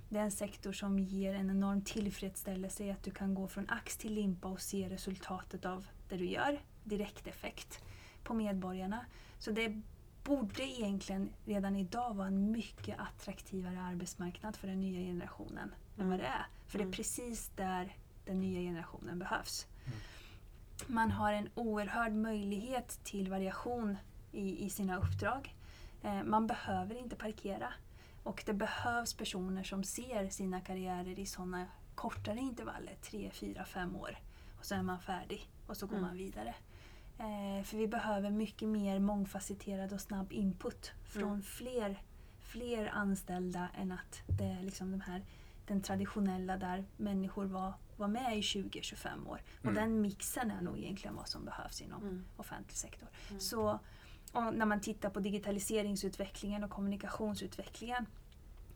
Det 0.09 0.19
är 0.19 0.23
en 0.23 0.31
sektor 0.31 0.73
som 0.73 0.99
ger 0.99 1.35
en 1.35 1.51
enorm 1.51 1.83
tillfredsställelse 1.85 2.85
i 2.85 2.91
att 2.91 3.03
du 3.03 3.11
kan 3.11 3.35
gå 3.35 3.49
från 3.49 3.71
ax 3.71 3.97
till 3.97 4.15
limpa 4.15 4.49
och 4.49 4.61
se 4.61 4.89
resultatet 4.89 5.65
av 5.65 5.87
det 6.09 6.17
du 6.17 6.27
gör. 6.27 6.61
Direkteffekt 6.85 7.85
på 8.23 8.35
medborgarna. 8.35 9.07
Så 9.39 9.51
det 9.51 9.83
borde 10.25 10.63
egentligen 10.63 11.31
redan 11.45 11.77
idag 11.77 12.15
vara 12.15 12.27
en 12.29 12.51
mycket 12.51 12.99
attraktivare 13.01 13.81
arbetsmarknad 13.83 14.57
för 14.57 14.69
den 14.69 14.81
nya 14.81 15.01
generationen 15.01 15.75
än 15.99 16.11
vad 16.11 16.19
det 16.19 16.27
är. 16.27 16.47
För 16.67 16.79
det 16.79 16.83
är 16.83 16.87
Mm. 16.87 16.93
precis 16.93 17.51
där 17.57 17.97
den 18.25 18.41
nya 18.41 18.61
generationen 18.61 19.19
behövs. 19.19 19.67
Mm. 19.87 19.99
Man 20.87 21.11
har 21.11 21.33
en 21.33 21.49
oerhörd 21.55 22.13
möjlighet 22.13 23.01
till 23.05 23.31
variation 23.31 23.97
i, 24.33 24.65
i 24.67 24.71
sina 24.71 24.97
uppdrag. 24.97 25.55
Eh, 26.03 26.23
man 26.23 26.47
behöver 26.47 26.95
inte 26.99 27.17
parkera. 27.17 27.73
Och 28.23 28.43
det 28.47 28.53
behövs 28.53 29.15
personer 29.15 29.63
som 29.63 29.85
ser 29.85 30.29
sina 30.29 30.61
karriärer 30.61 31.19
i 31.19 31.27
sådana 31.27 31.67
kortare 31.95 32.39
intervaller, 32.39 32.95
tre, 33.03 33.31
fyra, 33.31 33.65
fem 33.65 33.97
år. 33.97 34.19
Och 34.59 34.65
så 34.65 34.75
är 34.75 34.83
man 34.83 35.01
färdig 35.01 35.49
och 35.67 35.77
så 35.77 35.87
går 35.87 35.97
Mm. 35.97 36.09
man 36.09 36.17
vidare. 36.17 36.55
Eh, 37.19 37.65
för 37.65 37.77
vi 37.77 37.89
behöver 37.89 38.31
mycket 38.31 38.69
mer 38.69 38.99
mångfacetterad 38.99 39.93
och 39.93 40.01
snabb 40.01 40.33
input 40.33 40.93
från 41.05 41.23
Mm. 41.29 41.43
fler, 41.43 42.03
fler 42.41 42.87
anställda 42.87 43.69
än 43.79 43.93
att 43.93 44.23
det 44.39 44.45
är 44.45 44.63
liksom 44.63 44.91
de 44.91 45.01
här, 45.01 45.23
den 45.67 45.83
traditionella 45.83 46.57
där 46.57 46.85
människor 46.97 47.45
var, 47.45 47.73
var 47.97 48.09
med 48.09 48.39
i 48.39 48.41
20-25 48.41 49.27
år. 49.29 49.43
Och 49.59 49.65
Mm. 49.71 49.75
den 49.75 50.01
mixen 50.01 50.51
är 50.51 50.61
nog 50.63 50.79
egentligen 50.79 51.17
vad 51.17 51.29
som 51.29 51.45
behövs 51.45 51.81
inom 51.83 52.03
Mm. 52.03 52.25
offentlig 52.37 52.77
sektor. 52.77 53.09
Mm. 53.29 53.41
Så 53.41 53.79
och 54.33 54.55
när 54.55 54.67
man 54.67 54.81
tittar 54.81 55.11
på 55.11 55.21
digitaliseringsutvecklingen 55.21 56.65
och 56.65 56.71
kommunikationsutvecklingen. 56.71 58.07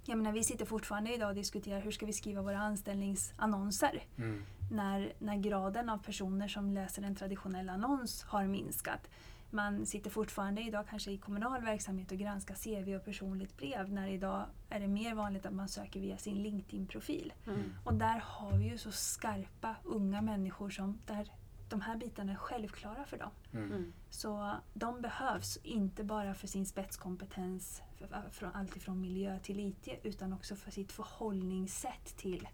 Jag 0.05 0.19
menar, 0.19 0.33
vi 0.33 0.45
sitter 0.45 0.65
fortfarande 0.65 1.15
idag 1.15 1.29
och 1.29 1.35
diskuterar 1.35 1.81
hur 1.81 1.91
ska 1.91 2.07
vi 2.07 2.13
skriva 2.13 2.43
våra 2.43 2.59
anställningsannonser 2.59 4.03
Mm. 4.19 4.45
när, 4.71 5.13
när 5.19 5.37
graden 5.37 5.89
av 5.89 5.99
personer 5.99 6.49
som 6.49 6.71
läser 6.73 7.03
en 7.03 7.17
traditionell 7.17 7.69
annons 7.69 8.23
har 8.23 8.45
minskat. 8.45 9.11
Man 9.51 9.87
sitter 9.87 10.11
fortfarande 10.11 10.63
idag 10.63 10.85
kanske 10.91 11.11
i 11.11 11.19
kommunal 11.19 11.63
verksamhet 11.65 12.13
och 12.13 12.19
granskar 12.19 12.55
CV 12.55 12.95
och 12.97 13.05
personligt 13.05 13.57
brev 13.57 13.93
när 13.93 14.09
idag 14.09 14.47
är 14.69 14.81
det 14.81 14.89
mer 14.89 15.15
vanligt 15.15 15.47
att 15.47 15.53
man 15.55 15.69
söker 15.69 16.01
via 16.01 16.17
sin 16.19 16.43
LinkedIn-profil. 16.43 17.33
Mm. 17.47 17.73
Och 17.85 17.95
där 17.95 18.19
har 18.25 18.53
vi 18.59 18.65
ju 18.65 18.79
så 18.79 18.93
skarpa 18.93 19.75
unga 19.85 20.23
människor 20.23 20.71
som 20.71 20.99
där 21.07 21.29
de 21.69 21.81
här 21.81 21.97
bitarna 21.97 22.33
är 22.33 22.37
självklara 22.37 23.05
för 23.05 23.19
dem. 23.19 23.31
Mm. 23.53 23.65
Mm. 23.73 23.93
Så 24.11 24.55
de 24.75 25.01
behövs 25.01 25.57
inte 25.57 26.05
bara 26.05 26.35
för 26.35 26.47
sin 26.47 26.67
spetskompetens 26.67 27.83
från 28.31 28.51
allt 28.55 28.77
ifrån 28.77 29.01
miljö 29.01 29.39
till 29.39 29.61
IT 29.61 29.89
utan 30.03 30.33
också 30.33 30.57
för 30.57 30.71
sitt 30.71 30.93
förhållningssätt 30.93 32.17
till 32.17 32.49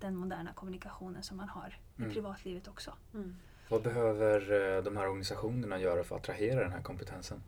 den 0.00 0.16
moderna 0.16 0.52
kommunikationen 0.52 1.22
som 1.22 1.36
man 1.36 1.48
har 1.48 1.78
i 1.96 2.02
Mm. 2.02 2.14
privatlivet 2.14 2.68
också. 2.68 2.94
Mm. 3.14 3.36
Vad 3.68 3.82
behöver 3.82 4.52
eh, 4.76 4.82
de 4.82 4.96
här 4.96 5.06
organisationerna 5.06 5.78
göra 5.78 6.04
för 6.04 6.16
att 6.16 6.22
attrahera 6.22 6.60
den 6.60 6.72
här 6.72 6.82
kompetensen? 6.82 7.42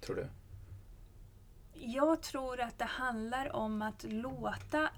Tror 0.00 0.16
du? 0.16 0.26
Jag 1.74 2.22
tror 2.22 2.60
att 2.60 2.78
det 2.78 2.84
handlar 2.84 3.56
om 3.56 3.82
att 3.82 4.04
låta 4.08 4.90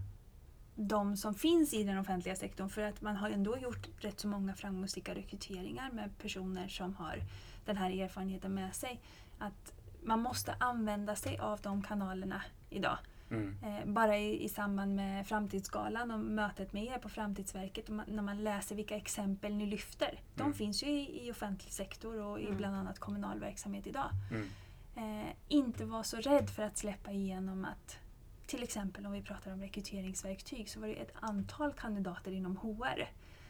de 0.75 1.17
som 1.17 1.35
finns 1.35 1.75
i 1.75 1.85
den 1.85 1.99
offentliga 1.99 2.37
sektorn, 2.37 2.69
för 2.69 2.83
att 2.83 3.01
man 3.01 3.17
har 3.17 3.31
ändå 3.31 3.59
gjort 3.59 3.89
rätt 3.99 4.21
så 4.21 4.29
många 4.29 4.55
framgångsrika 4.55 5.15
rekryteringar 5.15 5.91
med 5.91 6.19
personer 6.19 6.69
som 6.69 6.95
har 6.95 7.23
den 7.65 7.77
här 7.77 7.91
erfarenheten 7.91 8.55
med 8.55 8.75
sig, 8.75 9.01
att 9.39 9.73
man 10.03 10.21
måste 10.21 10.55
använda 10.61 11.17
sig 11.17 11.39
av 11.39 11.61
de 11.61 11.83
kanalerna 11.83 12.43
idag. 12.71 12.99
Mm. 13.31 13.57
Eh, 13.63 13.87
bara 13.87 14.19
i, 14.19 14.45
i 14.45 14.49
samband 14.49 14.95
med 14.95 15.27
Framtidsgalan 15.27 16.11
och 16.11 16.21
mötet 16.21 16.73
med 16.73 16.85
er 16.85 16.99
på 16.99 17.09
Framtidsverket, 17.09 17.89
och 17.89 17.95
man, 17.95 18.07
när 18.09 18.23
man 18.23 18.45
läser 18.45 18.77
vilka 18.77 18.97
exempel 18.97 19.55
ni 19.55 19.67
lyfter. 19.67 20.21
De 20.35 20.43
Mm. 20.43 20.55
finns 20.55 20.83
ju 20.83 20.87
i, 20.87 21.27
i 21.27 21.31
offentlig 21.33 21.73
sektor 21.73 22.21
och 22.23 22.41
i 22.41 22.45
Mm. 22.47 22.57
bland 22.57 22.77
annat 22.77 22.99
kommunal 22.99 23.41
verksamhet 23.41 23.87
idag. 23.87 24.11
Mm. 24.31 24.49
Eh, 24.97 25.33
inte 25.49 25.85
vara 25.85 26.03
så 26.03 26.17
rädd 26.17 26.51
för 26.51 26.63
att 26.63 26.79
släppa 26.79 27.13
igenom 27.13 27.65
att 27.65 27.99
till 28.47 28.63
exempel 28.63 29.07
om 29.07 29.13
vi 29.13 29.23
pratar 29.23 29.53
om 29.53 29.61
rekryteringsverktyg 29.61 30.69
så 30.71 30.81
var 30.81 30.87
det 30.89 30.95
ett 30.95 31.13
antal 31.21 31.73
kandidater 31.73 32.33
inom 32.33 32.57
HR 32.57 33.09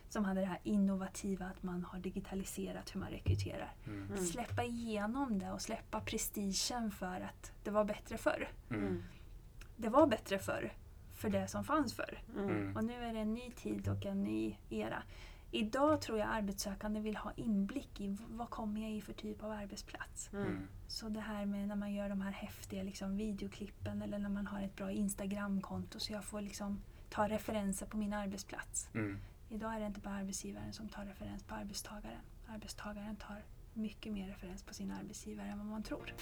som 0.08 0.24
hade 0.24 0.40
det 0.40 0.46
här 0.46 0.58
innovativa 0.62 1.46
att 1.46 1.62
man 1.62 1.84
har 1.84 1.98
digitaliserat 1.98 2.94
hur 2.94 3.00
man 3.00 3.10
rekryterar. 3.10 3.72
Mm. 3.86 4.06
Mm. 4.12 4.24
Släppa 4.24 4.64
igenom 4.64 5.38
det 5.38 5.50
och 5.52 5.62
släppa 5.62 6.00
prestigen 6.00 6.90
för 6.90 7.20
att 7.20 7.52
det 7.64 7.70
var 7.70 7.84
bättre 7.84 8.18
förr. 8.18 8.48
Mm. 8.70 9.02
Det 9.80 9.88
var 9.88 10.06
bättre 10.06 10.38
förr 10.38 10.72
för 11.14 11.30
det 11.30 11.48
som 11.48 11.64
fanns 11.64 11.94
förr. 11.94 12.22
Mm. 12.34 12.50
Mm. 12.50 12.76
Och 12.76 12.84
nu 12.84 12.94
är 12.94 13.12
det 13.12 13.18
en 13.18 13.34
ny 13.34 13.50
tid 13.50 13.88
och 13.88 14.06
en 14.06 14.22
ny 14.22 14.56
era. 14.70 15.02
Idag 15.50 16.00
tror 16.00 16.18
jag 16.18 16.28
arbetssökande 16.30 17.00
vill 17.00 17.16
ha 17.16 17.32
inblick 17.36 18.00
i 18.00 18.16
vad 18.28 18.50
kommer 18.50 18.80
jag 18.80 18.90
i 18.90 19.00
för 19.00 19.12
typ 19.12 19.42
av 19.42 19.50
arbetsplats. 19.50 20.32
Mm. 20.32 20.46
Mm. 20.46 20.68
Så 20.86 21.08
det 21.08 21.20
här 21.20 21.46
med 21.46 21.68
när 21.68 21.76
man 21.76 21.94
gör 21.94 22.08
de 22.08 22.20
här 22.20 22.32
häftiga 22.32 22.82
liksom, 22.82 23.16
videoklippen 23.16 24.02
eller 24.02 24.18
när 24.18 24.28
man 24.28 24.46
har 24.46 24.62
ett 24.62 24.76
bra 24.76 24.92
Instagramkonto 24.92 26.00
så 26.00 26.12
jag 26.12 26.24
får 26.24 26.40
liksom 26.40 26.80
ta 27.10 27.28
referenser 27.28 27.86
på 27.86 27.96
min 27.96 28.12
arbetsplats. 28.12 28.88
Mm. 28.94 29.18
Idag 29.48 29.74
är 29.74 29.80
det 29.80 29.86
inte 29.86 30.00
bara 30.00 30.14
arbetsgivaren 30.14 30.72
som 30.72 30.88
tar 30.88 31.04
referens 31.04 31.42
på 31.42 31.54
arbetstagaren. 31.54 32.20
Arbetstagaren 32.48 33.16
tar 33.16 33.42
mycket 33.74 34.12
mer 34.12 34.28
referens 34.28 34.62
på 34.62 34.74
sin 34.74 34.90
arbetsgivare 34.90 35.48
än 35.48 35.58
vad 35.58 35.66
man 35.66 35.82
tror. 35.82 36.12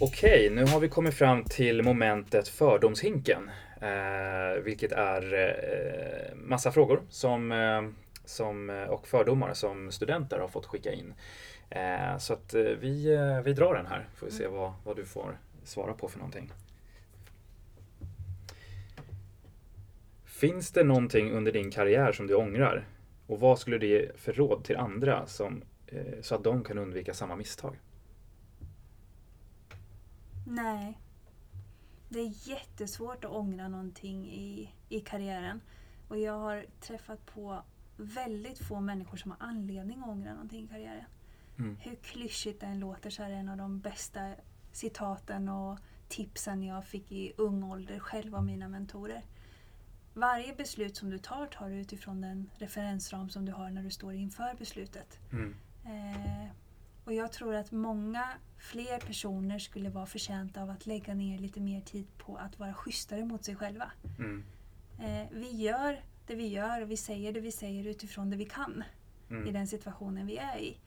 Okej, 0.00 0.50
nu 0.50 0.64
har 0.64 0.80
vi 0.80 0.88
kommit 0.88 1.14
fram 1.14 1.44
till 1.44 1.82
momentet 1.82 2.48
fördomshinken. 2.48 3.50
Eh, 3.80 4.62
vilket 4.62 4.92
är 4.92 5.34
eh, 5.34 6.36
massa 6.36 6.72
frågor 6.72 7.02
som, 7.08 7.52
eh, 7.52 7.82
som, 8.24 8.70
eh, 8.70 8.84
och 8.84 9.08
fördomar 9.08 9.54
som 9.54 9.90
studenter 9.92 10.38
har 10.38 10.48
fått 10.48 10.66
skicka 10.66 10.92
in. 10.92 11.14
Eh, 11.70 12.18
så 12.18 12.32
att 12.32 12.54
eh, 12.54 12.62
vi, 12.62 13.18
vi 13.44 13.52
drar 13.52 13.74
den 13.74 13.86
här, 13.86 14.08
får 14.14 14.26
vi 14.26 14.32
se 14.32 14.46
vad, 14.46 14.72
vad 14.84 14.96
du 14.96 15.04
får 15.04 15.38
svara 15.64 15.92
på 15.92 16.08
för 16.08 16.18
någonting. 16.18 16.52
Finns 20.24 20.70
det 20.70 20.84
någonting 20.84 21.32
under 21.32 21.52
din 21.52 21.70
karriär 21.70 22.12
som 22.12 22.26
du 22.26 22.34
ångrar? 22.34 22.88
Och 23.26 23.40
vad 23.40 23.58
skulle 23.58 23.78
du 23.78 23.86
ge 23.86 24.08
för 24.16 24.32
råd 24.32 24.64
till 24.64 24.76
andra 24.76 25.26
som, 25.26 25.62
så 26.20 26.34
att 26.34 26.44
de 26.44 26.64
kan 26.64 26.78
undvika 26.78 27.14
samma 27.14 27.36
misstag? 27.36 27.76
Nej. 30.46 31.00
Det 32.08 32.20
är 32.20 32.48
jättesvårt 32.48 33.24
att 33.24 33.30
ångra 33.30 33.68
någonting 33.68 34.26
i, 34.30 34.74
i 34.88 35.00
karriären. 35.00 35.60
Och 36.08 36.18
jag 36.18 36.38
har 36.38 36.66
träffat 36.80 37.26
på 37.26 37.62
väldigt 37.96 38.58
få 38.58 38.80
människor 38.80 39.16
som 39.16 39.30
har 39.30 39.38
anledning 39.40 40.02
att 40.02 40.08
ångra 40.08 40.32
någonting 40.32 40.64
i 40.64 40.68
karriären. 40.68 41.04
Mm. 41.58 41.76
Hur 41.76 41.94
klyschigt 41.94 42.60
det 42.60 42.66
än 42.66 42.80
låter 42.80 43.10
så 43.10 43.22
är 43.22 43.28
det 43.28 43.34
en 43.34 43.48
av 43.48 43.56
de 43.56 43.80
bästa 43.80 44.34
citaten 44.72 45.48
och 45.48 45.78
tipsen 46.08 46.62
jag 46.62 46.84
fick 46.84 47.12
i 47.12 47.32
ung 47.36 47.62
ålder 47.62 47.98
själv 47.98 48.34
av 48.34 48.44
mina 48.44 48.68
mentorer. 48.68 49.22
Varje 50.14 50.54
beslut 50.54 50.96
som 50.96 51.10
du 51.10 51.18
tar 51.18 51.46
tar 51.46 51.70
du 51.70 51.76
utifrån 51.76 52.20
den 52.20 52.50
referensram 52.54 53.28
som 53.28 53.44
du 53.44 53.52
har 53.52 53.70
när 53.70 53.82
du 53.82 53.90
står 53.90 54.14
inför 54.14 54.54
beslutet. 54.58 55.18
Mm. 55.32 55.54
Eh, 55.84 56.50
och 57.06 57.12
jag 57.14 57.32
tror 57.32 57.54
att 57.54 57.72
många 57.72 58.28
fler 58.58 58.98
personer 59.00 59.58
skulle 59.58 59.90
vara 59.90 60.06
förtjänta 60.06 60.62
av 60.62 60.70
att 60.70 60.86
lägga 60.86 61.14
ner 61.14 61.38
lite 61.38 61.60
mer 61.60 61.80
tid 61.80 62.06
på 62.18 62.36
att 62.36 62.58
vara 62.58 62.74
schysstare 62.74 63.24
mot 63.24 63.44
sig 63.44 63.56
själva. 63.56 63.90
Mm. 64.18 64.44
Eh, 64.98 65.28
vi 65.32 65.50
gör 65.50 66.00
det 66.26 66.34
vi 66.34 66.46
gör 66.46 66.82
och 66.82 66.90
vi 66.90 66.96
säger 66.96 67.32
det 67.32 67.40
vi 67.40 67.52
säger 67.52 67.86
utifrån 67.86 68.30
det 68.30 68.36
vi 68.36 68.44
kan 68.44 68.84
i 69.28 69.32
Mm. 69.32 69.52
den 69.52 69.66
situationen 69.66 70.26
vi 70.26 70.36
är 70.36 70.58
i. 70.58 70.78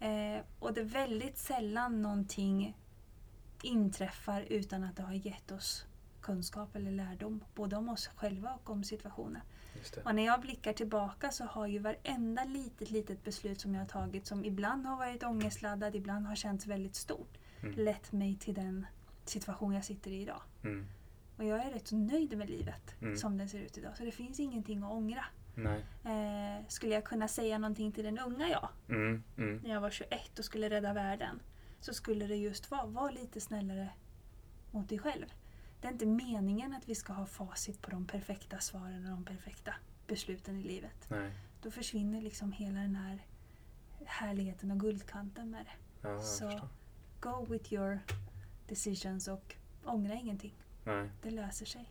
Eh, 0.00 0.44
och 0.58 0.74
det 0.74 0.80
är 0.80 0.84
väldigt 0.84 1.38
sällan 1.38 2.02
någonting 2.02 2.76
inträffar 3.62 4.40
utan 4.48 4.84
att 4.84 4.96
det 4.96 5.02
har 5.02 5.14
gett 5.14 5.50
oss 5.50 5.86
kunskap 6.20 6.76
eller 6.76 6.90
lärdom, 6.90 7.44
både 7.54 7.76
om 7.76 7.88
oss 7.88 8.06
själva 8.16 8.54
och 8.54 8.70
om 8.70 8.84
situationen. 8.84 9.42
Och 10.04 10.14
när 10.14 10.26
jag 10.26 10.40
blickar 10.40 10.72
tillbaka 10.72 11.30
så 11.30 11.44
har 11.44 11.66
ju 11.66 11.78
varenda 11.78 12.44
litet, 12.44 12.90
litet 12.90 13.24
beslut 13.24 13.60
som 13.60 13.74
jag 13.74 13.80
har 13.80 13.88
tagit 13.88 14.26
som 14.26 14.44
ibland 14.44 14.86
har 14.86 14.96
varit 14.96 15.22
ångestladdad, 15.22 15.94
ibland 15.96 16.26
har 16.26 16.34
känts 16.36 16.66
väldigt 16.66 16.94
stort, 16.94 17.38
Mm. 17.62 17.74
lett 17.84 18.12
mig 18.12 18.36
till 18.36 18.54
den 18.54 18.86
situation 19.24 19.74
jag 19.74 19.84
sitter 19.84 20.10
i 20.10 20.20
idag. 20.22 20.40
Mm. 20.64 20.86
Och 21.36 21.44
jag 21.44 21.66
är 21.66 21.70
rätt 21.72 21.88
så 21.88 21.96
nöjd 21.96 22.38
med 22.38 22.50
livet 22.50 22.94
Mm. 23.02 23.16
som 23.16 23.38
det 23.38 23.48
ser 23.48 23.58
ut 23.58 23.78
idag. 23.78 23.96
Så 23.96 24.04
det 24.04 24.10
finns 24.12 24.40
ingenting 24.40 24.82
att 24.82 24.92
ångra. 24.92 25.24
Eh, 26.04 26.64
skulle 26.68 26.94
jag 26.94 27.04
kunna 27.04 27.28
säga 27.28 27.58
någonting 27.58 27.92
till 27.92 28.04
den 28.04 28.18
unga 28.18 28.48
jag, 28.48 28.68
Mm. 28.88 29.22
Mm. 29.36 29.56
när 29.64 29.70
jag 29.70 29.80
var 29.80 29.90
21 29.90 30.38
och 30.38 30.44
skulle 30.44 30.70
rädda 30.70 30.92
världen, 30.92 31.40
så 31.80 31.94
skulle 31.94 32.26
det 32.26 32.36
just 32.36 32.70
vara, 32.70 32.86
var 32.86 33.12
lite 33.12 33.40
snällare 33.40 33.88
mot 34.70 34.88
dig 34.88 34.98
själv. 34.98 35.26
Det 35.80 35.88
är 35.88 35.92
inte 35.92 36.06
meningen 36.06 36.74
att 36.74 36.88
vi 36.88 36.94
ska 36.94 37.12
ha 37.12 37.26
facit 37.26 37.82
på 37.82 37.90
de 37.90 38.06
perfekta 38.06 38.58
svaren 38.58 39.04
och 39.04 39.10
de 39.10 39.24
perfekta 39.24 39.74
besluten 40.06 40.56
i 40.56 40.62
livet. 40.62 41.06
Nej. 41.10 41.30
Då 41.62 41.70
försvinner 41.70 42.20
liksom 42.22 42.52
hela 42.52 42.80
den 42.80 42.96
här 42.96 43.18
härligheten 44.04 44.70
och 44.70 44.80
guldkanten 44.80 45.50
med 45.50 45.64
det. 45.64 46.08
Ja, 46.08 46.22
Så- 46.22 46.50
förstår. 46.50 46.68
Go 47.20 47.46
with 47.52 47.72
your 47.72 47.98
decisions 48.68 49.28
och 49.28 49.54
ångra 49.84 50.14
ingenting. 50.14 50.54
Nej. 50.84 51.10
Det 51.22 51.30
löser 51.30 51.66
sig. 51.66 51.90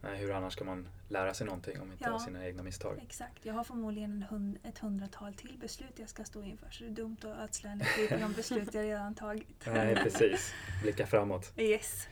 Nej, 0.00 0.16
hur 0.18 0.32
annars 0.32 0.52
ska 0.52 0.64
man 0.64 0.88
lära 1.08 1.34
sig 1.34 1.46
någonting 1.46 1.80
om 1.80 1.92
inte 1.92 2.04
Ja. 2.04 2.12
av 2.12 2.18
sina 2.18 2.46
egna 2.46 2.62
misstag? 2.62 2.98
Exakt. 3.02 3.44
Jag 3.46 3.54
har 3.54 3.64
förmodligen 3.64 4.12
en 4.12 4.22
hund, 4.22 4.58
ett 4.62 4.78
hundratal 4.78 5.34
till 5.34 5.58
beslut 5.58 5.98
jag 5.98 6.08
ska 6.08 6.24
stå 6.24 6.42
inför. 6.42 6.70
Så 6.70 6.84
det 6.84 6.90
är 6.90 6.94
dumt 6.94 7.16
att 7.20 7.24
ödsla 7.38 7.70
energi 7.70 8.08
på 8.08 8.16
de 8.16 8.32
beslut 8.32 8.74
jag 8.74 8.84
redan 8.84 9.14
tagit. 9.14 9.66
Nej, 9.66 9.94
precis. 9.96 10.52
Blicka 10.82 11.06
framåt. 11.06 11.52
Yes. 11.58 12.06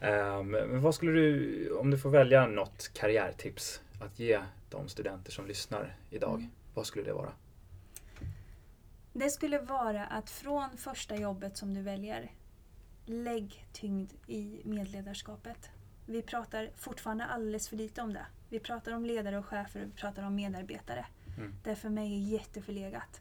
Ehm, 0.00 0.50
men 0.50 0.80
vad 0.80 0.94
skulle 0.94 1.12
du, 1.12 1.70
om 1.72 1.90
du 1.90 1.98
får 1.98 2.10
välja 2.10 2.46
något 2.46 2.90
karriärtips 2.94 3.80
att 4.00 4.18
ge 4.18 4.40
de 4.70 4.88
studenter 4.88 5.32
som 5.32 5.46
lyssnar 5.46 5.96
idag, 6.10 6.34
Mm. 6.38 6.50
vad 6.74 6.86
skulle 6.86 7.04
det 7.04 7.12
vara? 7.12 7.32
Det 9.12 9.30
skulle 9.30 9.58
vara 9.58 10.06
att 10.06 10.30
från 10.30 10.76
första 10.76 11.16
jobbet 11.16 11.56
som 11.56 11.74
du 11.74 11.82
väljer, 11.82 12.30
lägg 13.06 13.66
tyngd 13.72 14.10
i 14.26 14.60
medledarskapet. 14.64 15.70
Vi 16.06 16.22
pratar 16.22 16.70
fortfarande 16.76 17.24
alldeles 17.24 17.68
för 17.68 17.76
lite 17.76 18.02
om 18.02 18.12
det. 18.12 18.26
Vi 18.48 18.58
pratar 18.60 18.92
om 18.92 19.04
ledare 19.04 19.38
och 19.38 19.46
chefer 19.46 19.80
och 19.82 19.86
vi 19.86 19.92
pratar 19.92 20.22
om 20.22 20.34
medarbetare. 20.34 21.06
Mm. 21.38 21.54
Det 21.64 21.70
är 21.70 21.74
för 21.74 21.88
mig 21.88 22.32
jätteförlegat. 22.32 23.20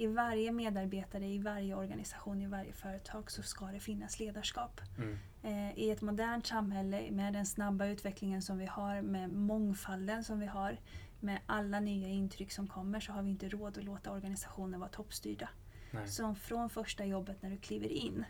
I 0.00 0.06
varje 0.06 0.52
medarbetare, 0.52 1.26
i 1.26 1.38
varje 1.38 1.74
organisation, 1.74 2.42
i 2.42 2.46
varje 2.46 2.72
företag 2.72 3.30
så 3.30 3.42
ska 3.42 3.66
det 3.66 3.80
finnas 3.80 4.18
ledarskap. 4.20 4.80
Mm. 4.98 5.18
Eh, 5.42 5.78
I 5.78 5.90
ett 5.90 6.00
modernt 6.00 6.46
samhälle 6.46 7.10
med 7.10 7.32
den 7.32 7.46
snabba 7.46 7.86
utvecklingen 7.86 8.42
som 8.42 8.58
vi 8.58 8.66
har, 8.66 9.02
med 9.02 9.32
mångfalden 9.32 10.24
som 10.24 10.40
vi 10.40 10.46
har, 10.46 10.76
med 11.20 11.38
alla 11.46 11.80
nya 11.80 12.08
intryck 12.08 12.52
som 12.52 12.66
kommer 12.66 13.00
så 13.00 13.12
har 13.12 13.22
vi 13.22 13.30
inte 13.30 13.48
råd 13.48 13.78
att 13.78 13.84
låta 13.84 14.12
organisationer 14.12 14.78
vara 14.78 14.88
toppstyrda. 14.88 15.48
Nej. 15.90 16.08
Så 16.08 16.34
från 16.34 16.70
första 16.70 17.04
jobbet 17.04 17.42
när 17.42 17.50
du 17.50 17.56
kliver 17.56 17.88
in, 17.92 18.24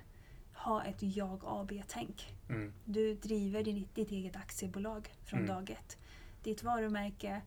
ha 0.54 0.84
ett 0.84 1.02
jag 1.02 1.40
AB-tänk. 1.46 2.36
Mm. 2.48 2.72
Du 2.84 3.14
driver 3.14 3.62
ditt, 3.64 3.94
ditt 3.94 4.10
eget 4.10 4.36
aktiebolag 4.36 5.08
från 5.24 5.40
Mm. 5.40 5.54
dag 5.54 5.70
ett. 5.70 5.98
Ditt 6.42 6.62
varumärke, 6.62 7.40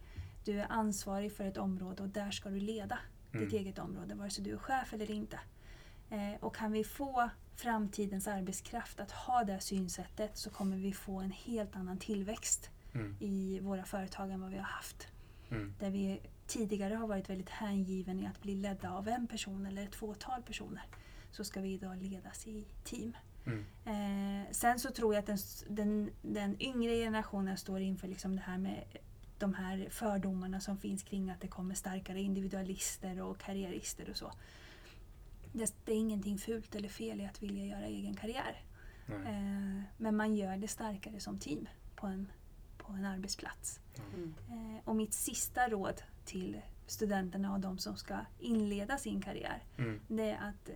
du 0.45 0.59
är 0.59 0.67
ansvarig 0.69 1.32
för 1.32 1.43
ett 1.43 1.57
område 1.57 2.03
och 2.03 2.09
där 2.09 2.32
ska 2.32 2.49
du 2.49 2.59
leda 2.59 2.99
Mm. 3.34 3.45
ditt 3.45 3.53
eget 3.59 3.79
område, 3.79 4.15
vare 4.15 4.29
sig 4.29 4.43
du 4.43 4.53
är 4.53 4.57
chef 4.57 4.93
eller 4.93 5.11
inte. 5.11 5.39
Eh, 6.09 6.34
och 6.39 6.55
kan 6.55 6.71
vi 6.71 6.84
få 6.84 7.29
framtidens 7.55 8.27
arbetskraft 8.27 8.99
att 8.99 9.11
ha 9.11 9.43
det 9.43 9.59
synsättet 9.59 10.38
så 10.38 10.49
kommer 10.49 10.77
vi 10.77 10.93
få 10.93 11.19
en 11.19 11.31
helt 11.31 11.75
annan 11.75 11.97
tillväxt 11.97 12.69
Mm. 12.95 13.15
i 13.19 13.59
våra 13.59 13.84
företag 13.86 14.31
än 14.31 14.41
vad 14.41 14.51
vi 14.51 14.57
har 14.57 14.63
haft. 14.63 15.07
Mm. 15.49 15.73
Där 15.79 15.89
vi 15.89 16.21
tidigare 16.47 16.93
har 16.93 17.07
varit 17.07 17.29
väldigt 17.29 17.49
hängiven 17.49 18.19
i 18.19 18.27
att 18.27 18.41
bli 18.41 18.55
ledda 18.55 18.91
av 18.91 19.07
en 19.07 19.27
person 19.27 19.65
eller 19.65 19.84
ett 19.84 19.95
fåtal 19.95 20.41
personer. 20.41 20.84
Så 21.31 21.43
ska 21.43 21.61
vi 21.61 21.73
idag 21.73 22.01
ledas 22.01 22.47
i 22.47 22.65
team. 22.84 23.17
Mm. 23.45 23.65
Eh, 23.86 24.51
sen 24.51 24.79
så 24.79 24.91
tror 24.91 25.13
jag 25.13 25.19
att 25.19 25.25
den, 25.25 25.38
den, 25.69 26.09
den 26.21 26.61
yngre 26.61 26.95
generationen 26.95 27.57
står 27.57 27.81
inför 27.81 28.07
liksom 28.07 28.36
det 28.36 28.41
här 28.41 28.57
med 28.57 28.84
de 29.44 29.54
här 29.54 29.88
fördomarna 29.89 30.60
som 30.60 30.78
finns 30.78 31.04
kring 31.04 31.30
att 31.30 31.41
det 31.41 31.48
kommer 31.48 31.76
starkare 31.76 32.22
individualister 32.22 33.22
och 33.22 33.38
karriärister 33.38 34.10
och 34.10 34.18
så. 34.18 34.32
Det, 35.52 35.76
det 35.86 35.91
är 35.91 35.98
ingenting 35.98 36.38
fult 36.38 36.76
eller 36.76 36.89
fel 36.89 37.22
i 37.22 37.26
att 37.26 37.44
vilja 37.44 37.66
göra 37.66 37.86
egen 37.86 38.16
karriär. 38.16 38.62
Eh, 39.08 39.84
men 39.98 40.16
man 40.16 40.36
gör 40.36 40.58
det 40.58 40.68
starkare 40.68 41.20
som 41.20 41.39
team 41.39 41.68
på 41.96 42.08
en, 42.08 42.32
på 42.78 42.94
en 42.94 43.06
arbetsplats. 43.06 43.80
Mm. 44.14 44.34
Eh, 44.50 44.82
och 44.86 44.96
mitt 44.96 45.14
sista 45.14 45.70
råd 45.70 46.02
till 46.26 46.62
studenterna 46.88 47.54
och 47.54 47.60
de 47.60 47.78
som 47.78 47.96
ska 47.96 48.20
inleda 48.39 48.98
sin 48.98 49.22
karriär, 49.22 49.64
mm. 49.78 50.00
det 50.08 50.30
är 50.30 50.50
att 50.50 50.70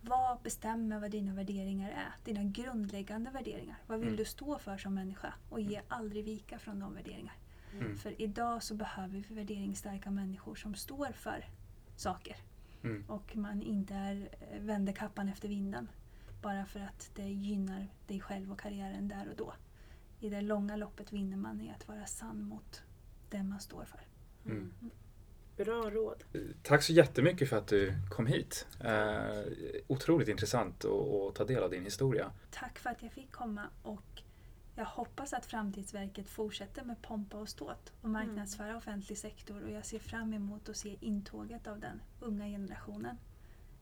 vad 0.00 0.42
bestämmer 0.42 1.00
vad 1.00 1.10
dina 1.10 1.34
värderingar 1.34 1.90
är? 1.90 2.14
Dina 2.24 2.44
grundläggande 2.44 3.30
värderingar. 3.30 3.76
Vad 3.86 3.98
vill 3.98 4.08
mm. 4.08 4.18
du 4.18 4.24
stå 4.24 4.58
för 4.58 4.78
som 4.78 4.94
människa? 4.94 5.34
Och 5.48 5.60
ge 5.60 5.80
aldrig 5.88 6.24
vika 6.24 6.58
från 6.58 6.80
de 6.80 6.94
värderingar. 6.94 7.34
Mm. 7.72 7.96
För 7.96 8.22
idag 8.22 8.62
så 8.62 8.74
behöver 8.74 9.24
vi 9.28 9.34
värderingsstarka 9.34 10.10
människor 10.10 10.54
som 10.54 10.74
står 10.74 11.12
för 11.12 11.44
saker. 11.96 12.36
Mm. 12.82 13.04
Och 13.08 13.36
man 13.36 13.62
inte 13.62 13.94
är, 13.94 14.28
eh, 14.40 14.60
vänder 14.60 14.92
kappan 14.92 15.28
efter 15.28 15.48
vinden. 15.48 15.88
Bara 16.42 16.66
för 16.66 16.80
att 16.80 17.10
det 17.14 17.28
gynnar 17.28 17.86
dig 18.06 18.20
själv 18.20 18.52
och 18.52 18.60
karriären 18.60 19.08
där 19.08 19.28
och 19.28 19.36
då. 19.36 19.54
I 20.20 20.28
det 20.28 20.40
långa 20.40 20.76
loppet 20.76 21.12
vinner 21.12 21.36
man 21.36 21.60
i 21.60 21.70
att 21.70 21.88
vara 21.88 22.06
sann 22.06 22.42
mot 22.42 22.82
det 23.28 23.42
man 23.42 23.60
står 23.60 23.84
för. 23.84 24.00
Mm. 24.44 24.72
Mm. 25.60 25.80
Bra 25.80 25.90
råd. 25.90 26.24
Tack 26.62 26.82
så 26.82 26.92
jättemycket 26.92 27.48
för 27.48 27.56
att 27.56 27.66
du 27.66 27.94
kom 28.10 28.26
hit. 28.26 28.66
Eh, 28.80 29.42
otroligt 29.86 30.28
intressant 30.28 30.84
att 30.84 31.34
ta 31.34 31.44
del 31.44 31.62
av 31.62 31.70
din 31.70 31.84
historia. 31.84 32.32
Tack 32.50 32.78
för 32.78 32.90
att 32.90 33.02
jag 33.02 33.12
fick 33.12 33.32
komma 33.32 33.66
och 33.82 34.22
jag 34.74 34.84
hoppas 34.84 35.32
att 35.32 35.46
Framtidsverket 35.46 36.30
fortsätter 36.30 36.84
med 36.84 37.02
pompa 37.02 37.36
och 37.36 37.48
ståt 37.48 37.92
och 38.00 38.08
marknadsföra 38.08 38.66
mm. 38.66 38.76
offentlig 38.76 39.18
sektor 39.18 39.64
och 39.64 39.70
jag 39.70 39.86
ser 39.86 39.98
fram 39.98 40.34
emot 40.34 40.68
att 40.68 40.76
se 40.76 40.96
intåget 41.00 41.66
av 41.66 41.80
den 41.80 42.02
unga 42.20 42.46
generationen 42.46 43.16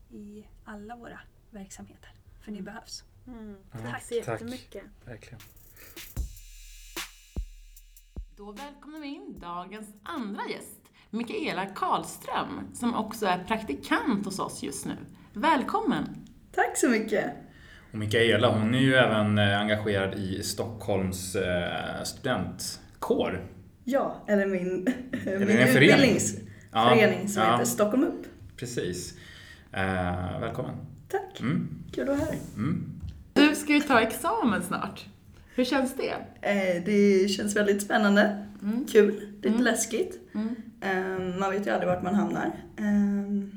i 0.09 0.47
alla 0.63 0.95
våra 0.95 1.19
verksamheter. 1.49 2.09
För 2.41 2.51
ni 2.51 2.57
mm. 2.57 2.65
behövs. 2.65 3.03
Mm. 3.27 3.55
Tack 3.71 4.03
så 4.03 4.13
jättemycket. 4.13 4.83
Verkligen. 5.05 5.39
Då 8.35 8.51
välkomnar 8.51 8.99
vi 8.99 9.07
in 9.07 9.39
dagens 9.39 9.89
andra 10.03 10.41
gäst, 10.49 10.78
Mikaela 11.11 11.65
Karlström, 11.65 12.67
som 12.73 12.95
också 12.95 13.25
är 13.25 13.43
praktikant 13.43 14.25
hos 14.25 14.39
oss 14.39 14.63
just 14.63 14.85
nu. 14.85 14.95
Välkommen! 15.33 16.25
Tack 16.51 16.77
så 16.77 16.89
mycket! 16.89 17.25
Och 17.91 17.97
Mikaela, 17.97 18.51
hon 18.59 18.75
är 18.75 18.79
ju 18.79 18.95
även 18.95 19.37
eh, 19.37 19.59
engagerad 19.59 20.15
i 20.15 20.43
Stockholms 20.43 21.35
eh, 21.35 22.03
studentkår. 22.03 23.47
Ja, 23.83 24.23
eller 24.27 24.45
min, 24.45 24.87
eller 25.25 25.45
min 25.45 25.57
utbildningsförening 25.57 27.21
ja, 27.21 27.27
som 27.27 27.43
ja. 27.43 27.51
heter 27.51 27.65
Stockholm 27.65 28.03
Upp. 28.03 28.25
Precis. 28.57 29.17
Eh, 29.73 30.39
välkommen! 30.41 30.75
Tack! 31.07 31.39
Mm. 31.39 31.83
Kul 31.91 32.09
att 32.09 32.09
vara 32.09 32.17
här. 32.17 32.37
Mm. 32.55 33.01
Du 33.33 33.55
ska 33.55 33.73
ju 33.73 33.81
ta 33.81 34.01
examen 34.01 34.63
snart. 34.63 35.05
Hur 35.55 35.63
känns 35.63 35.95
det? 35.95 36.13
Eh, 36.41 36.83
det 36.85 37.29
känns 37.29 37.55
väldigt 37.55 37.81
spännande, 37.81 38.47
mm. 38.61 38.85
kul, 38.91 39.33
lite 39.35 39.49
mm. 39.49 39.61
läskigt. 39.61 40.19
Mm. 40.81 41.31
Eh, 41.31 41.39
man 41.39 41.51
vet 41.51 41.67
ju 41.67 41.71
aldrig 41.71 41.89
vart 41.89 42.03
man 42.03 42.15
hamnar. 42.15 42.51
Eh, 42.77 43.49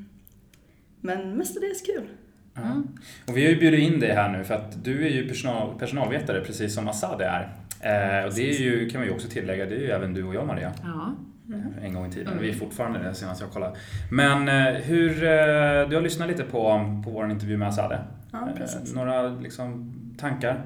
men 1.00 1.36
mestadels 1.36 1.82
kul. 1.82 2.08
Mm. 2.56 2.88
Och 3.26 3.36
vi 3.36 3.44
har 3.44 3.52
ju 3.52 3.58
bjudit 3.58 3.80
in 3.80 4.00
dig 4.00 4.12
här 4.12 4.28
nu 4.28 4.44
för 4.44 4.54
att 4.54 4.84
du 4.84 5.06
är 5.06 5.10
ju 5.10 5.28
personal, 5.28 5.78
personalvetare 5.78 6.40
precis 6.40 6.74
som 6.74 6.88
Assad 6.88 7.20
är. 7.20 7.40
Eh, 7.80 8.26
och 8.26 8.34
det 8.34 8.50
är 8.50 8.60
ju, 8.60 8.90
kan 8.90 9.00
man 9.00 9.08
ju 9.08 9.14
också 9.14 9.28
tillägga, 9.28 9.66
det 9.66 9.74
är 9.74 9.80
ju 9.80 9.90
även 9.90 10.14
du 10.14 10.24
och 10.24 10.34
jag 10.34 10.46
Maria. 10.46 10.72
Ja. 10.82 11.14
Mm. 11.48 11.72
En 11.82 11.94
gång 11.94 12.06
i 12.06 12.12
tiden. 12.12 12.32
Mm. 12.32 12.42
Vi 12.42 12.50
är 12.50 12.54
fortfarande 12.54 12.98
det 12.98 13.14
senast 13.14 13.40
jag 13.40 13.50
kollade. 13.50 13.76
Men 14.10 14.48
eh, 14.48 14.74
hur, 14.74 15.10
eh, 15.24 15.88
du 15.88 15.96
har 15.96 16.00
lyssnat 16.00 16.28
lite 16.28 16.42
på, 16.42 16.60
på 17.04 17.10
vår 17.10 17.30
intervju 17.30 17.56
med 17.56 17.68
Assad. 17.68 17.98
Ja, 18.32 18.48
precis. 18.56 18.94
Några 18.94 19.28
liksom, 19.28 19.94
tankar 20.18 20.62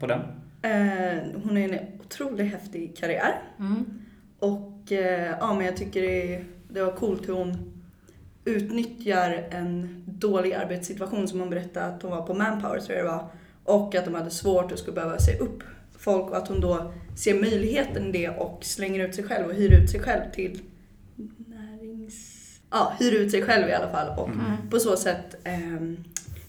på 0.00 0.06
den? 0.06 0.20
hon 1.44 1.56
är 1.56 1.72
en 1.72 2.00
otroligt 2.00 2.52
häftig 2.52 2.96
karriär. 2.96 3.34
Mm. 3.58 3.84
Och 4.84 4.92
ja, 5.40 5.54
men 5.54 5.66
jag 5.66 5.76
tycker 5.76 6.02
det, 6.02 6.44
det 6.68 6.82
var 6.82 6.92
coolt 6.92 7.28
hur 7.28 7.34
hon 7.34 7.72
utnyttjar 8.44 9.48
en 9.50 10.02
dålig 10.06 10.52
arbetssituation 10.52 11.28
som 11.28 11.40
hon 11.40 11.50
berättade 11.50 11.86
att 11.86 12.02
hon 12.02 12.10
var 12.10 12.22
på 12.22 12.34
Manpower 12.34 12.80
tror 12.80 12.98
jag 12.98 13.06
det 13.06 13.10
var. 13.10 13.28
Och 13.64 13.94
att 13.94 14.04
de 14.04 14.14
hade 14.14 14.30
svårt 14.30 14.72
och 14.72 14.78
skulle 14.78 14.94
behöva 14.94 15.18
se 15.18 15.38
upp 15.38 15.62
folk 15.98 16.30
och 16.30 16.36
att 16.36 16.48
hon 16.48 16.60
då 16.60 16.92
ser 17.16 17.40
möjligheten 17.40 18.06
i 18.06 18.12
det 18.12 18.28
och 18.28 18.64
slänger 18.64 19.08
ut 19.08 19.14
sig 19.14 19.24
själv 19.24 19.46
och 19.46 19.54
hyr 19.54 19.82
ut 19.82 19.90
sig 19.90 20.00
själv 20.00 20.30
till 20.32 20.60
närings... 21.46 22.40
Ja, 22.70 22.92
hyr 23.00 23.12
ut 23.12 23.30
sig 23.30 23.42
själv 23.42 23.68
i 23.68 23.72
alla 23.72 23.90
fall 23.90 24.18
och 24.18 24.28
mm. 24.28 24.70
på 24.70 24.78
så 24.78 24.96
sätt 24.96 25.34
eh, 25.44 25.82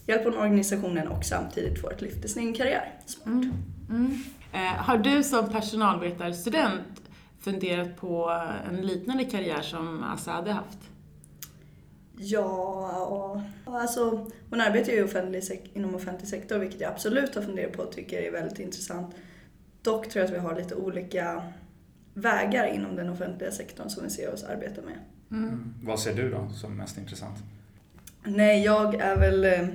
hjälper 0.07 0.31
hon 0.31 0.37
organisationen 0.37 1.07
och 1.07 1.25
samtidigt 1.25 1.81
får 1.81 1.93
ett 1.93 2.01
lyft 2.01 2.25
i 2.25 2.27
sin 2.27 2.53
karriär. 2.53 2.93
Smart. 3.05 3.27
Mm. 3.27 3.53
Mm. 3.89 4.23
Eh, 4.53 4.59
har 4.59 4.97
du 4.97 5.23
som 5.23 5.49
personalvetarstudent 5.49 7.04
funderat 7.45 7.97
på 7.97 8.41
en 8.69 8.87
liknande 8.87 9.25
karriär 9.25 9.61
som 9.61 10.03
Asade 10.03 10.51
haft? 10.51 10.79
Ja, 12.17 13.43
alltså 13.65 14.31
hon 14.49 14.61
arbetar 14.61 14.93
ju 14.93 15.03
offentlig 15.03 15.71
inom 15.73 15.95
offentlig 15.95 16.29
sektor 16.29 16.59
vilket 16.59 16.81
jag 16.81 16.91
absolut 16.91 17.35
har 17.35 17.41
funderat 17.41 17.73
på 17.73 17.83
och 17.83 17.91
tycker 17.91 18.21
är 18.21 18.31
väldigt 18.31 18.59
intressant. 18.59 19.15
Dock 19.81 20.09
tror 20.09 20.25
jag 20.25 20.29
att 20.29 20.35
vi 20.35 20.47
har 20.47 20.55
lite 20.55 20.75
olika 20.75 21.43
vägar 22.13 22.67
inom 22.67 22.95
den 22.95 23.09
offentliga 23.09 23.51
sektorn 23.51 23.89
som 23.89 24.03
vi 24.03 24.09
ser 24.09 24.33
oss 24.33 24.43
arbeta 24.43 24.81
med. 24.81 24.99
Mm. 25.31 25.49
Mm. 25.49 25.73
Vad 25.83 25.99
ser 25.99 26.13
du 26.13 26.29
då 26.29 26.49
som 26.49 26.77
mest 26.77 26.97
intressant? 26.97 27.37
Nej, 28.23 28.63
jag 28.63 28.95
är 28.95 29.17
väl 29.17 29.45
eh, 29.45 29.67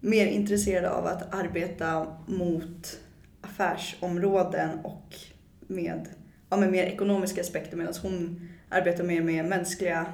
mer 0.00 0.26
intresserad 0.26 0.84
av 0.84 1.06
att 1.06 1.34
arbeta 1.34 2.06
mot 2.26 3.00
affärsområden 3.40 4.78
och 4.78 5.14
med, 5.60 6.08
ja, 6.52 6.56
med 6.56 6.70
mer 6.70 6.84
ekonomiska 6.84 7.40
aspekter 7.40 7.76
medan 7.76 7.94
hon 8.02 8.48
arbetar 8.68 9.04
mer 9.04 9.22
med 9.22 9.44
mänskliga 9.44 10.06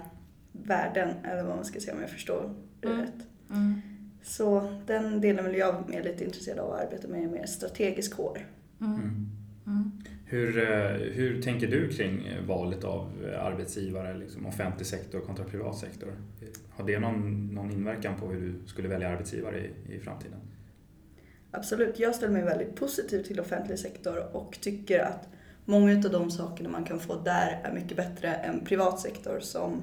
värden, 0.52 1.08
eller 1.24 1.42
vad 1.42 1.56
man 1.56 1.64
ska 1.64 1.80
säga 1.80 1.94
om 1.94 2.00
jag 2.00 2.10
förstår 2.10 2.54
det 2.80 2.88
mm. 2.88 3.00
rätt. 3.00 3.26
Mm. 3.50 3.80
Så 4.22 4.78
den 4.86 5.20
delen 5.20 5.44
vill 5.44 5.54
jag 5.54 5.72
vara 5.72 5.86
mer 5.86 6.02
lite 6.02 6.24
intresserad 6.24 6.58
av 6.58 6.72
att 6.72 6.80
arbeta 6.80 7.08
med, 7.08 7.30
mer 7.30 7.46
strategisk 7.46 8.14
HR. 8.14 8.46
Mm. 8.80 8.94
mm. 8.94 9.30
mm. 9.66 9.92
Hur, 10.24 10.58
eh, 10.58 10.90
hur 10.90 11.42
tänker 11.42 11.66
du 11.66 11.88
kring 11.88 12.28
valet 12.46 12.84
av 12.84 13.10
arbetsgivare, 13.38 14.18
liksom 14.18 14.46
offentlig 14.46 14.86
sektor 14.86 15.20
kontra 15.20 15.44
privat 15.44 15.78
sektor? 15.78 16.12
Har 16.70 16.86
det 16.86 16.98
någon, 16.98 17.46
någon 17.54 17.70
inverkan 17.70 18.20
på 18.20 18.26
hur 18.26 18.40
du 18.40 18.68
skulle 18.68 18.88
välja 18.88 19.08
arbetsgivare 19.08 19.58
i, 19.58 19.94
i 19.94 20.00
framtiden? 20.00 20.38
Absolut, 21.50 21.98
jag 21.98 22.14
ställer 22.14 22.32
mig 22.32 22.44
väldigt 22.44 22.76
positiv 22.76 23.22
till 23.22 23.40
offentlig 23.40 23.78
sektor 23.78 24.36
och 24.36 24.58
tycker 24.60 24.98
att 24.98 25.28
många 25.68 25.92
av 25.92 26.10
de 26.10 26.30
sakerna 26.30 26.68
man 26.68 26.84
kan 26.84 27.00
få 27.00 27.14
där 27.14 27.60
är 27.64 27.72
mycket 27.72 27.96
bättre 27.96 28.34
än 28.34 28.64
privat 28.64 29.00
sektor 29.00 29.40
som, 29.40 29.82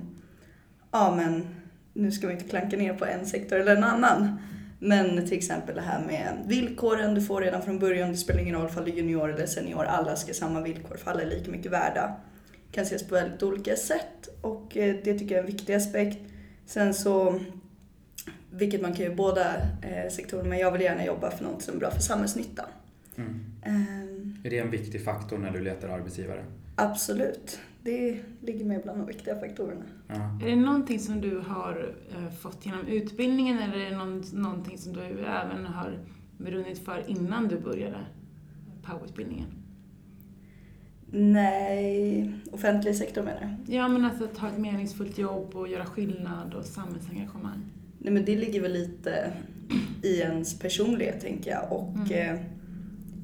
ja 0.91 1.15
men 1.15 1.47
nu 1.93 2.11
ska 2.11 2.27
vi 2.27 2.33
inte 2.33 2.49
klanka 2.49 2.77
ner 2.77 2.93
på 2.93 3.05
en 3.05 3.25
sektor 3.25 3.59
eller 3.59 3.75
en 3.75 3.83
annan. 3.83 4.39
Men 4.79 5.27
till 5.27 5.37
exempel 5.37 5.75
det 5.75 5.81
här 5.81 6.05
med 6.05 6.43
villkoren 6.47 7.15
du 7.15 7.21
får 7.21 7.41
redan 7.41 7.61
från 7.61 7.79
början. 7.79 8.11
Det 8.11 8.17
spelar 8.17 8.41
ingen 8.41 8.55
roll 8.55 8.69
om 8.77 8.85
du 8.85 8.91
är 8.91 8.95
junior 8.95 9.33
eller 9.33 9.45
senior. 9.45 9.83
Alla 9.83 10.15
ska 10.15 10.29
ha 10.29 10.33
samma 10.33 10.61
villkor 10.61 10.97
för 10.97 11.11
alla 11.11 11.21
är 11.21 11.25
lika 11.25 11.51
mycket 11.51 11.71
värda. 11.71 12.15
Kan 12.71 12.83
ses 12.83 13.07
på 13.07 13.15
väldigt 13.15 13.43
olika 13.43 13.75
sätt 13.75 14.29
och 14.41 14.77
eh, 14.77 14.95
det 15.03 15.19
tycker 15.19 15.35
jag 15.35 15.39
är 15.45 15.49
en 15.49 15.55
viktig 15.55 15.73
aspekt. 15.73 16.19
Sen 16.65 16.93
så, 16.93 17.39
vilket 18.51 18.81
man 18.81 18.93
kan 18.93 19.05
ju 19.05 19.15
båda 19.15 19.55
eh, 19.55 19.61
sektorerna, 19.81 20.09
sektorer, 20.09 20.43
men 20.43 20.59
jag 20.59 20.71
vill 20.71 20.81
gärna 20.81 21.05
jobba 21.05 21.31
för 21.31 21.43
något 21.43 21.61
som 21.61 21.75
är 21.75 21.79
bra 21.79 21.91
för 21.91 22.01
samhällsnyttan. 22.01 22.65
Mm. 23.17 23.29
Um, 23.65 24.37
är 24.43 24.49
det 24.49 24.59
en 24.59 24.71
viktig 24.71 25.03
faktor 25.03 25.37
när 25.37 25.51
du 25.51 25.61
letar 25.61 25.89
arbetsgivare? 25.89 26.45
Absolut 26.75 27.59
det 27.85 28.19
ligger 28.41 28.65
med 28.65 28.81
bland 28.81 28.99
de 28.99 29.07
viktiga 29.07 29.39
faktorerna. 29.39 29.85
Ja. 30.07 30.39
Är 30.43 30.49
det 30.49 30.55
någonting 30.55 30.99
som 30.99 31.21
du 31.21 31.39
har 31.39 31.95
äh, 32.11 32.33
fått 32.33 32.65
genom 32.65 32.87
utbildningen 32.87 33.59
eller 33.59 33.77
är 33.77 33.89
det 33.89 33.97
någon, 33.97 34.23
någonting 34.33 34.77
som 34.77 34.93
du 34.93 35.01
även 35.19 35.65
har 35.65 35.99
brunnit 36.37 36.85
för 36.85 37.09
innan 37.09 37.47
du 37.47 37.59
började 37.59 37.97
powerutbildningen? 38.83 39.47
Nej, 41.11 42.31
offentlig 42.51 42.95
sektor 42.95 43.23
menar 43.23 43.57
du? 43.65 43.73
Ja, 43.73 43.87
men 43.87 44.05
alltså 44.05 44.23
att 44.23 44.37
ha 44.37 44.47
ett 44.47 44.57
meningsfullt 44.57 45.17
jobb 45.17 45.55
och 45.55 45.67
göra 45.67 45.85
skillnad 45.85 46.53
och 46.53 46.65
samhällsengagemang. 46.65 47.65
Nej, 47.99 48.13
men 48.13 48.25
det 48.25 48.35
ligger 48.35 48.61
väl 48.61 48.73
lite 48.73 49.33
i 50.03 50.19
ens 50.19 50.59
personlighet, 50.59 51.21
tänker 51.21 51.51
jag. 51.51 51.71
Och 51.71 51.95
mm. 52.11 52.37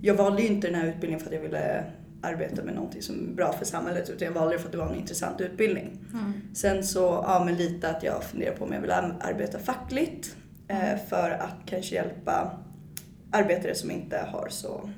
Jag 0.01 0.15
valde 0.15 0.41
ju 0.41 0.47
inte 0.47 0.67
den 0.67 0.75
här 0.75 0.87
utbildningen 0.87 1.19
för 1.19 1.27
att 1.27 1.35
jag 1.35 1.41
ville 1.41 1.83
arbeta 2.21 2.63
med 2.63 2.75
någonting 2.75 3.01
som 3.01 3.29
är 3.29 3.33
bra 3.33 3.53
för 3.53 3.65
samhället 3.65 4.09
utan 4.09 4.25
jag 4.25 4.33
valde 4.33 4.55
det 4.55 4.59
för 4.59 4.65
att 4.65 4.71
det 4.71 4.77
var 4.77 4.89
en 4.89 4.99
intressant 4.99 5.41
utbildning. 5.41 5.99
Mm. 6.13 6.33
Sen 6.53 6.83
så, 6.83 6.99
ja 7.27 7.43
men 7.45 7.55
lite 7.55 7.89
att 7.89 8.03
jag 8.03 8.23
funderar 8.23 8.55
på 8.55 8.65
om 8.65 8.73
jag 8.73 8.81
vill 8.81 8.91
arbeta 8.91 9.59
fackligt 9.59 10.35
eh, 10.67 10.97
för 11.09 11.31
att 11.31 11.55
kanske 11.65 11.95
hjälpa 11.95 12.57
arbetare 13.31 13.75
som 13.75 13.91
inte 13.91 14.17
har 14.17 14.47
så, 14.49 14.89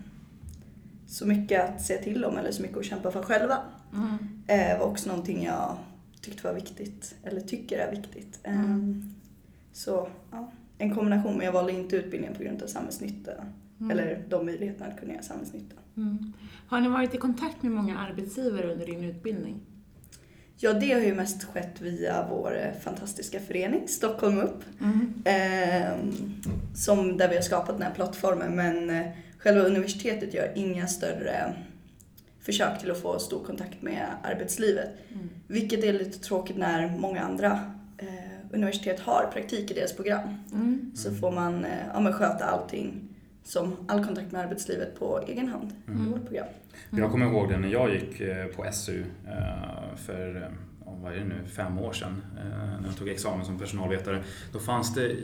så 1.08 1.28
mycket 1.28 1.70
att 1.70 1.82
se 1.82 1.98
till 1.98 2.26
om 2.26 2.38
eller 2.38 2.52
så 2.52 2.62
mycket 2.62 2.78
att 2.78 2.86
kämpa 2.86 3.12
för 3.12 3.22
själva. 3.24 3.58
Mm. 3.94 4.18
Eh, 4.48 4.80
var 4.80 4.86
också 4.86 5.10
någonting 5.10 5.44
jag 5.44 5.78
tyckte 6.22 6.48
var 6.48 6.54
viktigt, 6.54 7.16
eller 7.24 7.42
tycker 7.42 7.78
är 7.78 7.92
viktigt. 7.92 8.40
Eh, 8.44 8.54
Mm. 8.54 9.14
Så 9.76 10.08
ja, 10.32 10.52
en 10.78 10.96
kombination, 10.96 11.38
men 11.38 11.46
jag 11.46 11.54
valde 11.54 11.72
inte 11.72 11.96
utbildningen 11.96 12.36
på 12.36 12.44
grund 12.44 12.64
av 12.64 12.68
samhällsnytta. 12.68 13.32
Mm. 13.80 13.92
Eller 13.92 14.24
de 14.30 14.46
möjligheterna 14.46 14.86
att 14.86 15.00
kunna 15.00 15.14
göra 15.14 15.24
samhällsnytta. 15.24 15.76
Mm. 15.98 16.34
Har 16.68 16.82
ni 16.82 16.88
varit 16.88 17.14
i 17.14 17.18
kontakt 17.18 17.64
med 17.64 17.72
många 17.72 17.98
arbetsgivare 17.98 18.72
under 18.72 18.86
din 18.86 19.04
utbildning? 19.04 19.60
Ja, 20.58 20.74
det 20.74 20.94
har 20.94 21.02
ju 21.02 21.16
mest 21.16 21.44
skett 21.44 21.82
via 21.82 22.28
vår 22.30 22.58
eh, 22.58 22.82
fantastiska 22.82 23.40
förening, 23.40 23.88
Stockholm 23.88 24.38
upp. 24.38 24.64
Mm. 24.82 25.14
Ehm, 25.26 26.12
som 26.76 27.18
där 27.18 27.30
vi 27.30 27.36
har 27.36 27.42
skapat 27.42 27.78
den 27.78 27.88
här 27.88 27.94
plattformen 27.94 28.56
men 28.56 28.90
eh, 28.90 29.08
själva 29.38 29.62
universitetet 29.62 30.34
gör 30.34 30.52
inga 30.56 30.88
större 30.88 31.54
försök 32.40 32.80
till 32.80 32.92
att 32.92 33.02
få 33.02 33.20
stor 33.20 33.44
kontakt 33.44 33.82
med 33.82 34.08
arbetslivet. 34.24 34.90
Mm. 35.12 35.30
Vilket 35.48 35.84
är 35.84 35.94
lite 35.94 36.20
tråkigt 36.20 36.58
när 36.58 36.98
många 36.98 37.22
andra 37.22 37.60
eh, 37.98 38.08
universitet 38.52 39.00
har 39.00 39.30
praktik 39.34 39.72
i 39.72 39.74
deras 39.74 39.94
program. 39.94 40.38
Mm. 40.52 40.92
Så 40.96 41.12
får 41.16 41.32
man 41.32 41.66
eh, 41.66 41.88
ja, 41.94 42.14
sköta 42.14 42.46
allting 42.46 43.13
som 43.44 43.76
all 43.88 44.06
kontakt 44.06 44.32
med 44.32 44.42
arbetslivet 44.42 45.00
på 45.00 45.20
egen 45.28 45.48
hand 45.48 45.72
Mm. 45.88 46.08
i 46.08 46.10
vårt 46.12 46.26
program. 46.26 46.48
Jag 46.90 47.12
kommer 47.12 47.26
ihåg 47.26 47.50
det 47.50 47.58
när 47.60 47.68
jag 47.68 47.94
gick 47.94 48.20
eh, 48.22 48.46
på 48.46 48.66
SU 48.72 49.04
eh, 49.28 49.96
för 49.96 50.36
eh, 50.36 50.92
vad 51.02 51.14
är 51.14 51.18
det 51.18 51.26
nu, 51.26 51.46
fem 51.46 51.78
år 51.80 51.94
sedan 51.94 52.22
när 52.82 52.88
jag 52.88 52.98
tog 52.98 53.10
examen 53.10 53.46
som 53.46 53.60
personalvetare. 53.60 54.24
Då 54.52 54.60
fanns 54.60 54.94
det, 54.94 55.16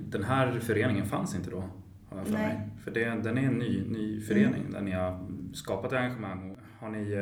den 0.00 0.24
här 0.24 0.60
föreningen 0.60 1.06
fanns 1.06 1.34
inte 1.34 1.50
då. 1.50 1.64
Har 2.10 2.18
jag 2.18 2.26
för 2.26 2.32
Nej. 2.32 2.42
mig. 2.46 2.68
För 2.84 2.90
det, 2.90 3.04
den 3.04 3.38
är 3.38 3.42
en 3.42 3.58
ny, 3.58 3.82
ny 3.88 4.20
förening 4.20 4.70
där 4.72 4.80
ni 4.80 4.90
har 4.90 5.26
skapat 5.52 5.92
engagemang. 5.92 6.56
Har 6.78 6.88
ni 6.88 7.16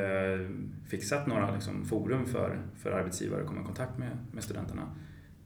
fixat 0.88 1.26
några 1.26 1.54
liksom, 1.54 1.84
forum 1.84 2.26
för, 2.26 2.58
för 2.76 2.90
arbetsgivare 2.92 3.40
att 3.40 3.46
komma 3.46 3.60
i 3.60 3.64
kontakt 3.64 3.98
med, 3.98 4.10
med 4.32 4.42
studenterna? 4.44 4.82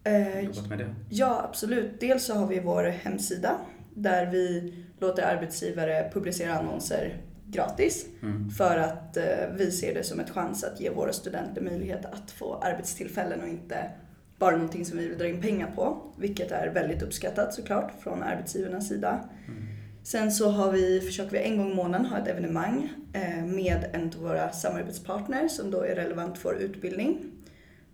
Eh, 0.04 0.40
Jobbat 0.40 0.68
med 0.68 0.78
det? 0.78 0.94
Ja, 1.08 1.44
absolut. 1.48 2.00
Dels 2.00 2.24
så 2.24 2.34
har 2.34 2.46
vi 2.46 2.60
vår 2.60 2.84
hemsida 2.84 3.60
där 3.94 4.26
vi 4.26 4.74
låter 4.98 5.22
arbetsgivare 5.22 6.10
publicera 6.12 6.52
annonser 6.58 7.16
gratis 7.46 8.06
Mm. 8.22 8.50
för 8.50 8.78
att 8.78 9.16
eh, 9.16 9.24
vi 9.56 9.70
ser 9.70 9.94
det 9.94 10.04
som 10.04 10.20
ett 10.20 10.30
chans 10.30 10.64
att 10.64 10.80
ge 10.80 10.90
våra 10.90 11.12
studenter 11.12 11.60
möjlighet 11.60 12.04
att 12.04 12.30
få 12.30 12.54
arbetstillfällen 12.54 13.40
och 13.40 13.48
inte 13.48 13.90
bara 14.38 14.56
någonting 14.56 14.84
som 14.84 14.98
vi 14.98 15.08
vill 15.08 15.18
dra 15.18 15.26
in 15.26 15.40
pengar 15.40 15.72
på, 15.76 16.12
vilket 16.18 16.50
är 16.50 16.68
väldigt 16.68 17.02
uppskattat 17.02 17.54
såklart 17.54 17.92
från 18.02 18.22
arbetsgivarnas 18.22 18.88
sida. 18.88 19.20
Mm. 19.48 19.62
Sen 20.02 20.32
så 20.32 20.50
har 20.50 20.72
vi, 20.72 21.00
försöker 21.00 21.30
vi 21.30 21.38
en 21.38 21.58
gång 21.58 21.72
i 21.72 21.74
månaden 21.74 22.06
ha 22.06 22.18
ett 22.18 22.28
evenemang 22.28 22.92
eh, 23.12 23.44
med 23.44 23.84
en 23.92 24.06
av 24.16 24.22
våra 24.22 24.52
samarbetspartners 24.52 25.52
som 25.52 25.70
då 25.70 25.82
är 25.82 25.94
relevant 25.94 26.38
för 26.38 26.54
utbildning. 26.54 27.18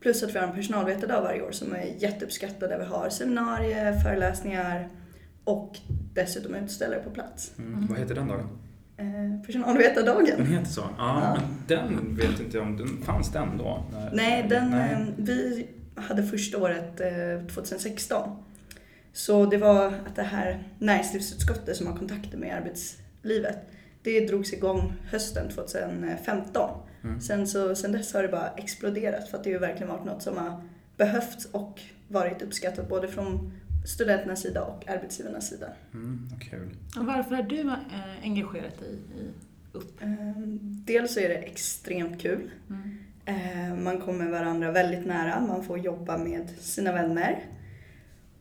Plus 0.00 0.22
att 0.22 0.34
vi 0.34 0.38
har 0.38 0.46
en 0.46 0.54
personalvetardag 0.54 1.22
varje 1.22 1.42
år 1.42 1.50
som 1.52 1.74
är 1.74 1.84
jätteuppskattad 1.98 2.70
där 2.70 2.78
vi 2.78 2.84
har 2.84 3.08
seminarier, 3.08 3.92
föreläsningar 3.92 4.88
och 5.46 5.78
dessutom 6.14 6.54
utställare 6.54 7.00
på 7.00 7.10
plats. 7.10 7.52
Mm. 7.58 7.86
Vad 7.86 7.98
heter 7.98 8.14
den 8.14 8.28
dagen? 8.28 8.48
Eh, 8.96 9.46
personalvetardagen. 9.46 10.36
Den 10.38 10.46
heter 10.46 10.70
så? 10.70 10.80
Ja, 10.80 10.88
Ja. 10.98 11.38
men 11.40 11.42
den 11.68 12.16
vet 12.16 12.40
inte 12.40 12.56
jag 12.56 12.66
om 12.66 12.76
den 12.76 13.02
fanns 13.02 13.32
den 13.32 13.58
då? 13.58 13.84
När- 13.92 14.10
Nej, 14.12 14.46
den, 14.48 14.70
Nej. 14.70 14.92
eh, 14.92 14.98
vi 15.16 15.66
hade 15.94 16.22
första 16.22 16.58
året 16.58 17.00
eh, 17.00 17.46
2016. 17.54 18.28
Så 19.12 19.46
det 19.46 19.56
var 19.56 19.86
att 19.86 20.16
det 20.16 20.22
här 20.22 20.68
näringslivsutskottet 20.78 21.76
som 21.76 21.86
har 21.86 21.96
kontakter 21.96 22.38
med 22.38 22.56
arbetslivet, 22.56 23.58
det 24.02 24.26
drogs 24.26 24.52
igång 24.52 24.92
hösten 25.10 25.48
2015. 25.50 26.70
Mm. 27.04 27.20
Sen, 27.20 27.46
så, 27.46 27.74
sen 27.74 27.92
dess 27.92 28.14
har 28.14 28.22
det 28.22 28.28
bara 28.28 28.48
exploderat 28.56 29.28
för 29.28 29.38
att 29.38 29.44
det 29.44 29.50
ju 29.50 29.58
verkligen 29.58 29.88
varit 29.88 30.04
något 30.04 30.22
som 30.22 30.36
har 30.36 30.60
behövts 30.96 31.44
och 31.52 31.80
varit 32.08 32.42
uppskattat 32.42 32.88
både 32.88 33.08
från 33.08 33.52
studenternas 33.86 34.40
sida 34.40 34.64
och 34.64 34.88
arbetsgivarnas 34.88 35.48
sida. 35.48 35.66
Mm, 35.94 36.28
kul. 36.50 36.76
Och 36.98 37.06
varför 37.06 37.34
har 37.34 37.42
du 37.42 37.60
eh, 37.60 37.72
engagerat 38.22 38.78
dig 38.78 38.94
i 39.18 39.22
UP? 39.78 40.02
Ehm, 40.02 40.58
Dels 40.86 41.14
så 41.14 41.20
är 41.20 41.28
det 41.28 41.34
extremt 41.34 42.20
kul. 42.22 42.50
Mm. 42.70 42.98
Eh, 43.24 43.74
Man 43.78 43.98
kommer 44.00 44.30
varandra 44.30 44.72
väldigt 44.72 45.06
nära, 45.06 45.40
man 45.40 45.64
får 45.64 45.78
jobba 45.78 46.18
med 46.18 46.50
sina 46.60 46.92
vänner. 46.92 47.44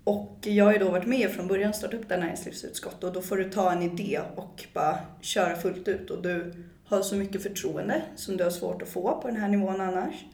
Och 0.04 0.38
jag 0.42 0.66
har 0.66 0.74
ju 0.74 0.80
då 0.80 0.92
varit 0.92 1.08
med 1.08 1.30
från 1.32 1.48
början 1.48 1.70
och 1.70 1.76
startat 1.76 2.00
upp 2.00 2.10
det 2.10 2.16
här 2.16 2.22
näringslivsutskottet 2.22 3.04
och 3.04 3.14
då 3.14 3.22
får 3.22 3.38
du 3.38 3.50
ta 3.50 3.72
en 3.72 3.82
idé 3.82 4.20
och 4.36 4.66
bara 4.74 5.00
köra 5.22 5.56
fullt 5.56 5.88
ut 5.88 6.10
och 6.10 6.22
du 6.22 6.54
har 6.86 7.02
så 7.02 7.16
mycket 7.16 7.44
förtroende 7.44 8.02
som 8.16 8.38
du 8.38 8.44
har 8.44 8.52
svårt 8.52 8.82
att 8.82 8.88
få 8.90 9.22
på 9.22 9.28
den 9.28 9.38
här 9.38 9.48
nivån 9.48 9.82
annars. 9.82 10.26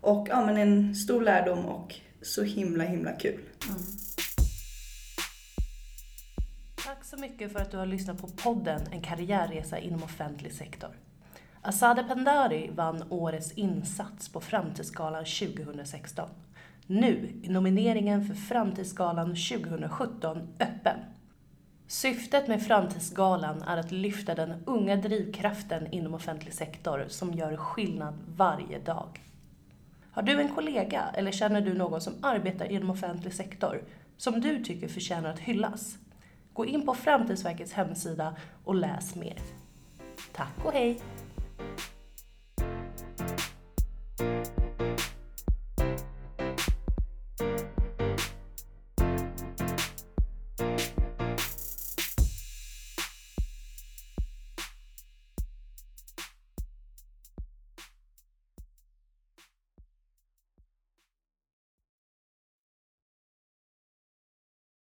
Och 0.00 0.26
ja, 0.30 0.46
men 0.46 0.56
en 0.56 0.94
stor 0.94 1.22
lärdom 1.22 1.66
och 1.66 1.94
så 2.22 2.42
himla 2.42 2.84
himla 2.84 3.12
kul. 3.12 3.40
Mm. 3.68 3.82
Så 7.12 7.18
mycket 7.18 7.52
för 7.52 7.58
att 7.58 7.70
du 7.70 7.76
har 7.76 7.86
lyssnat 7.86 8.20
på 8.20 8.26
podden 8.26 8.80
En 8.90 9.00
karriärresa 9.00 9.78
inom 9.78 10.02
offentlig 10.02 10.52
sektor. 10.52 10.90
Asade 11.62 12.04
Pendari 12.04 12.70
vann 12.74 13.04
Årets 13.10 13.52
insats 13.52 14.28
på 14.28 14.40
Framtidsgalan 14.40 15.24
2016. 15.24 16.28
Nu 16.86 17.40
är 17.42 17.50
nomineringen 17.50 18.24
för 18.24 18.34
Framtidsgalan 18.34 19.26
2017 19.26 20.48
öppen. 20.60 20.96
Syftet 21.86 22.48
med 22.48 22.62
Framtidsgalan 22.66 23.62
är 23.62 23.76
att 23.76 23.92
lyfta 23.92 24.34
den 24.34 24.62
unga 24.66 24.96
drivkraften 24.96 25.92
inom 25.92 26.14
offentlig 26.14 26.54
sektor 26.54 27.04
som 27.08 27.34
gör 27.34 27.56
skillnad 27.56 28.14
varje 28.36 28.78
dag. 28.78 29.20
Har 30.10 30.22
du 30.22 30.40
en 30.40 30.54
kollega 30.54 31.04
eller 31.14 31.32
känner 31.32 31.60
du 31.60 31.74
någon 31.74 32.00
som 32.00 32.12
arbetar 32.22 32.72
inom 32.72 32.90
offentlig 32.90 33.34
sektor 33.34 33.82
som 34.16 34.40
du 34.40 34.64
tycker 34.64 34.88
förtjänar 34.88 35.30
att 35.30 35.38
hyllas? 35.38 35.98
Gå 36.52 36.66
in 36.66 36.86
på 36.86 36.94
Framtidsverkets 36.94 37.72
hemsida 37.72 38.36
och 38.64 38.74
läs 38.74 39.14
mer. 39.14 39.38
Tack 40.32 40.64
och 40.64 40.72
hej! 40.72 41.00